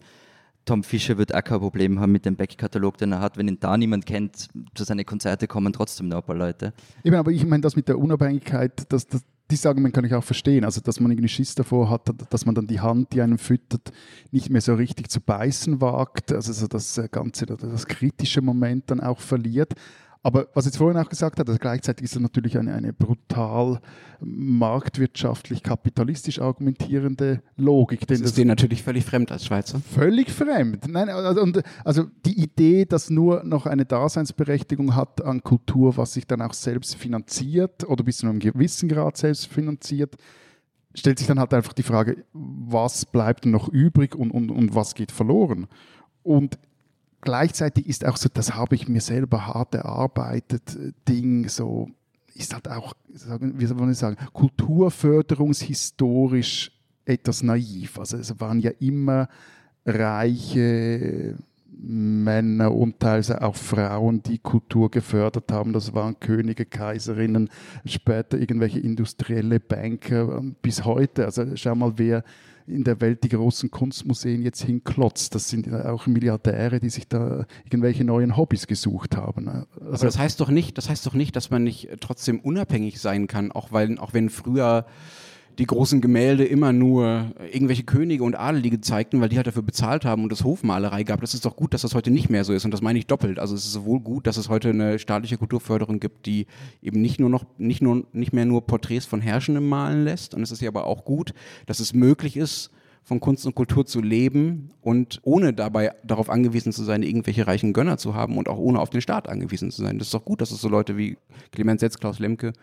[0.64, 3.36] Tom Fischer wird auch kein Problem haben mit dem Backkatalog, den er hat.
[3.36, 6.72] Wenn ihn da niemand kennt, zu seinen Konzerte kommen trotzdem noch ein paar Leute.
[7.02, 10.24] Eben, aber ich meine, das mit der Unabhängigkeit, das, das, dieses Argument kann ich auch
[10.24, 10.64] verstehen.
[10.64, 13.92] Also, dass man irgendwie Schiss davor hat, dass man dann die Hand, die einen füttert,
[14.30, 16.32] nicht mehr so richtig zu beißen wagt.
[16.32, 19.74] Also, so das Ganze, das kritische Moment dann auch verliert.
[20.26, 23.78] Aber was jetzt vorhin auch gesagt hat, also gleichzeitig ist es natürlich eine, eine brutal
[24.20, 28.06] marktwirtschaftlich, kapitalistisch argumentierende Logik.
[28.06, 29.80] Das ist dir natürlich völlig fremd als Schweizer.
[29.80, 30.88] Völlig fremd.
[30.88, 31.46] Nein, also,
[31.84, 36.54] also die Idee, dass nur noch eine Daseinsberechtigung hat an Kultur, was sich dann auch
[36.54, 40.16] selbst finanziert oder bis zu einem gewissen Grad selbst finanziert,
[40.94, 44.94] stellt sich dann halt einfach die Frage, was bleibt noch übrig und, und, und was
[44.94, 45.66] geht verloren?
[46.22, 46.58] Und
[47.24, 51.88] gleichzeitig ist auch so, das habe ich mir selber hart erarbeitet, äh, Ding, so
[52.34, 56.70] ist halt auch, wie soll ich sagen, kulturförderungshistorisch
[57.04, 57.98] etwas naiv.
[57.98, 59.28] Also es waren ja immer
[59.86, 61.36] reiche
[61.86, 65.72] Männer und teilweise auch Frauen, die Kultur gefördert haben.
[65.72, 67.50] Das waren Könige, Kaiserinnen,
[67.84, 71.26] später irgendwelche industrielle Banker bis heute.
[71.26, 72.24] Also schau mal, wer
[72.66, 75.34] in der Welt die großen Kunstmuseen jetzt hinklotzt.
[75.34, 79.48] Das sind ja auch Milliardäre, die sich da irgendwelche neuen Hobbys gesucht haben.
[79.48, 83.00] Also Aber das heißt doch nicht, das heißt doch nicht, dass man nicht trotzdem unabhängig
[83.00, 84.86] sein kann, auch weil, auch wenn früher
[85.58, 90.04] die großen Gemälde immer nur irgendwelche Könige und Adelige zeigten, weil die halt dafür bezahlt
[90.04, 91.20] haben und es Hofmalerei gab.
[91.20, 93.06] Das ist doch gut, dass das heute nicht mehr so ist und das meine ich
[93.06, 93.38] doppelt.
[93.38, 96.46] Also es ist sowohl gut, dass es heute eine staatliche Kulturförderung gibt, die
[96.82, 100.42] eben nicht nur noch nicht nur nicht mehr nur Porträts von Herrschenden malen lässt und
[100.42, 101.34] es ist ja aber auch gut,
[101.66, 102.70] dass es möglich ist,
[103.04, 107.74] von Kunst und Kultur zu leben und ohne dabei darauf angewiesen zu sein, irgendwelche reichen
[107.74, 109.98] Gönner zu haben und auch ohne auf den Staat angewiesen zu sein.
[109.98, 111.18] Das ist doch gut, dass es so Leute wie
[111.52, 112.54] Clemens Setz, Klaus Lemke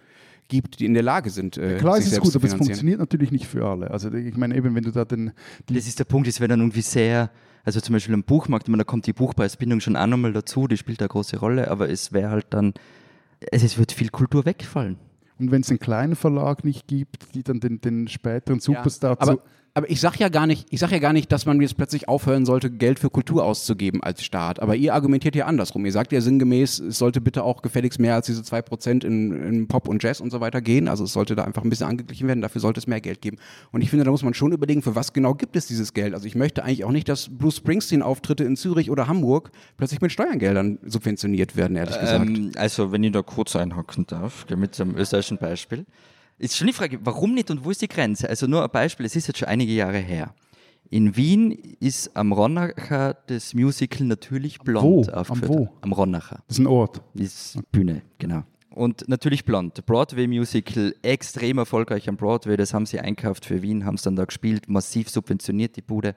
[0.51, 1.57] gibt, die in der Lage sind.
[1.57, 3.89] Äh, Klar, es ist gut, aber es funktioniert natürlich nicht für alle.
[3.89, 5.31] Also ich meine eben, wenn du da den...
[5.67, 7.31] Das ist der Punkt, es wäre dann irgendwie sehr,
[7.63, 10.77] also zum Beispiel am Buchmarkt, meine, da kommt die Buchpreisbindung schon auch nochmal dazu, die
[10.77, 12.73] spielt eine große Rolle, aber es wäre halt dann,
[13.39, 14.97] es, es wird viel Kultur wegfallen.
[15.39, 19.21] Und wenn es einen kleinen Verlag nicht gibt, die dann den, den späteren Superstar ja,
[19.21, 19.41] aber,
[19.73, 22.09] aber ich sage ja gar nicht, ich sage ja gar nicht, dass man jetzt plötzlich
[22.09, 24.59] aufhören sollte, Geld für Kultur auszugeben als Staat.
[24.59, 25.85] Aber ihr argumentiert ja andersrum.
[25.85, 29.67] Ihr sagt ja sinngemäß, es sollte bitte auch gefälligst mehr als diese 2% in, in
[29.67, 30.89] Pop und Jazz und so weiter gehen.
[30.89, 33.37] Also es sollte da einfach ein bisschen angeglichen werden, dafür sollte es mehr Geld geben.
[33.71, 36.13] Und ich finde, da muss man schon überlegen, für was genau gibt es dieses Geld.
[36.13, 40.11] Also ich möchte eigentlich auch nicht, dass Bruce Springsteen-Auftritte in Zürich oder Hamburg plötzlich mit
[40.11, 42.27] Steuergeldern subventioniert werden, ehrlich gesagt.
[42.27, 45.85] Ähm, also wenn ich da kurz einhaken darf, mit einem österreichischen Beispiel.
[46.41, 48.27] Ist schon die Frage, warum nicht und wo ist die Grenze?
[48.27, 50.33] Also nur ein Beispiel, es ist jetzt schon einige Jahre her.
[50.89, 55.11] In Wien ist am Ronnacher das Musical natürlich blond wo?
[55.11, 55.51] aufgeführt.
[55.51, 55.69] Am, wo?
[55.81, 56.39] am Ronnacher.
[56.47, 56.99] Das ist ein Ort.
[57.13, 58.41] Das ist Bühne, genau.
[58.71, 59.85] Und natürlich blond.
[59.85, 62.57] Broadway-Musical, extrem erfolgreich am Broadway.
[62.57, 66.15] Das haben sie einkauft für Wien, haben es dann da gespielt, massiv subventioniert die Bude.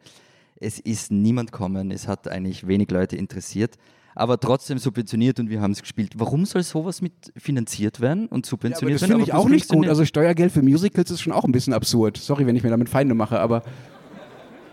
[0.57, 3.77] Es ist niemand gekommen, es hat eigentlich wenig Leute interessiert
[4.15, 6.13] aber trotzdem subventioniert und wir haben es gespielt.
[6.17, 9.21] Warum soll sowas mit finanziert werden und subventioniert ja, das werden?
[9.21, 9.89] Das finde ich auch nicht gut.
[9.89, 12.17] Also Steuergeld für Musicals ist schon auch ein bisschen absurd.
[12.17, 13.63] Sorry, wenn ich mir damit Feinde mache, aber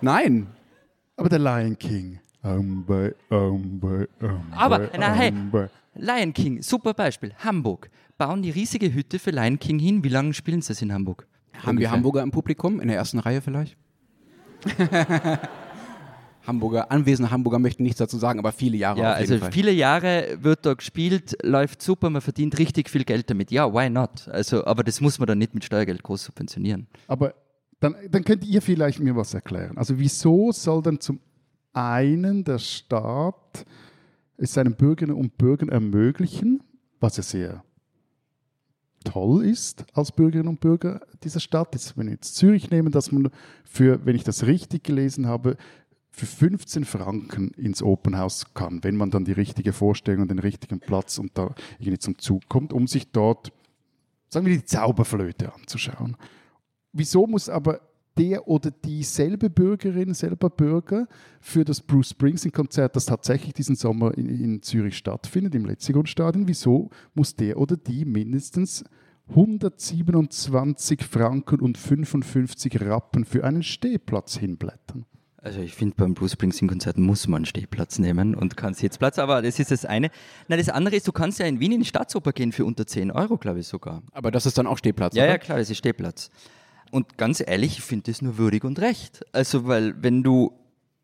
[0.02, 0.48] nein.
[1.18, 2.20] Aber der Lion King.
[2.44, 5.32] Umbe, umbe, umbe, aber, na, hey,
[5.94, 7.34] Lion King, super Beispiel.
[7.38, 7.92] Hamburg.
[8.18, 10.04] Bauen die riesige Hütte für Lion King hin.
[10.04, 11.28] Wie lange spielen sie es in Hamburg?
[11.54, 11.80] Haben Ungefähr?
[11.80, 12.80] wir Hamburger im Publikum?
[12.80, 13.78] In der ersten Reihe vielleicht?
[16.46, 19.00] Hamburger, anwesende Hamburger möchten nichts dazu sagen, aber viele Jahre.
[19.00, 19.52] Ja, also Fall.
[19.52, 23.52] viele Jahre wird da gespielt, läuft super, man verdient richtig viel Geld damit.
[23.52, 24.28] Ja, why not?
[24.30, 26.88] Also, aber das muss man dann nicht mit Steuergeld groß subventionieren.
[27.08, 27.36] Aber
[27.80, 29.78] dann, dann könnt ihr vielleicht mir was erklären.
[29.78, 31.20] Also wieso soll dann zum
[31.74, 33.66] einen der Staat
[34.38, 36.64] es seinen Bürgerinnen und Bürgern ermöglichen,
[37.00, 37.64] was ja sehr
[39.04, 43.12] toll ist als Bürgerinnen und Bürger dieser Stadt, jetzt, wenn wir jetzt Zürich nehmen, dass
[43.12, 43.30] man
[43.64, 45.58] für, wenn ich das richtig gelesen habe,
[46.12, 50.40] für 15 Franken ins Open House kann, wenn man dann die richtige Vorstellung und den
[50.40, 53.52] richtigen Platz und da irgendwie zum Zug kommt, um sich dort,
[54.30, 56.18] sagen wir, die Zauberflöte anzuschauen.
[56.92, 57.80] Wieso muss aber
[58.18, 61.08] der oder dieselbe Bürgerin, selber Bürger
[61.40, 66.90] für das Bruce Springsteen-Konzert, das tatsächlich diesen Sommer in, in Zürich stattfindet, im Letzigon-Stadion, wieso
[67.14, 68.84] muss der oder die mindestens
[69.30, 75.06] 127 Franken und 55 Rappen für einen Stehplatz hinblättern?
[75.44, 79.58] Also ich finde, beim Bruce Springsteen-Konzert muss man Stehplatz nehmen und kann Sitzplatz, aber das
[79.60, 80.12] ist das eine.
[80.48, 82.86] Na, das andere ist, du kannst ja in Wien in die Staatsoper gehen für unter
[82.86, 84.04] 10 Euro, glaube ich sogar.
[84.12, 85.32] Aber das ist dann auch Stehplatz, Ja, oder?
[85.32, 86.30] ja, klar, das ist Stehplatz.
[86.92, 89.26] Und ganz ehrlich, ich finde das nur würdig und recht.
[89.32, 90.52] Also, weil wenn du,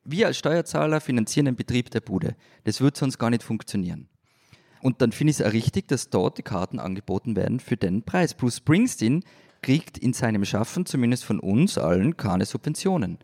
[0.04, 2.36] wir als Steuerzahler finanzieren den Betrieb der Bude,
[2.66, 4.08] das wird sonst gar nicht funktionieren.
[4.84, 8.04] Und dann finde ich es auch richtig, dass dort die Karten angeboten werden für den
[8.04, 8.36] Preis.
[8.36, 9.24] Bruce Springsteen
[9.64, 13.18] kriegt in seinem Schaffen, zumindest von uns allen, keine Subventionen.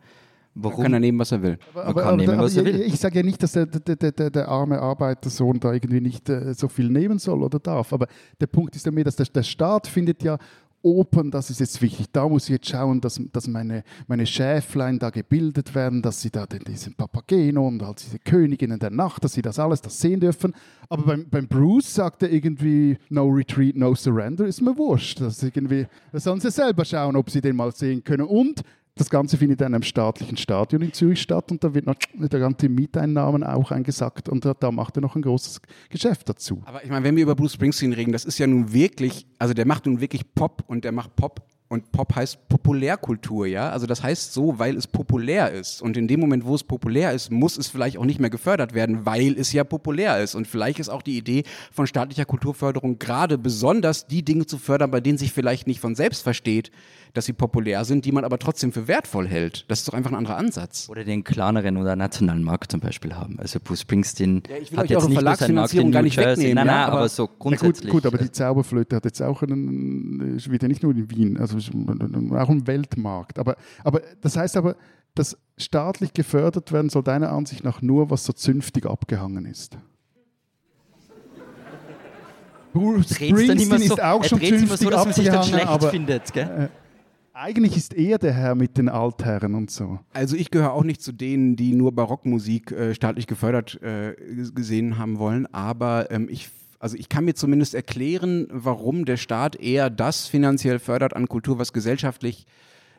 [0.54, 0.76] Warum?
[0.76, 1.58] Man kann er nehmen, was er will.
[1.72, 2.80] Aber, aber, aber, nehmen, was er will.
[2.82, 6.28] Ich, ich sage ja nicht, dass der, der, der, der, arme Arbeitersohn da irgendwie nicht
[6.28, 7.92] äh, so viel nehmen soll oder darf.
[7.92, 8.06] Aber
[8.40, 10.38] der Punkt ist ja mehr, dass der, der Staat findet ja
[10.84, 12.06] Opern, das ist jetzt wichtig.
[12.12, 16.30] Da muss ich jetzt schauen, dass, dass meine, meine Schäflein da gebildet werden, dass sie
[16.30, 19.98] da den, diesen Papageno und halt diese Königinnen der Nacht, dass sie das alles das
[19.98, 20.52] sehen dürfen.
[20.90, 25.22] Aber beim, beim Bruce sagt er irgendwie, no retreat, no surrender, ist mir wurscht.
[25.22, 28.26] Das irgendwie, da sollen sie selber schauen, ob sie den mal sehen können.
[28.26, 28.62] Und
[28.96, 32.40] das Ganze findet in einem staatlichen Stadion in Zürich statt und da wird noch der
[32.40, 36.62] ganze Mieteinnahmen auch eingesackt und da macht er noch ein großes Geschäft dazu.
[36.64, 39.52] Aber ich meine, wenn wir über Bruce Springsteen reden, das ist ja nun wirklich, also
[39.52, 43.70] der macht nun wirklich Pop und der macht Pop und Pop heißt Populärkultur, ja.
[43.70, 45.82] Also das heißt so, weil es populär ist.
[45.82, 48.74] Und in dem Moment, wo es populär ist, muss es vielleicht auch nicht mehr gefördert
[48.74, 50.34] werden, weil es ja populär ist.
[50.34, 51.42] Und vielleicht ist auch die Idee
[51.72, 55.96] von staatlicher Kulturförderung gerade besonders die Dinge zu fördern, bei denen sich vielleicht nicht von
[55.96, 56.70] selbst versteht,
[57.14, 59.64] dass sie populär sind, die man aber trotzdem für wertvoll hält.
[59.68, 60.88] Das ist doch einfach ein anderer Ansatz.
[60.90, 63.38] Oder den kleineren oder nationalen Markt zum Beispiel haben.
[63.38, 66.56] Also Bruce Springsteen ja, ich will hat jetzt nicht Verlagsfinanzierung gar nicht wegnehmen.
[66.56, 67.84] Nein, nein, ja, aber, aber, so grundsätzlich.
[67.84, 71.38] Ja, gut, gut, aber die Zauberflöte hat jetzt auch einen, wieder nicht nur in Wien,
[71.38, 73.38] also auch ein Weltmarkt.
[73.38, 74.74] Aber, aber das heißt aber,
[75.14, 79.78] dass staatlich gefördert werden soll deiner Ansicht nach nur, was so zünftig abgehangen ist.
[82.72, 86.32] Bruce Springsteen ist auch schon zünftig so, dass man sich dann schlecht aber, findet.
[86.32, 86.70] Gell?
[87.36, 89.98] Eigentlich ist er der Herr mit den Altherren und so.
[90.12, 94.14] Also ich gehöre auch nicht zu denen, die nur Barockmusik äh, staatlich gefördert äh,
[94.54, 99.56] gesehen haben wollen, aber ähm, ich also ich kann mir zumindest erklären, warum der Staat
[99.56, 102.46] eher das finanziell fördert an Kultur, was gesellschaftlich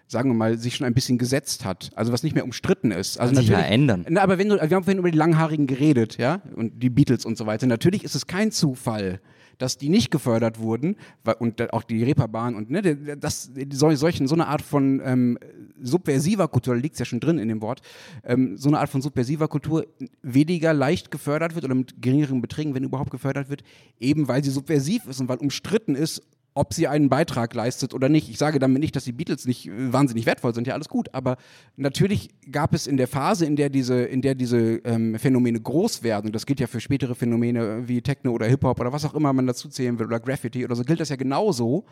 [0.07, 3.19] sagen wir mal, sich schon ein bisschen gesetzt hat, also was nicht mehr umstritten ist.
[3.19, 4.05] Also Kann sich ja ändern.
[4.09, 7.25] Na, aber wenn du, wir haben vorhin über die Langhaarigen geredet, ja, und die Beatles
[7.25, 7.65] und so weiter.
[7.67, 9.19] Natürlich ist es kein Zufall,
[9.57, 10.95] dass die nicht gefördert wurden
[11.39, 15.37] und auch die Reeperbahn und ne, das, solchen, so eine Art von ähm,
[15.81, 17.81] subversiver Kultur, da liegt es ja schon drin in dem Wort,
[18.23, 19.87] ähm, so eine Art von subversiver Kultur
[20.21, 23.63] weniger leicht gefördert wird oder mit geringeren Beträgen, wenn überhaupt gefördert wird,
[23.99, 26.21] eben weil sie subversiv ist und weil umstritten ist,
[26.55, 28.29] ob sie einen Beitrag leistet oder nicht.
[28.29, 31.13] Ich sage damit nicht, dass die Beatles nicht äh, wahnsinnig wertvoll sind, ja alles gut,
[31.13, 31.37] aber
[31.75, 36.01] natürlich gab es in der Phase, in der diese, in der diese ähm, Phänomene groß
[36.01, 39.33] werden, das gilt ja für spätere Phänomene wie Techno oder Hip-Hop oder was auch immer
[39.33, 41.85] man dazu zählen will oder Graffiti oder so, gilt das ja genauso,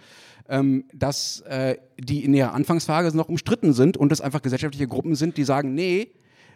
[0.47, 5.15] ähm, dass äh, die in ihrer Anfangsphase noch umstritten sind und es einfach gesellschaftliche Gruppen
[5.15, 6.13] sind, die sagen, nee,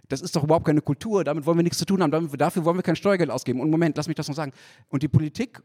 [0.08, 2.64] das ist doch überhaupt keine Kultur, damit wollen wir nichts zu tun haben, damit, dafür
[2.64, 3.60] wollen wir kein Steuergeld ausgeben.
[3.60, 4.54] Und Moment, lass mich das noch sagen.
[4.88, 5.62] Und die Politik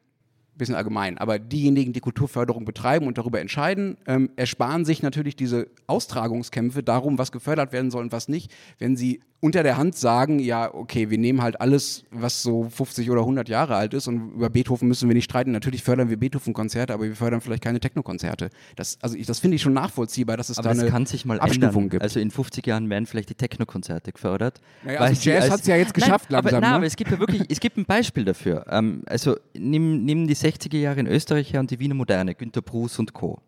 [0.58, 5.68] bisschen allgemein, aber diejenigen, die Kulturförderung betreiben und darüber entscheiden, ähm, ersparen sich natürlich diese
[5.86, 10.38] Austragungskämpfe darum, was gefördert werden soll und was nicht, wenn sie unter der Hand sagen,
[10.38, 14.34] ja, okay, wir nehmen halt alles, was so 50 oder 100 Jahre alt ist und
[14.36, 15.50] über Beethoven müssen wir nicht streiten.
[15.50, 18.50] Natürlich fördern wir Beethoven-Konzerte, aber wir fördern vielleicht keine Techno-Konzerte.
[18.76, 21.24] Das, also ich, das finde ich schon nachvollziehbar, dass es aber da eine kann sich
[21.24, 22.04] mal Abstufung gibt.
[22.04, 24.60] Also in 50 Jahren werden vielleicht die Techno-Konzerte gefördert.
[24.84, 26.58] Naja, also Jazz hat es ja jetzt geschafft nein, langsam.
[26.58, 26.76] Aber, nein, ne?
[26.76, 28.64] aber es gibt ja wirklich, es gibt ein Beispiel dafür.
[28.70, 32.62] Ähm, also nimm, nimm die 60er Jahre in Österreich her und die Wiener Moderne, Günter
[32.62, 33.40] Bruce und Co.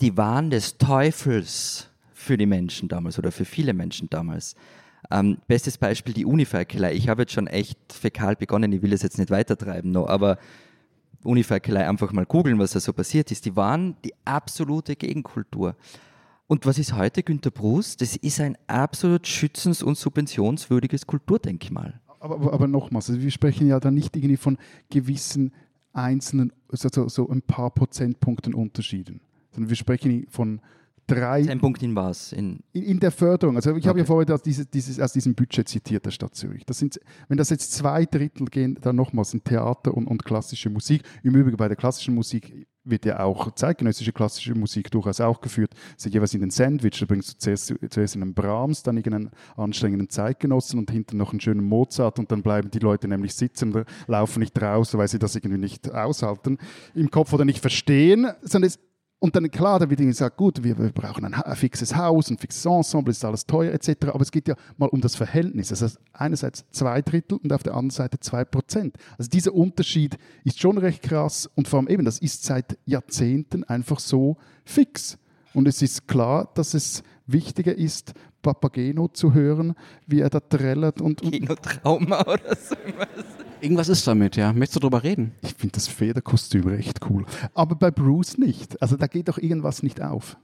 [0.00, 4.56] Die waren des Teufels für die Menschen damals oder für viele Menschen damals.
[5.10, 6.92] Ähm, bestes Beispiel die Uniferkelei.
[6.94, 10.38] Ich habe jetzt schon echt fäkal begonnen, ich will es jetzt nicht weitertreiben, noch, aber
[11.24, 13.44] Uniferkelei einfach mal googeln, was da so passiert ist.
[13.44, 15.76] Die waren die absolute Gegenkultur.
[16.46, 17.96] Und was ist heute Günter Bruce?
[17.96, 22.00] Das ist ein absolut schützens- und subventionswürdiges Kulturdenkmal.
[22.20, 24.58] Aber, aber, aber nochmals, also wir sprechen ja da nicht irgendwie von
[24.90, 25.52] gewissen
[25.92, 30.60] einzelnen, so, so ein paar Prozentpunkten Unterschieden, sondern wir sprechen von
[31.08, 31.50] drei.
[31.50, 32.32] Ein Punkt in was?
[32.32, 33.56] In, in, in der Förderung.
[33.56, 33.88] Also ich okay.
[33.88, 36.64] habe ja vorher das, dieses, dieses, aus diesem Budget zitiert der Stadt Zürich.
[36.64, 40.70] Das sind, wenn das jetzt zwei Drittel gehen, dann nochmals in Theater und, und klassische
[40.70, 41.02] Musik.
[41.22, 45.72] Im Übrigen bei der klassischen Musik wird ja auch zeitgenössische klassische Musik durchaus auch geführt.
[45.96, 49.30] Sie jeweils in den Sandwich, da bringst du zuerst, zuerst in einen Brahms, dann irgendeinen
[49.56, 53.84] anstrengenden Zeitgenossen und hinten noch einen schönen Mozart und dann bleiben die Leute nämlich sitzen,
[54.06, 56.58] laufen nicht raus, weil sie das irgendwie nicht aushalten
[56.94, 58.78] im Kopf oder nicht verstehen, sondern es
[59.20, 62.38] und dann klar, da wird gesagt, gut, wir, wir brauchen ein, ein, fixes Haus, ein
[62.38, 64.06] fixes Ensemble, ist alles teuer etc.
[64.08, 65.68] Aber es geht ja mal um das Verhältnis.
[65.68, 68.96] Das heißt, einerseits zwei Drittel und auf der anderen Seite zwei Prozent.
[69.18, 73.64] Also dieser Unterschied ist schon recht krass und vor allem eben, das ist seit Jahrzehnten
[73.64, 75.18] einfach so fix.
[75.52, 79.74] Und es ist klar, dass es wichtiger ist, Papageno zu hören,
[80.06, 81.22] wie er da trällert und...
[81.22, 82.76] und Kinotrauma oder so.
[83.60, 84.52] Irgendwas ist damit, ja.
[84.52, 85.32] Möchtest du darüber reden?
[85.42, 87.24] Ich finde das Federkostüm recht cool.
[87.54, 88.80] Aber bei Bruce nicht.
[88.80, 90.36] Also da geht doch irgendwas nicht auf.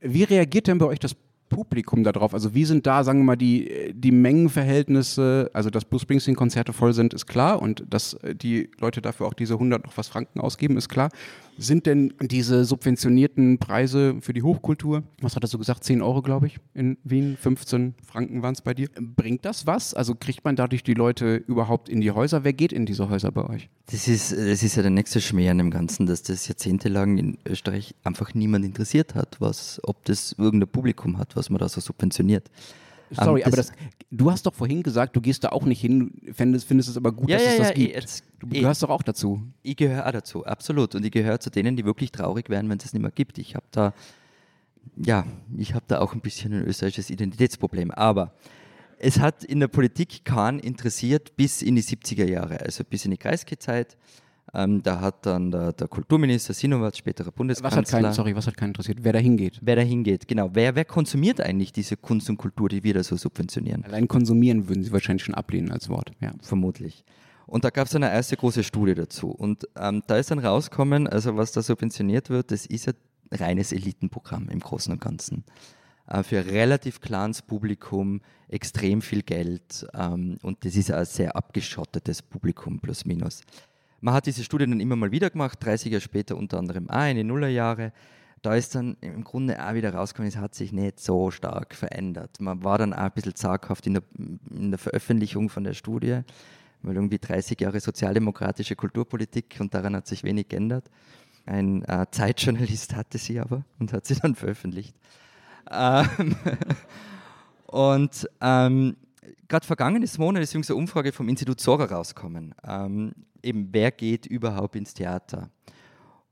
[0.00, 1.14] Wie reagiert denn bei euch das
[1.50, 2.32] Publikum darauf?
[2.32, 6.94] Also wie sind da, sagen wir mal, die, die Mengenverhältnisse, also dass Bruce Springsteen-Konzerte voll
[6.94, 10.78] sind, ist klar und dass die Leute dafür auch diese 100 noch was Franken ausgeben,
[10.78, 11.10] ist klar.
[11.58, 16.22] Sind denn diese subventionierten Preise für die Hochkultur, was hat er so gesagt, 10 Euro,
[16.22, 19.92] glaube ich, in Wien, 15 Franken waren es bei dir, bringt das was?
[19.92, 22.44] Also kriegt man dadurch die Leute überhaupt in die Häuser?
[22.44, 23.68] Wer geht in diese Häuser bei euch?
[23.90, 27.38] Das ist, das ist ja der nächste Schmäh an dem Ganzen, dass das jahrzehntelang in
[27.46, 31.80] Österreich einfach niemand interessiert hat, was, ob das irgendein Publikum hat, was man da so
[31.80, 32.50] subventioniert.
[33.12, 33.72] Sorry, um, aber das,
[34.10, 37.12] du hast doch vorhin gesagt, du gehst da auch nicht hin, findest, findest es aber
[37.12, 37.94] gut, ja, dass ja, es das ja, gibt.
[37.94, 39.42] Jetzt, du gehörst doch auch dazu.
[39.62, 40.94] Ich gehöre auch dazu, absolut.
[40.94, 43.38] Und ich gehöre zu denen, die wirklich traurig werden, wenn es es nicht mehr gibt.
[43.38, 43.94] Ich habe da,
[44.96, 45.24] ja,
[45.56, 47.90] ich habe da auch ein bisschen ein österreichisches Identitätsproblem.
[47.90, 48.34] Aber
[48.98, 53.10] es hat in der Politik keinen interessiert bis in die 70er Jahre, also bis in
[53.10, 53.96] die Kreisky-Zeit.
[54.54, 57.82] Ähm, da hat dann der, der Kulturminister Sinowatz, späterer Bundeskanzler.
[57.82, 58.98] Was hat keinen, sorry, was hat keinen interessiert?
[59.02, 59.58] Wer da hingeht?
[59.62, 60.50] Wer da hingeht, genau.
[60.52, 63.84] Wer, wer konsumiert eigentlich diese Kunst und Kultur, die wir da so subventionieren?
[63.84, 66.32] Allein konsumieren würden Sie wahrscheinlich schon ablehnen als Wort, ja.
[66.42, 67.04] Vermutlich.
[67.46, 69.30] Und da gab es eine erste große Studie dazu.
[69.30, 72.94] Und ähm, da ist dann rausgekommen, also was da subventioniert wird, das ist ein
[73.30, 75.44] reines Elitenprogramm im Großen und Ganzen.
[76.06, 82.22] Äh, für relativ kleines Publikum, extrem viel Geld ähm, und das ist ein sehr abgeschottetes
[82.22, 83.42] Publikum, plus minus.
[84.00, 87.08] Man hat diese Studie dann immer mal wieder gemacht, 30 Jahre später unter anderem auch
[87.08, 87.92] in die Nullerjahre.
[88.42, 92.40] da ist dann im Grunde auch wieder rausgekommen, es hat sich nicht so stark verändert.
[92.40, 94.02] Man war dann auch ein bisschen zaghaft in der,
[94.50, 96.22] in der Veröffentlichung von der Studie,
[96.82, 100.90] weil irgendwie 30 Jahre sozialdemokratische Kulturpolitik und daran hat sich wenig geändert.
[101.46, 104.94] Ein äh, Zeitjournalist hatte sie aber und hat sie dann veröffentlicht.
[105.70, 106.36] Ähm
[107.66, 108.96] und ähm,
[109.48, 112.54] gerade vergangenes Monat ist eine Umfrage vom Institut Sora rausgekommen.
[112.66, 113.12] Ähm,
[113.42, 115.50] eben, wer geht überhaupt ins Theater?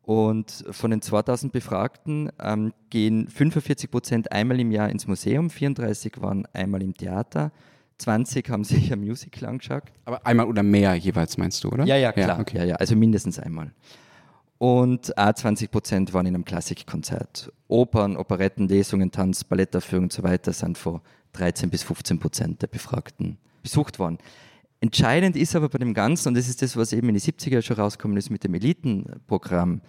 [0.03, 6.20] Und von den 2000 Befragten ähm, gehen 45 Prozent einmal im Jahr ins Museum, 34
[6.20, 7.53] waren einmal im Theater,
[8.01, 9.84] 20 haben sich ein Musical angeschaut.
[10.05, 11.84] Aber einmal oder mehr jeweils meinst du, oder?
[11.84, 12.28] Ja, ja, klar.
[12.28, 12.59] Ja, okay.
[12.59, 13.72] ja, ja, also mindestens einmal.
[14.59, 17.51] Und auch 20 Prozent waren in einem Klassikkonzert.
[17.68, 22.66] Opern, Operetten, Lesungen, Tanz, Ballettaufführungen und so weiter sind vor 13 bis 15 Prozent der
[22.66, 24.18] Befragten besucht worden.
[24.80, 27.62] Entscheidend ist aber bei dem Ganzen, und das ist das, was eben in die 70er
[27.62, 29.82] schon rausgekommen ist mit dem Elitenprogramm,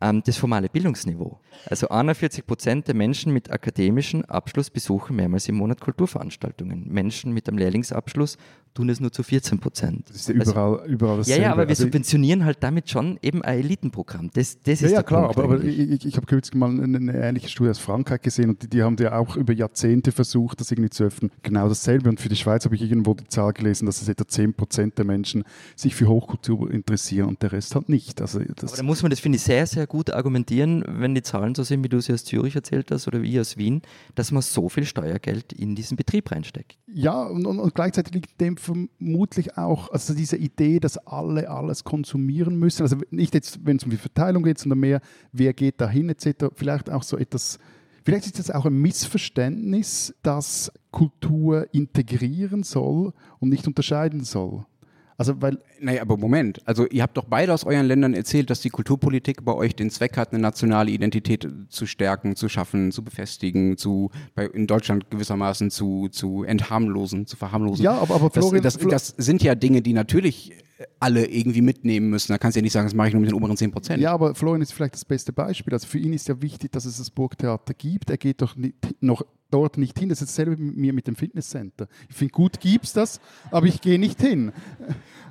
[0.00, 1.38] ähm, das formale Bildungsniveau.
[1.66, 6.88] Also 41 Prozent der Menschen mit akademischem Abschluss besuchen mehrmals im Monat Kulturveranstaltungen.
[6.88, 8.38] Menschen mit einem Lehrlingsabschluss
[8.74, 10.08] tun es nur zu 14 Prozent.
[10.08, 11.40] Das ist ja überall, also, überall dasselbe.
[11.40, 14.30] Ja, ja, aber wir also subventionieren halt damit schon eben ein Elitenprogramm.
[14.32, 16.96] Das, das ja, ist ja, klar, Punkt aber, aber, ich, ich habe kürzlich mal eine,
[16.96, 20.60] eine, ähnliche Studie aus Frankreich gesehen und die, die haben ja auch über Jahrzehnte versucht,
[20.60, 21.32] das irgendwie zu öffnen.
[21.42, 22.08] Genau dasselbe.
[22.08, 24.98] Und für die Schweiz habe ich irgendwo die Zahl gelesen, dass es etwa 10 Prozent
[24.98, 25.44] der Menschen
[25.74, 28.20] sich für Hochkultur interessieren und der Rest halt nicht.
[28.20, 31.22] Also das aber da muss man das, finde ich, sehr, sehr gut argumentieren, wenn die
[31.22, 33.82] Zahlen so sind, wie du sie aus Zürich erzählt hast oder wie aus Wien,
[34.14, 36.78] dass man so viel Steuergeld in diesen Betrieb reinsteckt.
[36.86, 41.82] Ja, und, und, und gleichzeitig liegt dem vermutlich auch also diese Idee, dass alle alles
[41.84, 42.82] konsumieren müssen.
[42.82, 45.00] Also nicht jetzt, wenn es um die Verteilung geht, sondern mehr,
[45.32, 46.46] wer geht dahin etc.
[46.54, 47.58] Vielleicht auch so etwas.
[48.04, 54.64] Vielleicht ist das auch ein Missverständnis, dass Kultur integrieren soll und nicht unterscheiden soll.
[55.20, 56.66] Also, weil, naja, aber Moment.
[56.66, 59.90] Also, ihr habt doch beide aus euren Ländern erzählt, dass die Kulturpolitik bei euch den
[59.90, 65.10] Zweck hat, eine nationale Identität zu stärken, zu schaffen, zu befestigen, zu, bei, in Deutschland
[65.10, 67.84] gewissermaßen zu, zu entharmlosen, zu verharmlosen.
[67.84, 70.54] Ja, aber, aber Florian, das, das, das sind ja Dinge, die natürlich
[70.98, 72.32] alle irgendwie mitnehmen müssen.
[72.32, 74.00] Da kannst du ja nicht sagen, das mache ich nur mit den oberen 10 Prozent.
[74.00, 75.72] Ja, aber Florian ist vielleicht das beste Beispiel.
[75.72, 78.10] Also für ihn ist ja wichtig, dass es das Burgtheater gibt.
[78.10, 80.08] Er geht doch nicht, noch dort nicht hin.
[80.08, 81.88] Das ist dasselbe mit mir mit dem Fitnesscenter.
[82.08, 83.20] Ich finde, gut gibt es das,
[83.50, 84.52] aber ich gehe nicht hin.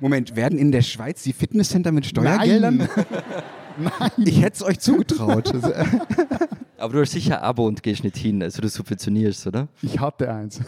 [0.00, 2.76] Moment, werden in der Schweiz die Fitnesscenter mit Steuergeldern?
[2.76, 2.88] Nein.
[3.98, 4.10] Nein.
[4.18, 5.52] Ich hätte es euch zugetraut.
[6.78, 9.68] aber du hast sicher ein Abo und gehst nicht hin, also du subventionierst, oder?
[9.82, 10.60] Ich hatte eins.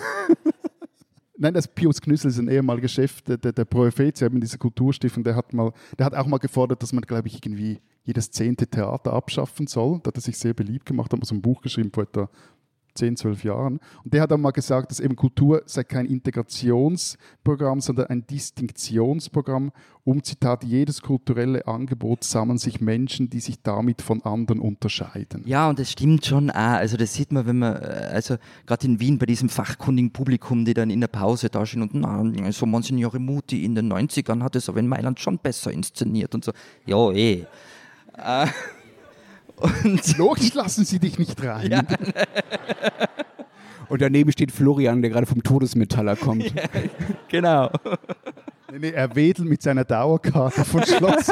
[1.43, 4.59] Nein, das Pius Knüssel ist ein ehemaliger Chef der, der, der Pro Helvetia, eben dieser
[4.59, 8.31] Kulturstiftung, der hat, mal, der hat auch mal gefordert, dass man, glaube ich, irgendwie jedes
[8.31, 9.99] zehnte Theater abschaffen soll.
[10.05, 12.31] Da hat er sich sehr beliebt gemacht, hat mal so ein Buch geschrieben vor etwa
[12.95, 13.81] 10, 12 Jahren.
[14.05, 19.73] Und der hat dann mal gesagt, dass eben Kultur sei kein Integrationsprogramm, sondern ein Distinktionsprogramm.
[20.05, 25.43] Um Zitat, jedes kulturelle Angebot sammeln sich Menschen, die sich damit von anderen unterscheiden.
[25.47, 26.57] Ja, und das stimmt schon auch.
[26.57, 28.37] Also das sieht man, wenn man, äh, also
[28.67, 31.95] gerade in Wien bei diesem fachkundigen Publikum, die dann in der Pause da stehen und
[31.95, 36.35] na, so Monsignore Muti in den 90ern hat es aber in Mailand schon besser inszeniert
[36.35, 36.53] und so.
[36.85, 37.47] Ja, eh.
[38.17, 38.47] Äh,
[39.57, 41.71] und Logisch lassen sie dich nicht rein.
[41.71, 41.85] Ja.
[43.89, 46.45] Und daneben steht Florian, der gerade vom Todesmetaller kommt.
[46.55, 46.65] Ja,
[47.29, 47.71] genau.
[48.73, 51.31] Nee, er wedelt mit seiner Dauerkarte von Schloss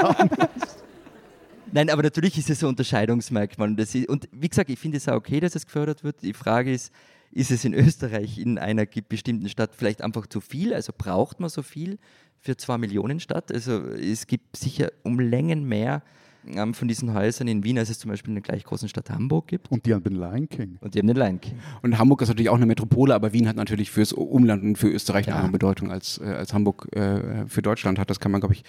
[1.72, 3.68] Nein, aber natürlich ist es ein Unterscheidungsmerkmal.
[3.68, 6.22] Und, ist, und wie gesagt, ich finde es auch okay, dass es gefördert wird.
[6.22, 6.92] Die Frage ist,
[7.32, 10.74] ist es in Österreich in einer bestimmten Stadt vielleicht einfach zu viel?
[10.74, 11.98] Also braucht man so viel
[12.40, 13.52] für zwei Millionen Stadt?
[13.52, 16.02] Also es gibt sicher um Längen mehr
[16.47, 19.11] ähm, von diesen Häusern in Wien, als es zum Beispiel in der gleich großen Stadt
[19.11, 19.70] Hamburg gibt.
[19.70, 20.78] Und die haben den Lion King.
[20.80, 21.59] Und die haben den Lion King.
[21.82, 24.88] Und Hamburg ist natürlich auch eine Metropole, aber Wien hat natürlich fürs Umland und für
[24.88, 25.34] Österreich ja.
[25.34, 28.11] eine andere Bedeutung als, äh, als Hamburg äh, für Deutschland hat.
[28.11, 28.64] Das kann man, glaube ich,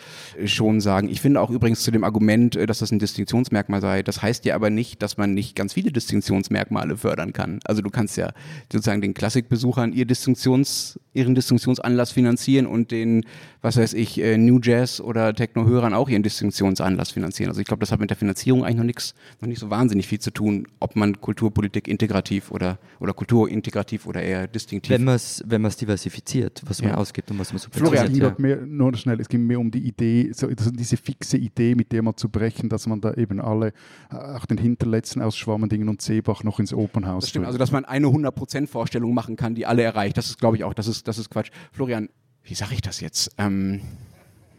[0.51, 1.09] schon sagen.
[1.09, 4.45] Ich finde auch übrigens zu dem Argument, äh, dass das ein Distinktionsmerkmal sei, das heißt
[4.45, 7.59] ja aber nicht, dass man nicht ganz viele Distinktionsmerkmale fördern kann.
[7.65, 8.31] Also du kannst ja
[8.71, 13.25] sozusagen den Klassikbesuchern ihr Distinktions, ihren Distinktionsanlass finanzieren und den,
[13.61, 17.49] was weiß ich, äh, New Jazz oder Techno-Hörern auch ihren Distinktionsanlass finanzieren.
[17.49, 20.07] Also ich glaube, das hat mit der Finanzierung eigentlich noch nichts, noch nicht so wahnsinnig
[20.07, 24.91] viel zu tun, ob man Kulturpolitik integrativ oder, oder Kulturintegrativ oder eher distinktiv.
[24.91, 28.11] Wenn man es wenn diversifiziert, was man ausgibt und was man subventioniert.
[28.11, 28.55] Florian, ja.
[28.57, 32.01] mehr, nur schnell, es ging mehr um die Idee, so, diese fixe Idee, mit der
[32.01, 33.73] mal zu brechen, dass man da eben alle,
[34.11, 37.71] äh, auch den Hinterletzten aus Schwammendingen und Seebach noch ins Opernhaus Das stimmt, also dass
[37.71, 41.07] man eine 100%-Vorstellung machen kann, die alle erreicht, das ist glaube ich auch, das ist,
[41.07, 41.51] das ist Quatsch.
[41.71, 42.09] Florian,
[42.43, 43.31] wie sage ich das jetzt?
[43.37, 43.81] Ähm,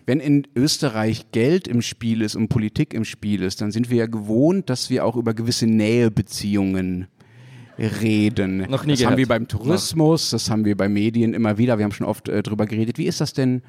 [0.06, 3.98] wenn in Österreich Geld im Spiel ist und Politik im Spiel ist, dann sind wir
[3.98, 7.06] ja gewohnt, dass wir auch über gewisse Nähebeziehungen
[7.78, 8.58] reden.
[8.68, 9.12] Noch nie das gehört.
[9.12, 11.78] haben wir beim Tourismus, das haben wir bei Medien immer wieder.
[11.78, 12.98] Wir haben schon oft äh, drüber geredet.
[12.98, 13.62] Wie ist das denn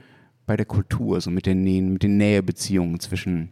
[0.46, 1.64] bei der Kultur, so mit den,
[1.94, 3.52] mit den Nähebeziehungen zwischen,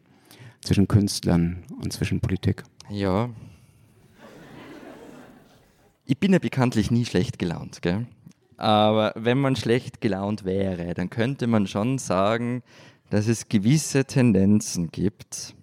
[0.62, 2.64] zwischen Künstlern und zwischen Politik?
[2.90, 3.30] Ja,
[6.12, 8.06] Ich bin ja bekanntlich nie schlecht gelaunt, gell?
[8.62, 12.62] Aber wenn man schlecht gelaunt wäre, dann könnte man schon sagen,
[13.10, 15.56] dass es gewisse Tendenzen gibt,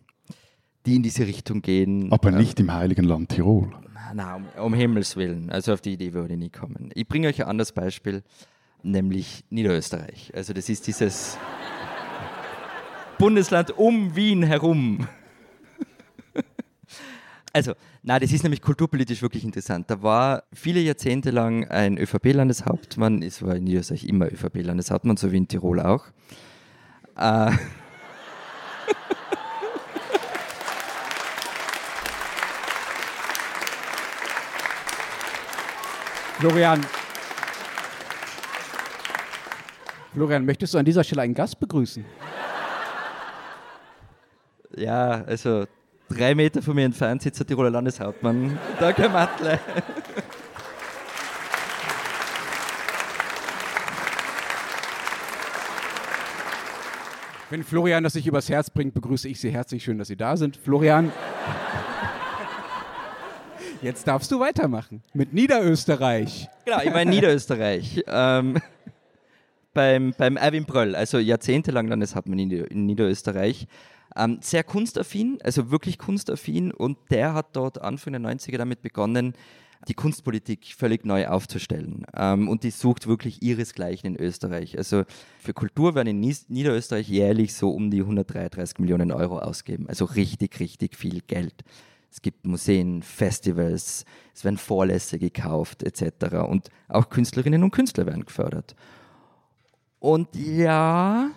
[0.85, 2.11] die in diese Richtung gehen.
[2.11, 3.71] Aber nicht im heiligen Land Tirol.
[4.15, 5.49] Na, um, um Himmels Willen.
[5.49, 6.91] Also auf die Idee würde ich nie kommen.
[6.93, 8.25] Ich bringe euch ein anderes Beispiel,
[8.83, 10.33] nämlich Niederösterreich.
[10.35, 11.39] Also das ist dieses
[13.17, 15.07] Bundesland um Wien herum.
[17.53, 17.73] Also,
[18.03, 19.91] na, das ist nämlich kulturpolitisch wirklich interessant.
[19.91, 25.39] Da war viele Jahrzehnte lang ein ÖVP-Landeshauptmann, es war in Niederösterreich immer ÖVP-Landeshauptmann, so wie
[25.39, 26.05] in Tirol auch.
[27.17, 27.53] Äh,
[36.39, 36.87] Florian.
[40.15, 42.05] Florian, möchtest du an dieser Stelle einen Gast begrüßen?
[44.77, 45.67] ja, also
[46.09, 49.09] drei Meter von mir entfernt sitzt der Tiroler Landeshauptmann, Dr.
[49.09, 49.61] Matle.
[57.51, 59.83] Wenn Florian das sich übers Herz bringt, begrüße ich Sie herzlich.
[59.83, 60.59] Schön, dass Sie da sind.
[60.59, 61.11] Florian,
[63.81, 66.49] jetzt darfst du weitermachen mit Niederösterreich.
[66.67, 68.05] Genau, ich in Niederösterreich.
[68.07, 68.59] Ähm,
[69.73, 73.67] beim, beim Erwin Bröll, also jahrzehntelang Landeshauptmann in Niederösterreich.
[74.17, 79.35] Ähm, sehr kunstaffin, also wirklich kunstaffin und der hat dort Anfang der 90er damit begonnen,
[79.87, 82.05] die Kunstpolitik völlig neu aufzustellen.
[82.17, 84.77] Ähm, und die sucht wirklich ihresgleichen in Österreich.
[84.77, 85.05] Also
[85.39, 89.89] für Kultur werden in Niederösterreich jährlich so um die 133 Millionen Euro ausgeben.
[89.89, 91.63] Also richtig, richtig viel Geld.
[92.11, 94.05] Es gibt Museen, Festivals,
[94.35, 96.37] es werden Vorlässe gekauft etc.
[96.49, 98.75] Und auch Künstlerinnen und Künstler werden gefördert.
[100.01, 101.31] Und ja,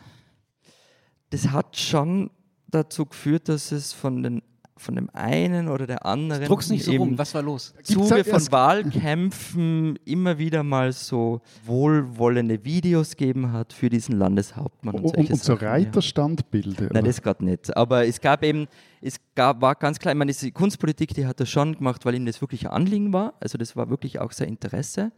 [1.30, 2.32] das hat schon
[2.72, 4.42] dazu geführt, dass es von, den,
[4.78, 7.18] von dem einen oder der anderen Druck's nicht so im rum.
[7.18, 7.74] Was war los?
[7.84, 15.06] Zuge von Wahlkämpfen immer wieder mal so wohlwollende Videos gegeben hat für diesen Landeshauptmann und,
[15.06, 15.72] Und, und so Sachen, ja.
[15.72, 16.90] Reiterstandbilder.
[16.92, 17.76] Nein, das gerade nicht.
[17.76, 18.68] Aber es gab eben,
[19.02, 22.16] es gab, war ganz klar, ich meine, diese Kunstpolitik, die hat er schon gemacht, weil
[22.16, 23.34] ihm das wirklich ein Anliegen war.
[23.40, 25.12] Also das war wirklich auch sein Interesse.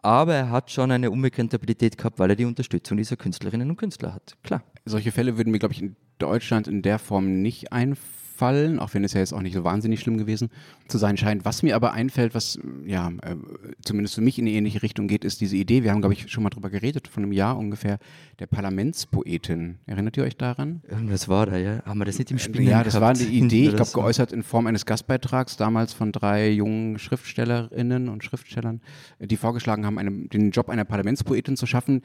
[0.00, 3.76] Aber er hat schon eine unbegrenzte Abilität gehabt, weil er die Unterstützung dieser Künstlerinnen und
[3.76, 4.36] Künstler hat.
[4.44, 4.62] Klar.
[4.84, 9.04] Solche Fälle würden mir, glaube ich, in Deutschland in der Form nicht einfallen, auch wenn
[9.04, 10.50] es ja jetzt auch nicht so wahnsinnig schlimm gewesen
[10.86, 11.44] zu sein scheint.
[11.44, 13.36] Was mir aber einfällt, was ja äh,
[13.84, 16.30] zumindest für mich in eine ähnliche Richtung geht, ist diese Idee, wir haben, glaube ich,
[16.30, 17.98] schon mal drüber geredet, von einem Jahr ungefähr,
[18.38, 19.78] der Parlamentspoetin.
[19.86, 20.82] Erinnert ihr euch daran?
[20.88, 21.82] Irgendwas war da, ja.
[21.84, 22.62] Haben wir das nicht im Spiel?
[22.62, 26.50] Ja, das war eine Idee, ich glaube, geäußert in Form eines Gastbeitrags, damals von drei
[26.50, 28.80] jungen Schriftstellerinnen und Schriftstellern,
[29.18, 32.02] die vorgeschlagen haben, eine, den Job einer Parlamentspoetin zu schaffen,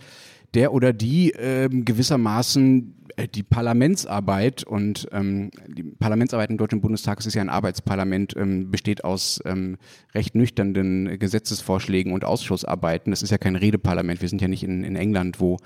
[0.54, 7.20] der oder die ähm, gewissermaßen äh, die Parlamentsarbeit und ähm, die Parlamentsarbeit im Deutschen Bundestag,
[7.20, 9.78] es ist ja ein Arbeitsparlament, ähm, besteht aus ähm,
[10.14, 13.12] recht nüchternen Gesetzesvorschlägen und Ausschussarbeiten.
[13.12, 14.22] Das ist ja kein Redeparlament.
[14.22, 15.58] Wir sind ja nicht in, in England, wo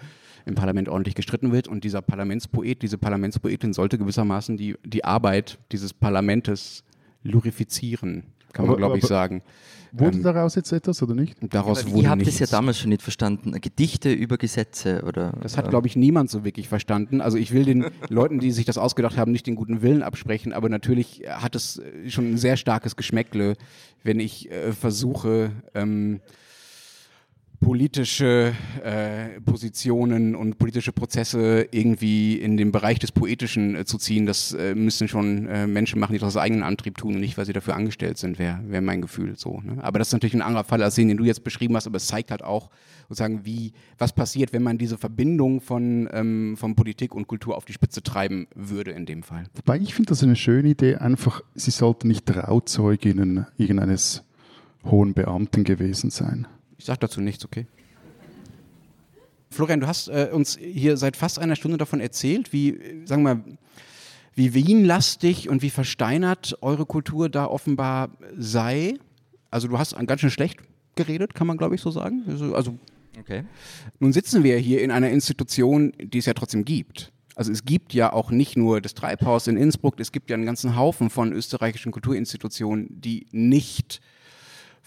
[0.46, 1.68] im Parlament ordentlich gestritten wird.
[1.68, 6.84] Und dieser Parlamentspoet, diese Parlamentspoetin sollte gewissermaßen die, die Arbeit dieses Parlamentes
[7.24, 8.24] glorifizieren,
[8.54, 9.44] kann man, glaube ich, sagen.
[9.92, 11.38] Wurde Ähm, daraus jetzt etwas oder nicht?
[11.42, 12.38] Daraus Aber wurde ihr habt nichts.
[12.40, 13.52] das ja damals schon nicht verstanden.
[13.62, 15.34] Gedichte über Gesetze oder.
[15.42, 17.22] Das hat, glaube ich, niemand so wirklich verstanden.
[17.22, 20.54] Also ich will den Leuten, die sich das ausgedacht haben, nicht den guten Willen absprechen,
[20.54, 23.56] aber natürlich hat es äh, schon ein sehr starkes Geschmäckle,
[24.04, 26.20] wenn ich äh, versuche, ähm,
[27.60, 28.54] politische
[28.84, 34.26] äh, Positionen und politische Prozesse irgendwie in den Bereich des Poetischen äh, zu ziehen.
[34.26, 37.38] Das äh, müssen schon äh, Menschen machen, die das aus eigenem Antrieb tun und nicht,
[37.38, 39.60] weil sie dafür angestellt sind, wäre wär mein Gefühl so.
[39.62, 39.84] Ne?
[39.84, 41.98] Aber das ist natürlich ein anderer Fall als den, den du jetzt beschrieben hast, aber
[41.98, 42.70] es zeigt halt auch
[43.10, 47.66] sozusagen, wie, was passiert, wenn man diese Verbindung von, ähm, von Politik und Kultur auf
[47.66, 49.46] die Spitze treiben würde in dem Fall.
[49.56, 54.24] Wobei ich finde das eine schöne Idee, einfach, sie sollten nicht Trauzeuginnen irgendeines
[54.86, 56.48] hohen Beamten gewesen sein.
[56.78, 57.66] Ich sage dazu nichts, okay?
[59.50, 63.24] Florian, du hast äh, uns hier seit fast einer Stunde davon erzählt, wie, äh, sagen
[63.24, 63.44] wir mal,
[64.36, 68.94] wie Wien-lastig und wie versteinert eure Kultur da offenbar sei.
[69.50, 70.60] Also du hast ganz schön schlecht
[70.96, 72.24] geredet, kann man glaube ich so sagen.
[72.28, 72.78] Also, also
[73.20, 73.46] Okay.
[74.00, 77.12] nun sitzen wir hier in einer Institution, die es ja trotzdem gibt.
[77.36, 80.46] Also es gibt ja auch nicht nur das Treibhaus in Innsbruck, es gibt ja einen
[80.46, 84.02] ganzen Haufen von österreichischen Kulturinstitutionen, die nicht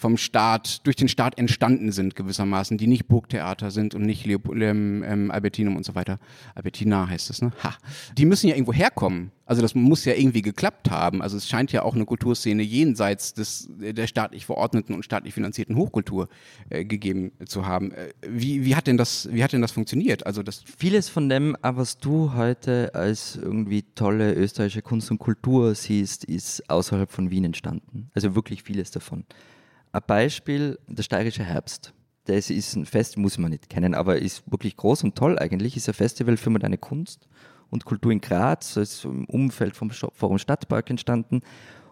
[0.01, 4.49] vom Staat, durch den Staat entstanden sind gewissermaßen, die nicht Burgtheater sind und nicht Leop
[4.55, 6.19] ähm, ähm, Albertinum und so weiter.
[6.55, 7.53] Albertina heißt es, ne?
[7.63, 7.77] Ha.
[8.17, 9.31] Die müssen ja irgendwo herkommen.
[9.45, 11.21] Also das muss ja irgendwie geklappt haben.
[11.21, 15.77] Also es scheint ja auch eine Kulturszene jenseits des, der staatlich verordneten und staatlich finanzierten
[15.77, 16.29] Hochkultur
[16.71, 17.93] äh, gegeben zu haben.
[17.93, 20.25] Äh, wie, wie, hat denn das, wie hat denn das funktioniert?
[20.25, 25.19] Also das Vieles von dem, äh, was du heute als irgendwie tolle österreichische Kunst und
[25.19, 28.11] Kultur siehst, ist außerhalb von Wien entstanden.
[28.15, 29.25] Also wirklich vieles davon.
[29.93, 31.93] Ein Beispiel, der steirische Herbst.
[32.25, 35.77] Das ist ein Fest, muss man nicht kennen, aber ist wirklich groß und toll eigentlich.
[35.77, 37.29] Ist ein Festival für moderne Kunst
[37.71, 41.41] und Kultur in Graz, ist im Umfeld vom Forum Stadtpark entstanden.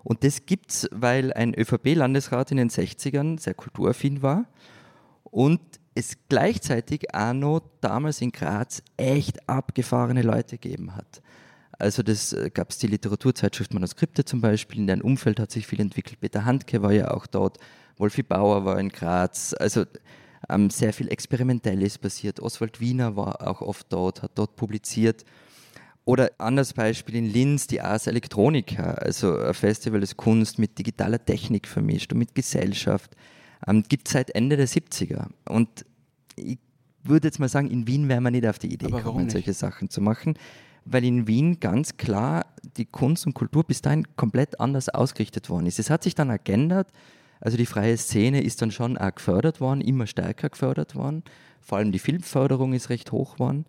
[0.04, 4.46] Und das gibt es, weil ein ÖVP-Landesrat in den 60ern sehr kulturaffin war
[5.24, 5.60] und
[5.94, 11.20] es gleichzeitig auch noch damals in Graz echt abgefahrene Leute gegeben hat.
[11.78, 15.66] Also das äh, gab es die Literaturzeitschrift Manuskripte zum Beispiel, in deren Umfeld hat sich
[15.66, 16.20] viel entwickelt.
[16.20, 17.58] Peter Handke war ja auch dort,
[17.98, 19.54] Wolfi Bauer war in Graz.
[19.54, 19.84] Also
[20.48, 22.40] ähm, sehr viel Experimentelles passiert.
[22.40, 25.24] Oswald Wiener war auch oft dort, hat dort publiziert.
[26.04, 31.22] Oder anderes Beispiel in Linz, die Ars Electronica, also ein Festival des Kunst mit digitaler
[31.22, 33.14] Technik vermischt und mit Gesellschaft.
[33.66, 35.26] Ähm, gibt es seit Ende der 70er.
[35.46, 35.84] Und
[36.36, 36.58] ich
[37.02, 39.52] würde jetzt mal sagen, in Wien wäre man nicht auf die Idee Aber gekommen, solche
[39.52, 40.38] Sachen zu machen,
[40.86, 42.46] weil in Wien ganz klar
[42.76, 45.78] die Kunst und Kultur bis dahin komplett anders ausgerichtet worden ist.
[45.78, 46.88] Es hat sich dann geändert.
[47.40, 51.22] Also die freie Szene ist dann schon auch gefördert worden, immer stärker gefördert worden.
[51.60, 53.66] Vor allem die Filmförderung ist recht hoch worden.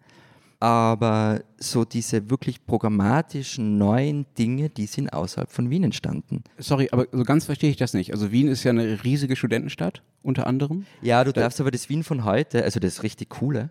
[0.61, 6.43] Aber so diese wirklich programmatischen neuen Dinge, die sind außerhalb von Wien entstanden.
[6.57, 8.11] Sorry, aber so ganz verstehe ich das nicht.
[8.11, 10.85] Also Wien ist ja eine riesige Studentenstadt, unter anderem.
[11.01, 13.69] Ja, du darfst aber das Wien von heute, also das richtig coole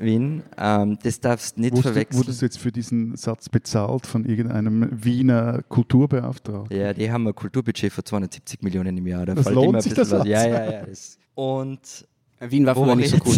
[0.00, 2.18] Wien, ähm, das darfst nicht Wurdest, du- verwechseln.
[2.18, 6.76] wurdest du jetzt für diesen Satz bezahlt von irgendeinem Wiener Kulturbeauftragten?
[6.78, 9.26] Ja, die haben ein Kulturbudget von 270 Millionen im Jahr.
[9.26, 10.26] Da Das lohnt sich, das was.
[10.26, 10.82] Ja, ja, ja.
[10.86, 11.18] Das.
[11.34, 12.06] Und
[12.40, 13.36] Wien war Wo früher war nicht so ich cool.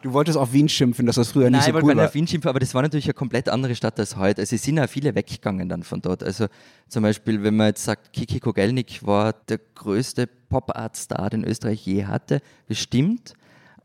[0.00, 1.94] Du wolltest auf Wien schimpfen, dass das früher Nein, nicht ich so wollte cool gar
[1.96, 2.08] nicht war.
[2.08, 4.42] auf Wien schimpfen, aber das war natürlich eine komplett andere Stadt als heute.
[4.42, 6.22] Also es sind auch viele weggegangen dann von dort.
[6.22, 6.46] Also
[6.88, 12.04] zum Beispiel, wenn man jetzt sagt, Kiki Kogelnik war der größte Pop-Art-Star, den Österreich je
[12.04, 13.34] hatte, das stimmt,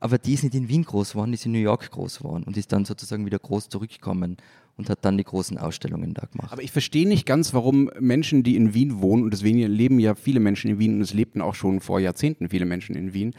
[0.04, 2.44] aber die ist nicht in Wien groß geworden, die ist in New York groß geworden
[2.44, 4.36] und ist dann sozusagen wieder groß zurückgekommen
[4.76, 6.52] und hat dann die großen Ausstellungen da gemacht.
[6.52, 10.14] Aber ich verstehe nicht ganz, warum Menschen, die in Wien wohnen, und deswegen leben ja
[10.16, 13.34] viele Menschen in Wien und es lebten auch schon vor Jahrzehnten viele Menschen in Wien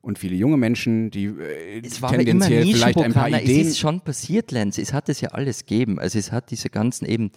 [0.00, 3.34] und viele junge Menschen, die äh, tendenziell vielleicht ein paar Nischenprogramm.
[3.34, 3.66] Es Ideen.
[3.68, 4.78] ist schon passiert, Lenz.
[4.78, 6.00] Es hat es ja alles gegeben.
[6.00, 7.30] Also es hat diese ganzen eben,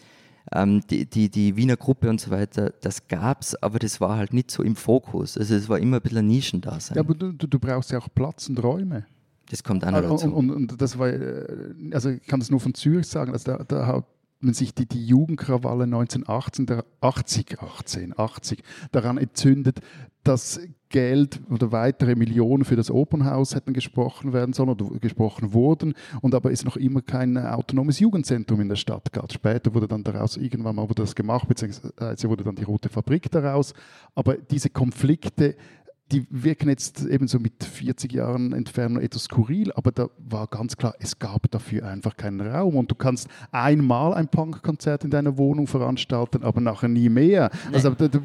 [0.52, 4.18] ähm, die, die, die Wiener Gruppe und so weiter, das gab es, aber das war
[4.18, 5.38] halt nicht so im Fokus.
[5.38, 6.96] Also es war immer ein bisschen ein Nischendasein.
[6.96, 9.06] Ja, aber du, du, du brauchst ja auch Platz und Räume.
[9.50, 10.34] das kommt auch noch Und, dazu.
[10.34, 11.46] und, und das war, äh,
[11.92, 14.06] also ich kann das nur von Zürich sagen, also da, da hat
[14.40, 19.80] man sich die, die Jugendkrawalle 1918, der 80, 18, 80 daran entzündet,
[20.24, 20.60] dass
[20.90, 26.34] Geld oder weitere Millionen für das Opernhaus hätten gesprochen werden sollen oder gesprochen wurden und
[26.34, 29.32] aber es noch immer kein autonomes Jugendzentrum in der Stadt gab.
[29.32, 33.30] Später wurde dann daraus, irgendwann mal wurde das gemacht, beziehungsweise wurde dann die Rote Fabrik
[33.30, 33.74] daraus.
[34.16, 35.56] Aber diese Konflikte,
[36.12, 40.78] die wirken jetzt eben so mit 40 Jahren Entfernung etwas skurril, aber da war ganz
[40.78, 42.76] klar, es gab dafür einfach keinen Raum.
[42.76, 47.50] Und du kannst einmal ein Punkkonzert in deiner Wohnung veranstalten, aber nachher nie mehr.
[47.74, 48.20] Also da- da-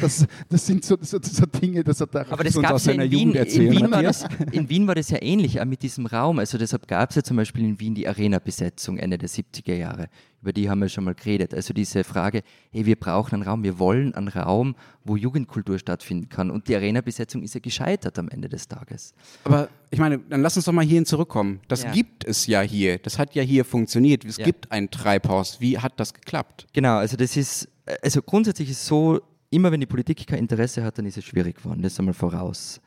[0.00, 2.92] das, das sind so, so, so Dinge, das hat auch Aber das uns aus ja
[2.92, 3.18] seiner in Wien.
[3.18, 6.06] Jugend erzählen, in, Wien war das, in Wien war das ja ähnlich, auch mit diesem
[6.06, 6.38] Raum.
[6.38, 10.06] Also deshalb gab es ja zum Beispiel in Wien die Arena-Besetzung Ende der 70er Jahre.
[10.46, 11.52] Über die haben wir schon mal geredet.
[11.52, 16.28] Also diese Frage, hey, wir brauchen einen Raum, wir wollen einen Raum, wo Jugendkultur stattfinden
[16.28, 16.52] kann.
[16.52, 19.12] Und die Arena-Besetzung ist ja gescheitert am Ende des Tages.
[19.42, 21.58] Aber ich meine, dann lass uns doch mal hierhin zurückkommen.
[21.66, 21.90] Das Ja.
[21.90, 22.98] gibt es ja hier.
[22.98, 24.24] Das hat ja hier funktioniert.
[24.24, 24.44] Es Ja.
[24.44, 25.60] gibt ein Treibhaus.
[25.60, 26.68] Wie hat das geklappt?
[26.72, 27.68] Genau, also das ist,
[28.00, 29.20] also grundsätzlich ist es so,
[29.50, 32.80] immer wenn die Politik kein Interesse hat, dann ist es schwierig geworden, das einmal voraus.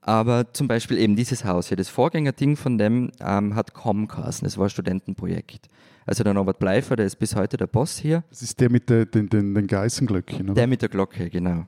[0.00, 4.56] Aber zum Beispiel eben dieses Haus hier, das Vorgängerding von dem ähm, hat Comcast, das
[4.58, 5.68] war ein Studentenprojekt.
[6.06, 8.90] Also der Norbert Bleifer, der ist bis heute der Boss hier, Das ist der mit
[8.90, 10.54] der, den, den, den Geißenglöckchen, oder?
[10.54, 11.66] der mit der Glocke, genau.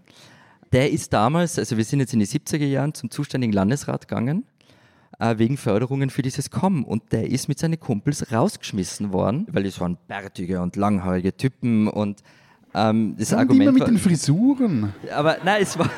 [0.73, 4.45] Der ist damals, also wir sind jetzt in die 70er Jahren zum zuständigen Landesrat gegangen,
[5.19, 6.85] äh, wegen Förderungen für dieses Com.
[6.85, 11.89] Und der ist mit seinen Kumpels rausgeschmissen worden, weil das waren bärtige und langhaarige Typen
[11.89, 12.23] und
[12.75, 14.93] ähm, das und Argument immer mit war, den Frisuren.
[15.15, 15.91] aber nein, es war,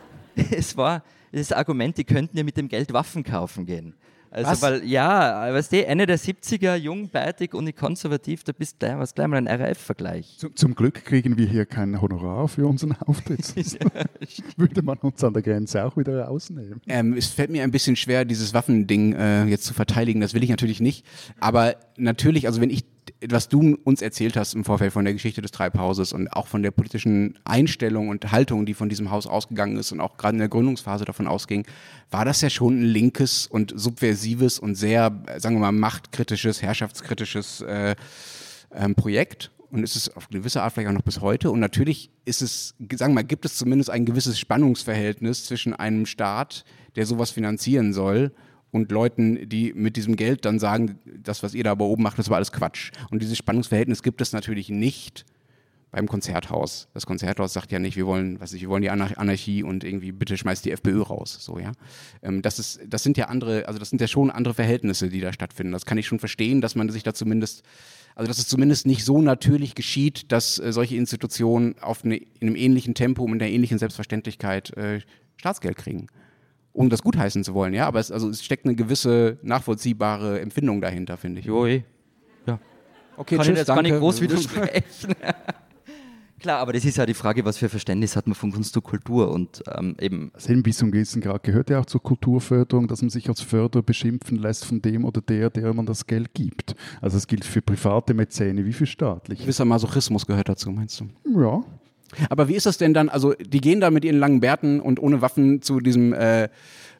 [0.50, 1.02] es war
[1.32, 3.94] das Argument, die könnten ja mit dem Geld Waffen kaufen gehen.
[4.32, 4.62] Also, Was?
[4.62, 8.98] weil, ja, weißt du, Ende der 70er, jung, beitig und konservativ, da bist du gleich,
[8.98, 10.36] was gleich mal ein RAF-Vergleich.
[10.38, 13.44] Zum, zum Glück kriegen wir hier kein Honorar für unseren Auftritt.
[13.44, 13.78] Sonst
[14.56, 16.80] würde man uns an der Grenze auch wieder rausnehmen.
[16.86, 20.20] Ähm, es fällt mir ein bisschen schwer, dieses Waffending äh, jetzt zu verteidigen.
[20.20, 21.04] Das will ich natürlich nicht.
[21.40, 22.84] Aber natürlich, also wenn ich,
[23.28, 26.62] was du uns erzählt hast im Vorfeld von der Geschichte des Treibhauses und auch von
[26.62, 30.40] der politischen Einstellung und Haltung, die von diesem Haus ausgegangen ist und auch gerade in
[30.40, 31.66] der Gründungsphase davon ausging,
[32.10, 37.62] war das ja schon ein linkes und subversives und sehr, sagen wir mal, machtkritisches, herrschaftskritisches
[37.62, 37.96] äh,
[38.74, 41.50] ähm, Projekt und ist es auf gewisse Art vielleicht auch noch bis heute.
[41.50, 46.06] Und natürlich ist es, sagen wir mal, gibt es zumindest ein gewisses Spannungsverhältnis zwischen einem
[46.06, 46.64] Staat,
[46.96, 48.32] der sowas finanzieren soll,
[48.70, 52.28] und Leuten, die mit diesem Geld dann sagen, das, was ihr da oben macht, das
[52.28, 52.92] war alles Quatsch.
[53.10, 55.24] Und dieses Spannungsverhältnis gibt es natürlich nicht
[55.90, 56.88] beim Konzerthaus.
[56.94, 60.12] Das Konzerthaus sagt ja nicht, wir wollen, was ich, wir wollen die Anarchie und irgendwie
[60.12, 61.38] bitte schmeißt die FPÖ raus.
[61.40, 61.72] So, ja.
[62.22, 65.20] Ähm, das, ist, das sind ja andere, also das sind ja schon andere Verhältnisse, die
[65.20, 65.72] da stattfinden.
[65.72, 67.64] Das kann ich schon verstehen, dass man sich da zumindest,
[68.14, 72.28] also dass es zumindest nicht so natürlich geschieht, dass äh, solche Institutionen auf eine, in
[72.42, 75.00] einem ähnlichen Tempo und in einer ähnlichen Selbstverständlichkeit äh,
[75.36, 76.06] Staatsgeld kriegen.
[76.72, 77.86] Um das gutheißen zu wollen, ja.
[77.86, 81.46] Aber es, also es steckt eine gewisse nachvollziehbare Empfindung dahinter, finde ich.
[81.46, 81.82] Jo, eh.
[82.46, 82.58] Ja.
[83.16, 83.82] Okay, kann tschüss, ich jetzt danke.
[83.82, 85.14] gar nicht groß widersprechen.
[86.40, 88.82] Klar, aber das ist ja die Frage, was für Verständnis hat man von Kunst und
[88.82, 90.30] Kultur und ähm, eben.
[90.32, 93.42] Das eben bis zum gewissen Grad gehört ja auch zur Kulturförderung, dass man sich als
[93.42, 96.74] Förderer beschimpfen lässt von dem oder der, der man das Geld gibt.
[97.02, 99.42] Also das gilt für private Mäzene wie für staatliche.
[99.42, 101.08] Gewisser Masochismus gehört dazu, meinst du?
[101.38, 101.62] Ja.
[102.28, 103.08] Aber wie ist das denn dann?
[103.08, 106.48] Also, die gehen da mit ihren langen Bärten und ohne Waffen zu diesem äh,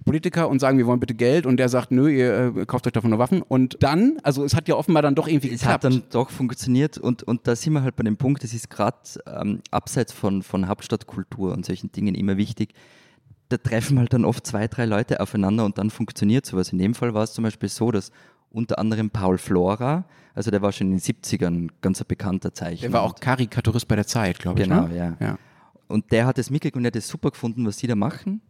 [0.05, 2.93] Politiker und sagen, wir wollen bitte Geld und der sagt, nö, ihr äh, kauft euch
[2.93, 3.43] davon nur Waffen.
[3.43, 5.85] Und dann, also es hat ja offenbar dann doch irgendwie Es geklappt.
[5.85, 8.71] hat dann doch funktioniert und, und da sind wir halt bei dem Punkt, das ist
[8.71, 8.97] gerade
[9.27, 12.73] ähm, abseits von, von Hauptstadtkultur und solchen Dingen immer wichtig.
[13.51, 16.73] Da treffen halt dann oft zwei, drei Leute aufeinander und dann funktioniert sowas.
[16.73, 18.11] In dem Fall war es zum Beispiel so, dass
[18.51, 22.89] unter anderem Paul Flora, also der war schon in den 70ern ganz ein bekannter Zeichner.
[22.89, 24.69] der war auch Karikaturist bei der Zeit, glaube ich.
[24.69, 24.97] Genau, ne?
[24.97, 25.17] ja.
[25.21, 25.39] ja.
[25.89, 28.41] Und der hat es mitgekriegt und er hat es super gefunden, was die da machen.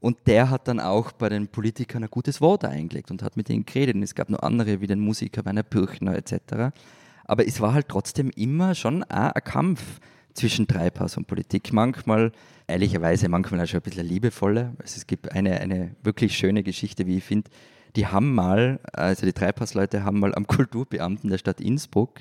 [0.00, 3.48] Und der hat dann auch bei den Politikern ein gutes Wort eingelegt und hat mit
[3.48, 3.94] denen geredet.
[3.94, 6.76] Und es gab noch andere wie den Musiker Werner Pürchner etc.
[7.24, 10.00] Aber es war halt trotzdem immer schon auch ein Kampf
[10.34, 11.72] zwischen Treibhaus und Politik.
[11.72, 12.32] Manchmal,
[12.66, 14.74] ehrlicherweise, manchmal auch schon ein bisschen liebevoller.
[14.78, 17.50] Also es gibt eine, eine wirklich schöne Geschichte, wie ich finde.
[17.96, 22.20] Die haben mal, also die Treibhausleute haben mal am Kulturbeamten der Stadt Innsbruck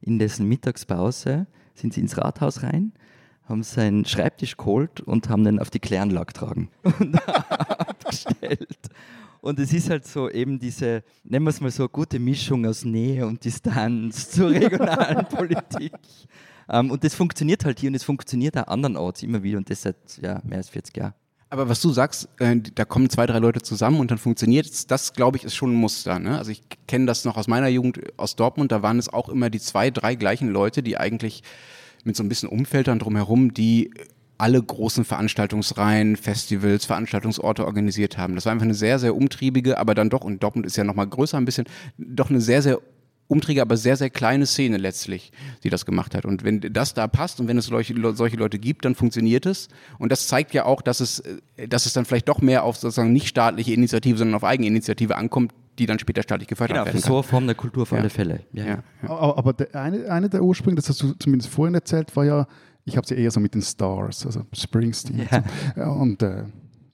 [0.00, 2.92] in dessen Mittagspause sind sie ins Rathaus rein
[3.50, 8.78] haben seinen Schreibtisch geholt und haben den auf die Kläranlage getragen und abgestellt.
[9.42, 12.84] Und es ist halt so eben diese, nennen wir es mal so, gute Mischung aus
[12.84, 15.92] Nähe und Distanz zur regionalen Politik.
[16.68, 19.82] Ähm, und das funktioniert halt hier und es funktioniert auch andernorts immer wieder und das
[19.82, 21.14] seit ja, mehr als 40 Jahren.
[21.52, 24.86] Aber was du sagst, äh, da kommen zwei, drei Leute zusammen und dann funktioniert es,
[24.86, 26.20] das glaube ich ist schon ein Muster.
[26.20, 26.38] Ne?
[26.38, 29.50] Also ich kenne das noch aus meiner Jugend aus Dortmund, da waren es auch immer
[29.50, 31.42] die zwei, drei gleichen Leute, die eigentlich
[32.04, 33.90] mit so ein bisschen Umfeld dann drumherum, die
[34.38, 38.36] alle großen Veranstaltungsreihen, Festivals, Veranstaltungsorte organisiert haben.
[38.36, 41.08] Das war einfach eine sehr, sehr umtriebige, aber dann doch, und Dortmund ist ja nochmal
[41.08, 41.66] größer ein bisschen,
[41.98, 42.80] doch eine sehr, sehr
[43.30, 46.24] umtriebige, aber sehr, sehr kleine Szene letztlich, die das gemacht hat.
[46.24, 49.68] Und wenn das da passt und wenn es solche, solche Leute gibt, dann funktioniert es.
[49.98, 51.22] Und das zeigt ja auch, dass es,
[51.68, 55.52] dass es dann vielleicht doch mehr auf sozusagen nicht staatliche Initiative, sondern auf Eigeninitiative ankommt,
[55.78, 57.14] die dann später staatlich gefördert Genau, werden so kann.
[57.14, 57.98] eine Form der Kultur auf Ja.
[57.98, 58.40] alle Fälle.
[58.52, 59.08] Ja, Ja, ja.
[59.08, 62.46] Aber, der, eine, eine der Ursprünge, das hast du zumindest vorhin erzählt, war ja,
[62.84, 65.20] ich habe sie eher so mit den Stars, also Springsteen.
[65.20, 65.80] Und, so.
[65.80, 66.44] Ja, und äh,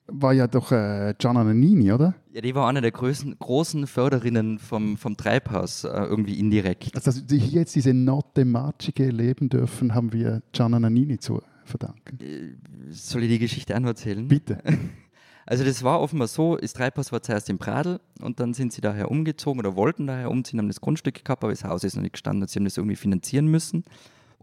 [0.09, 2.15] war ja doch äh, Gianna Nannini, oder?
[2.33, 6.95] Ja, die war eine der größten, großen Förderinnen vom, vom Treibhaus, äh, irgendwie indirekt.
[6.95, 11.43] Also, dass wir hier jetzt diese Notte Magiche erleben dürfen, haben wir Gianna Nannini zu
[11.65, 12.19] verdanken.
[12.91, 14.27] Soll ich die Geschichte auch noch erzählen?
[14.27, 14.63] Bitte.
[15.49, 18.81] Also das war offenbar so, das Treibhaus war zuerst in Pradl und dann sind sie
[18.81, 22.03] daher umgezogen oder wollten daher umziehen, haben das Grundstück gehabt, aber das Haus ist noch
[22.03, 23.85] nicht gestanden und sie haben das irgendwie finanzieren müssen.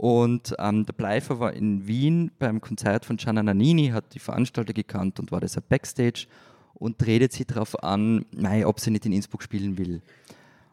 [0.03, 4.73] Und ähm, der Bleifer war in Wien beim Konzert von Gianna Nannini, hat die Veranstalter
[4.73, 6.27] gekannt und war deshalb Backstage
[6.73, 10.01] und redet sie darauf an, mei, ob sie nicht in Innsbruck spielen will.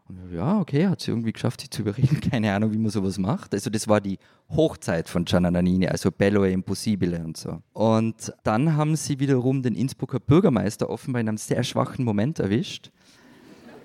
[0.08, 2.20] Und ja, okay, hat sie irgendwie geschafft, sie zu überreden.
[2.32, 3.54] Keine Ahnung, wie man sowas macht.
[3.54, 4.18] Also das war die
[4.48, 7.62] Hochzeit von Gianna Nannini, also Bello e Impossibile und so.
[7.72, 12.90] Und dann haben sie wiederum den Innsbrucker Bürgermeister offenbar in einem sehr schwachen Moment erwischt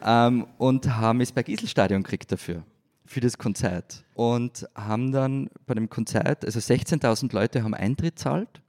[0.03, 2.63] ähm, und haben das Berg-Isel-Stadion gekriegt dafür,
[3.05, 4.03] für das Konzert.
[4.15, 8.61] Und haben dann bei dem Konzert, also 16.000 Leute haben Eintritt zahlt,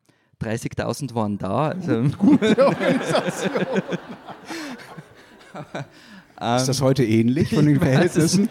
[0.42, 1.68] 30.000 waren da.
[1.68, 2.02] Also,
[6.56, 8.48] Ist das heute ähnlich von den Verhältnissen?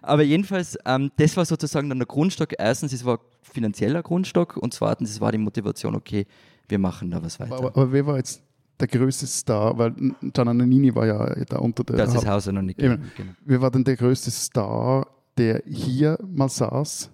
[0.00, 2.54] Aber jedenfalls, ähm, das war sozusagen dann der Grundstock.
[2.56, 6.26] Erstens, es war finanzieller Grundstock und zweitens, es war die Motivation, okay,
[6.68, 7.56] wir machen da was weiter.
[7.56, 8.42] Aber, aber wer war jetzt
[8.80, 9.76] der größte Star?
[9.78, 9.92] Weil
[10.32, 11.96] Gianna Nannini war ja da unter der.
[11.96, 12.78] das ist das Haus ja noch nicht.
[12.78, 12.96] Genau.
[13.44, 15.06] Wer war denn der größte Star,
[15.36, 17.10] der hier mal saß?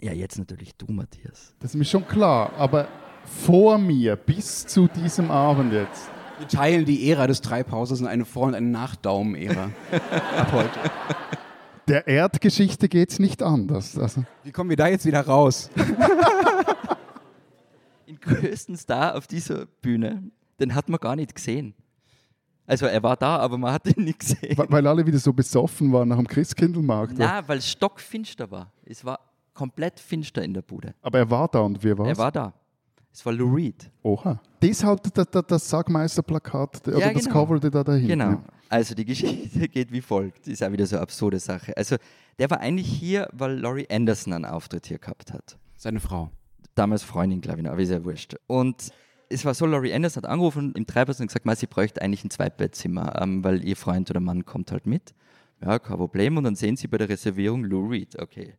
[0.00, 1.54] Ja, jetzt natürlich du, Matthias.
[1.60, 2.86] Das ist mir schon klar, aber
[3.24, 6.10] vor mir, bis zu diesem Abend jetzt.
[6.38, 9.70] Wir teilen die Ära des Treibhauses in eine Vor- und eine Nach-Daumen-Ära.
[10.36, 10.78] Ab heute.
[11.88, 13.96] Der Erdgeschichte geht es nicht anders.
[13.96, 15.70] Also, Wie kommen wir da jetzt wieder raus?
[18.06, 20.30] Den größten Star auf dieser Bühne,
[20.60, 21.74] den hat man gar nicht gesehen.
[22.66, 24.56] Also er war da, aber man hat ihn nicht gesehen.
[24.56, 27.14] weil, alle wieder so besoffen waren nach dem Christkindlmarkt.
[27.16, 28.72] Na, weil es stockfinster war.
[28.84, 29.20] Es war
[29.54, 30.94] komplett finster in der Bude.
[31.00, 32.08] Aber er war da und wir waren.
[32.08, 32.52] Er war da.
[33.12, 33.90] Es war Lou Reed.
[34.02, 34.40] Oha.
[34.60, 37.46] Deshalb das, das, das Sagmeister-Plakat oder Ja, das genau.
[37.46, 38.08] Cover da dahinten.
[38.08, 38.42] Genau.
[38.68, 40.48] Also die Geschichte geht wie folgt.
[40.48, 41.74] Ist auch wieder so eine absurde Sache.
[41.76, 41.96] Also
[42.38, 45.56] der war eigentlich hier, weil Laurie Anderson einen Auftritt hier gehabt hat.
[45.76, 46.30] Seine Frau.
[46.74, 48.36] Damals Freundin, glaube ich, noch, aber ist ja wurscht.
[48.46, 48.90] Und
[49.28, 52.24] es war so, Laurie Anderson hat angerufen im Treibhaus und gesagt, "Ma, sie bräuchte eigentlich
[52.24, 55.14] ein Zweitbettzimmer, ähm, weil ihr Freund oder Mann kommt halt mit.
[55.60, 56.36] Ja, kein Problem.
[56.36, 58.20] Und dann sehen sie bei der Reservierung Lou Reed.
[58.20, 58.54] Okay.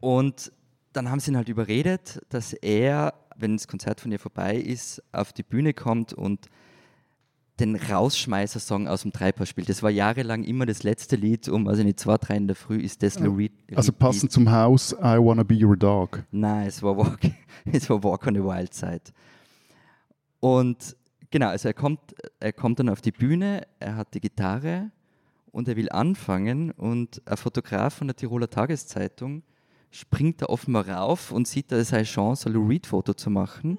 [0.00, 0.52] Und
[0.92, 5.02] dann haben sie ihn halt überredet, dass er, wenn das Konzert von ihr vorbei ist,
[5.12, 6.48] auf die Bühne kommt und
[7.60, 9.68] den Rausschmeißer-Song aus dem Treibhaus spielt.
[9.68, 12.78] Das war jahrelang immer das letzte Lied, um, also nicht zwei, drei in der Früh
[12.78, 13.52] ist das Lou Reed.
[13.74, 16.24] Also passend zum Haus I Wanna Be Your Dog.
[16.30, 17.18] Nein, es war Walk,
[17.72, 19.12] es war Walk on the Wild Side.
[20.40, 20.96] Und
[21.30, 22.00] genau, also er kommt,
[22.40, 24.90] er kommt dann auf die Bühne, er hat die Gitarre
[25.50, 29.42] und er will anfangen und ein Fotograf von der Tiroler Tageszeitung
[29.90, 33.78] springt da offenbar rauf und sieht da seine Chance, ein Lou Reed-Foto zu machen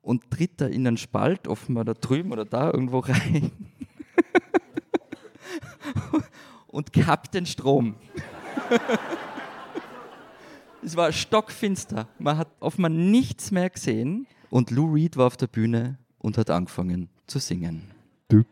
[0.00, 3.50] und tritt da in einen Spalt, offenbar da drüben oder da irgendwo rein
[6.68, 7.96] und kappt den Strom.
[10.84, 12.08] Es war stockfinster.
[12.18, 14.26] Man hat offenbar nichts mehr gesehen.
[14.54, 17.90] Und Lou Reed war auf der Bühne und hat angefangen zu singen.
[18.28, 18.44] Wir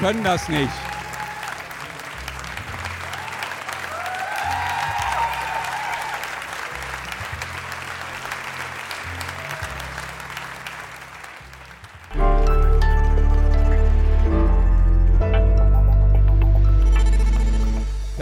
[0.00, 0.87] können das nicht.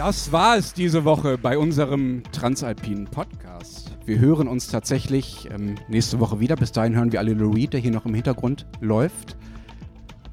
[0.07, 3.91] Das war es diese Woche bei unserem Transalpinen Podcast.
[4.05, 6.55] Wir hören uns tatsächlich ähm, nächste Woche wieder.
[6.55, 9.35] Bis dahin hören wir alle Reed, der hier noch im Hintergrund läuft.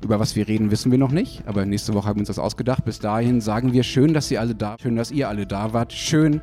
[0.00, 2.38] Über was wir reden, wissen wir noch nicht, aber nächste Woche haben wir uns das
[2.38, 2.84] ausgedacht.
[2.84, 5.92] Bis dahin sagen wir schön, dass ihr alle da, schön, dass ihr alle da wart,
[5.92, 6.40] schön,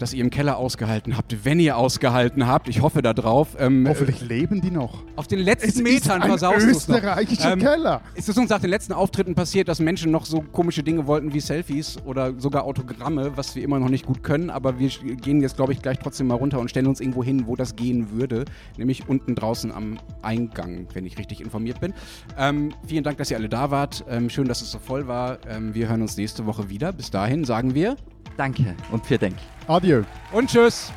[0.00, 2.68] dass ihr im Keller ausgehalten habt, wenn ihr ausgehalten habt.
[2.68, 3.56] Ich hoffe da drauf.
[3.58, 5.02] Ähm, Hoffentlich leben die noch.
[5.16, 6.96] auf den Es letzten ist Metern ein versaust du es noch.
[6.96, 8.00] österreichischer Ähm, Keller.
[8.14, 11.32] Ist es uns nach den letzten Auftritten passiert, dass Menschen noch so komische Dinge wollten
[11.34, 15.40] wie Selfies oder sogar Autogramme, was wir immer noch nicht gut können, aber wir gehen
[15.42, 18.10] jetzt, glaube ich, gleich trotzdem mal runter und stellen uns irgendwo hin, wo das gehen
[18.12, 18.46] würde,
[18.78, 21.92] nämlich unten draußen am Eingang, wenn ich richtig informiert bin.
[22.38, 24.04] Ähm, vielen Dank, dass ihr alle da wart.
[24.08, 25.38] Ähm, schön, dass es so voll war.
[25.48, 26.92] Ähm, wir hören uns nächste Woche wieder.
[26.92, 27.96] Bis dahin sagen wir
[28.36, 29.36] Danke und für Denk.
[29.66, 30.02] Adieu.
[30.32, 30.92] und tschüss.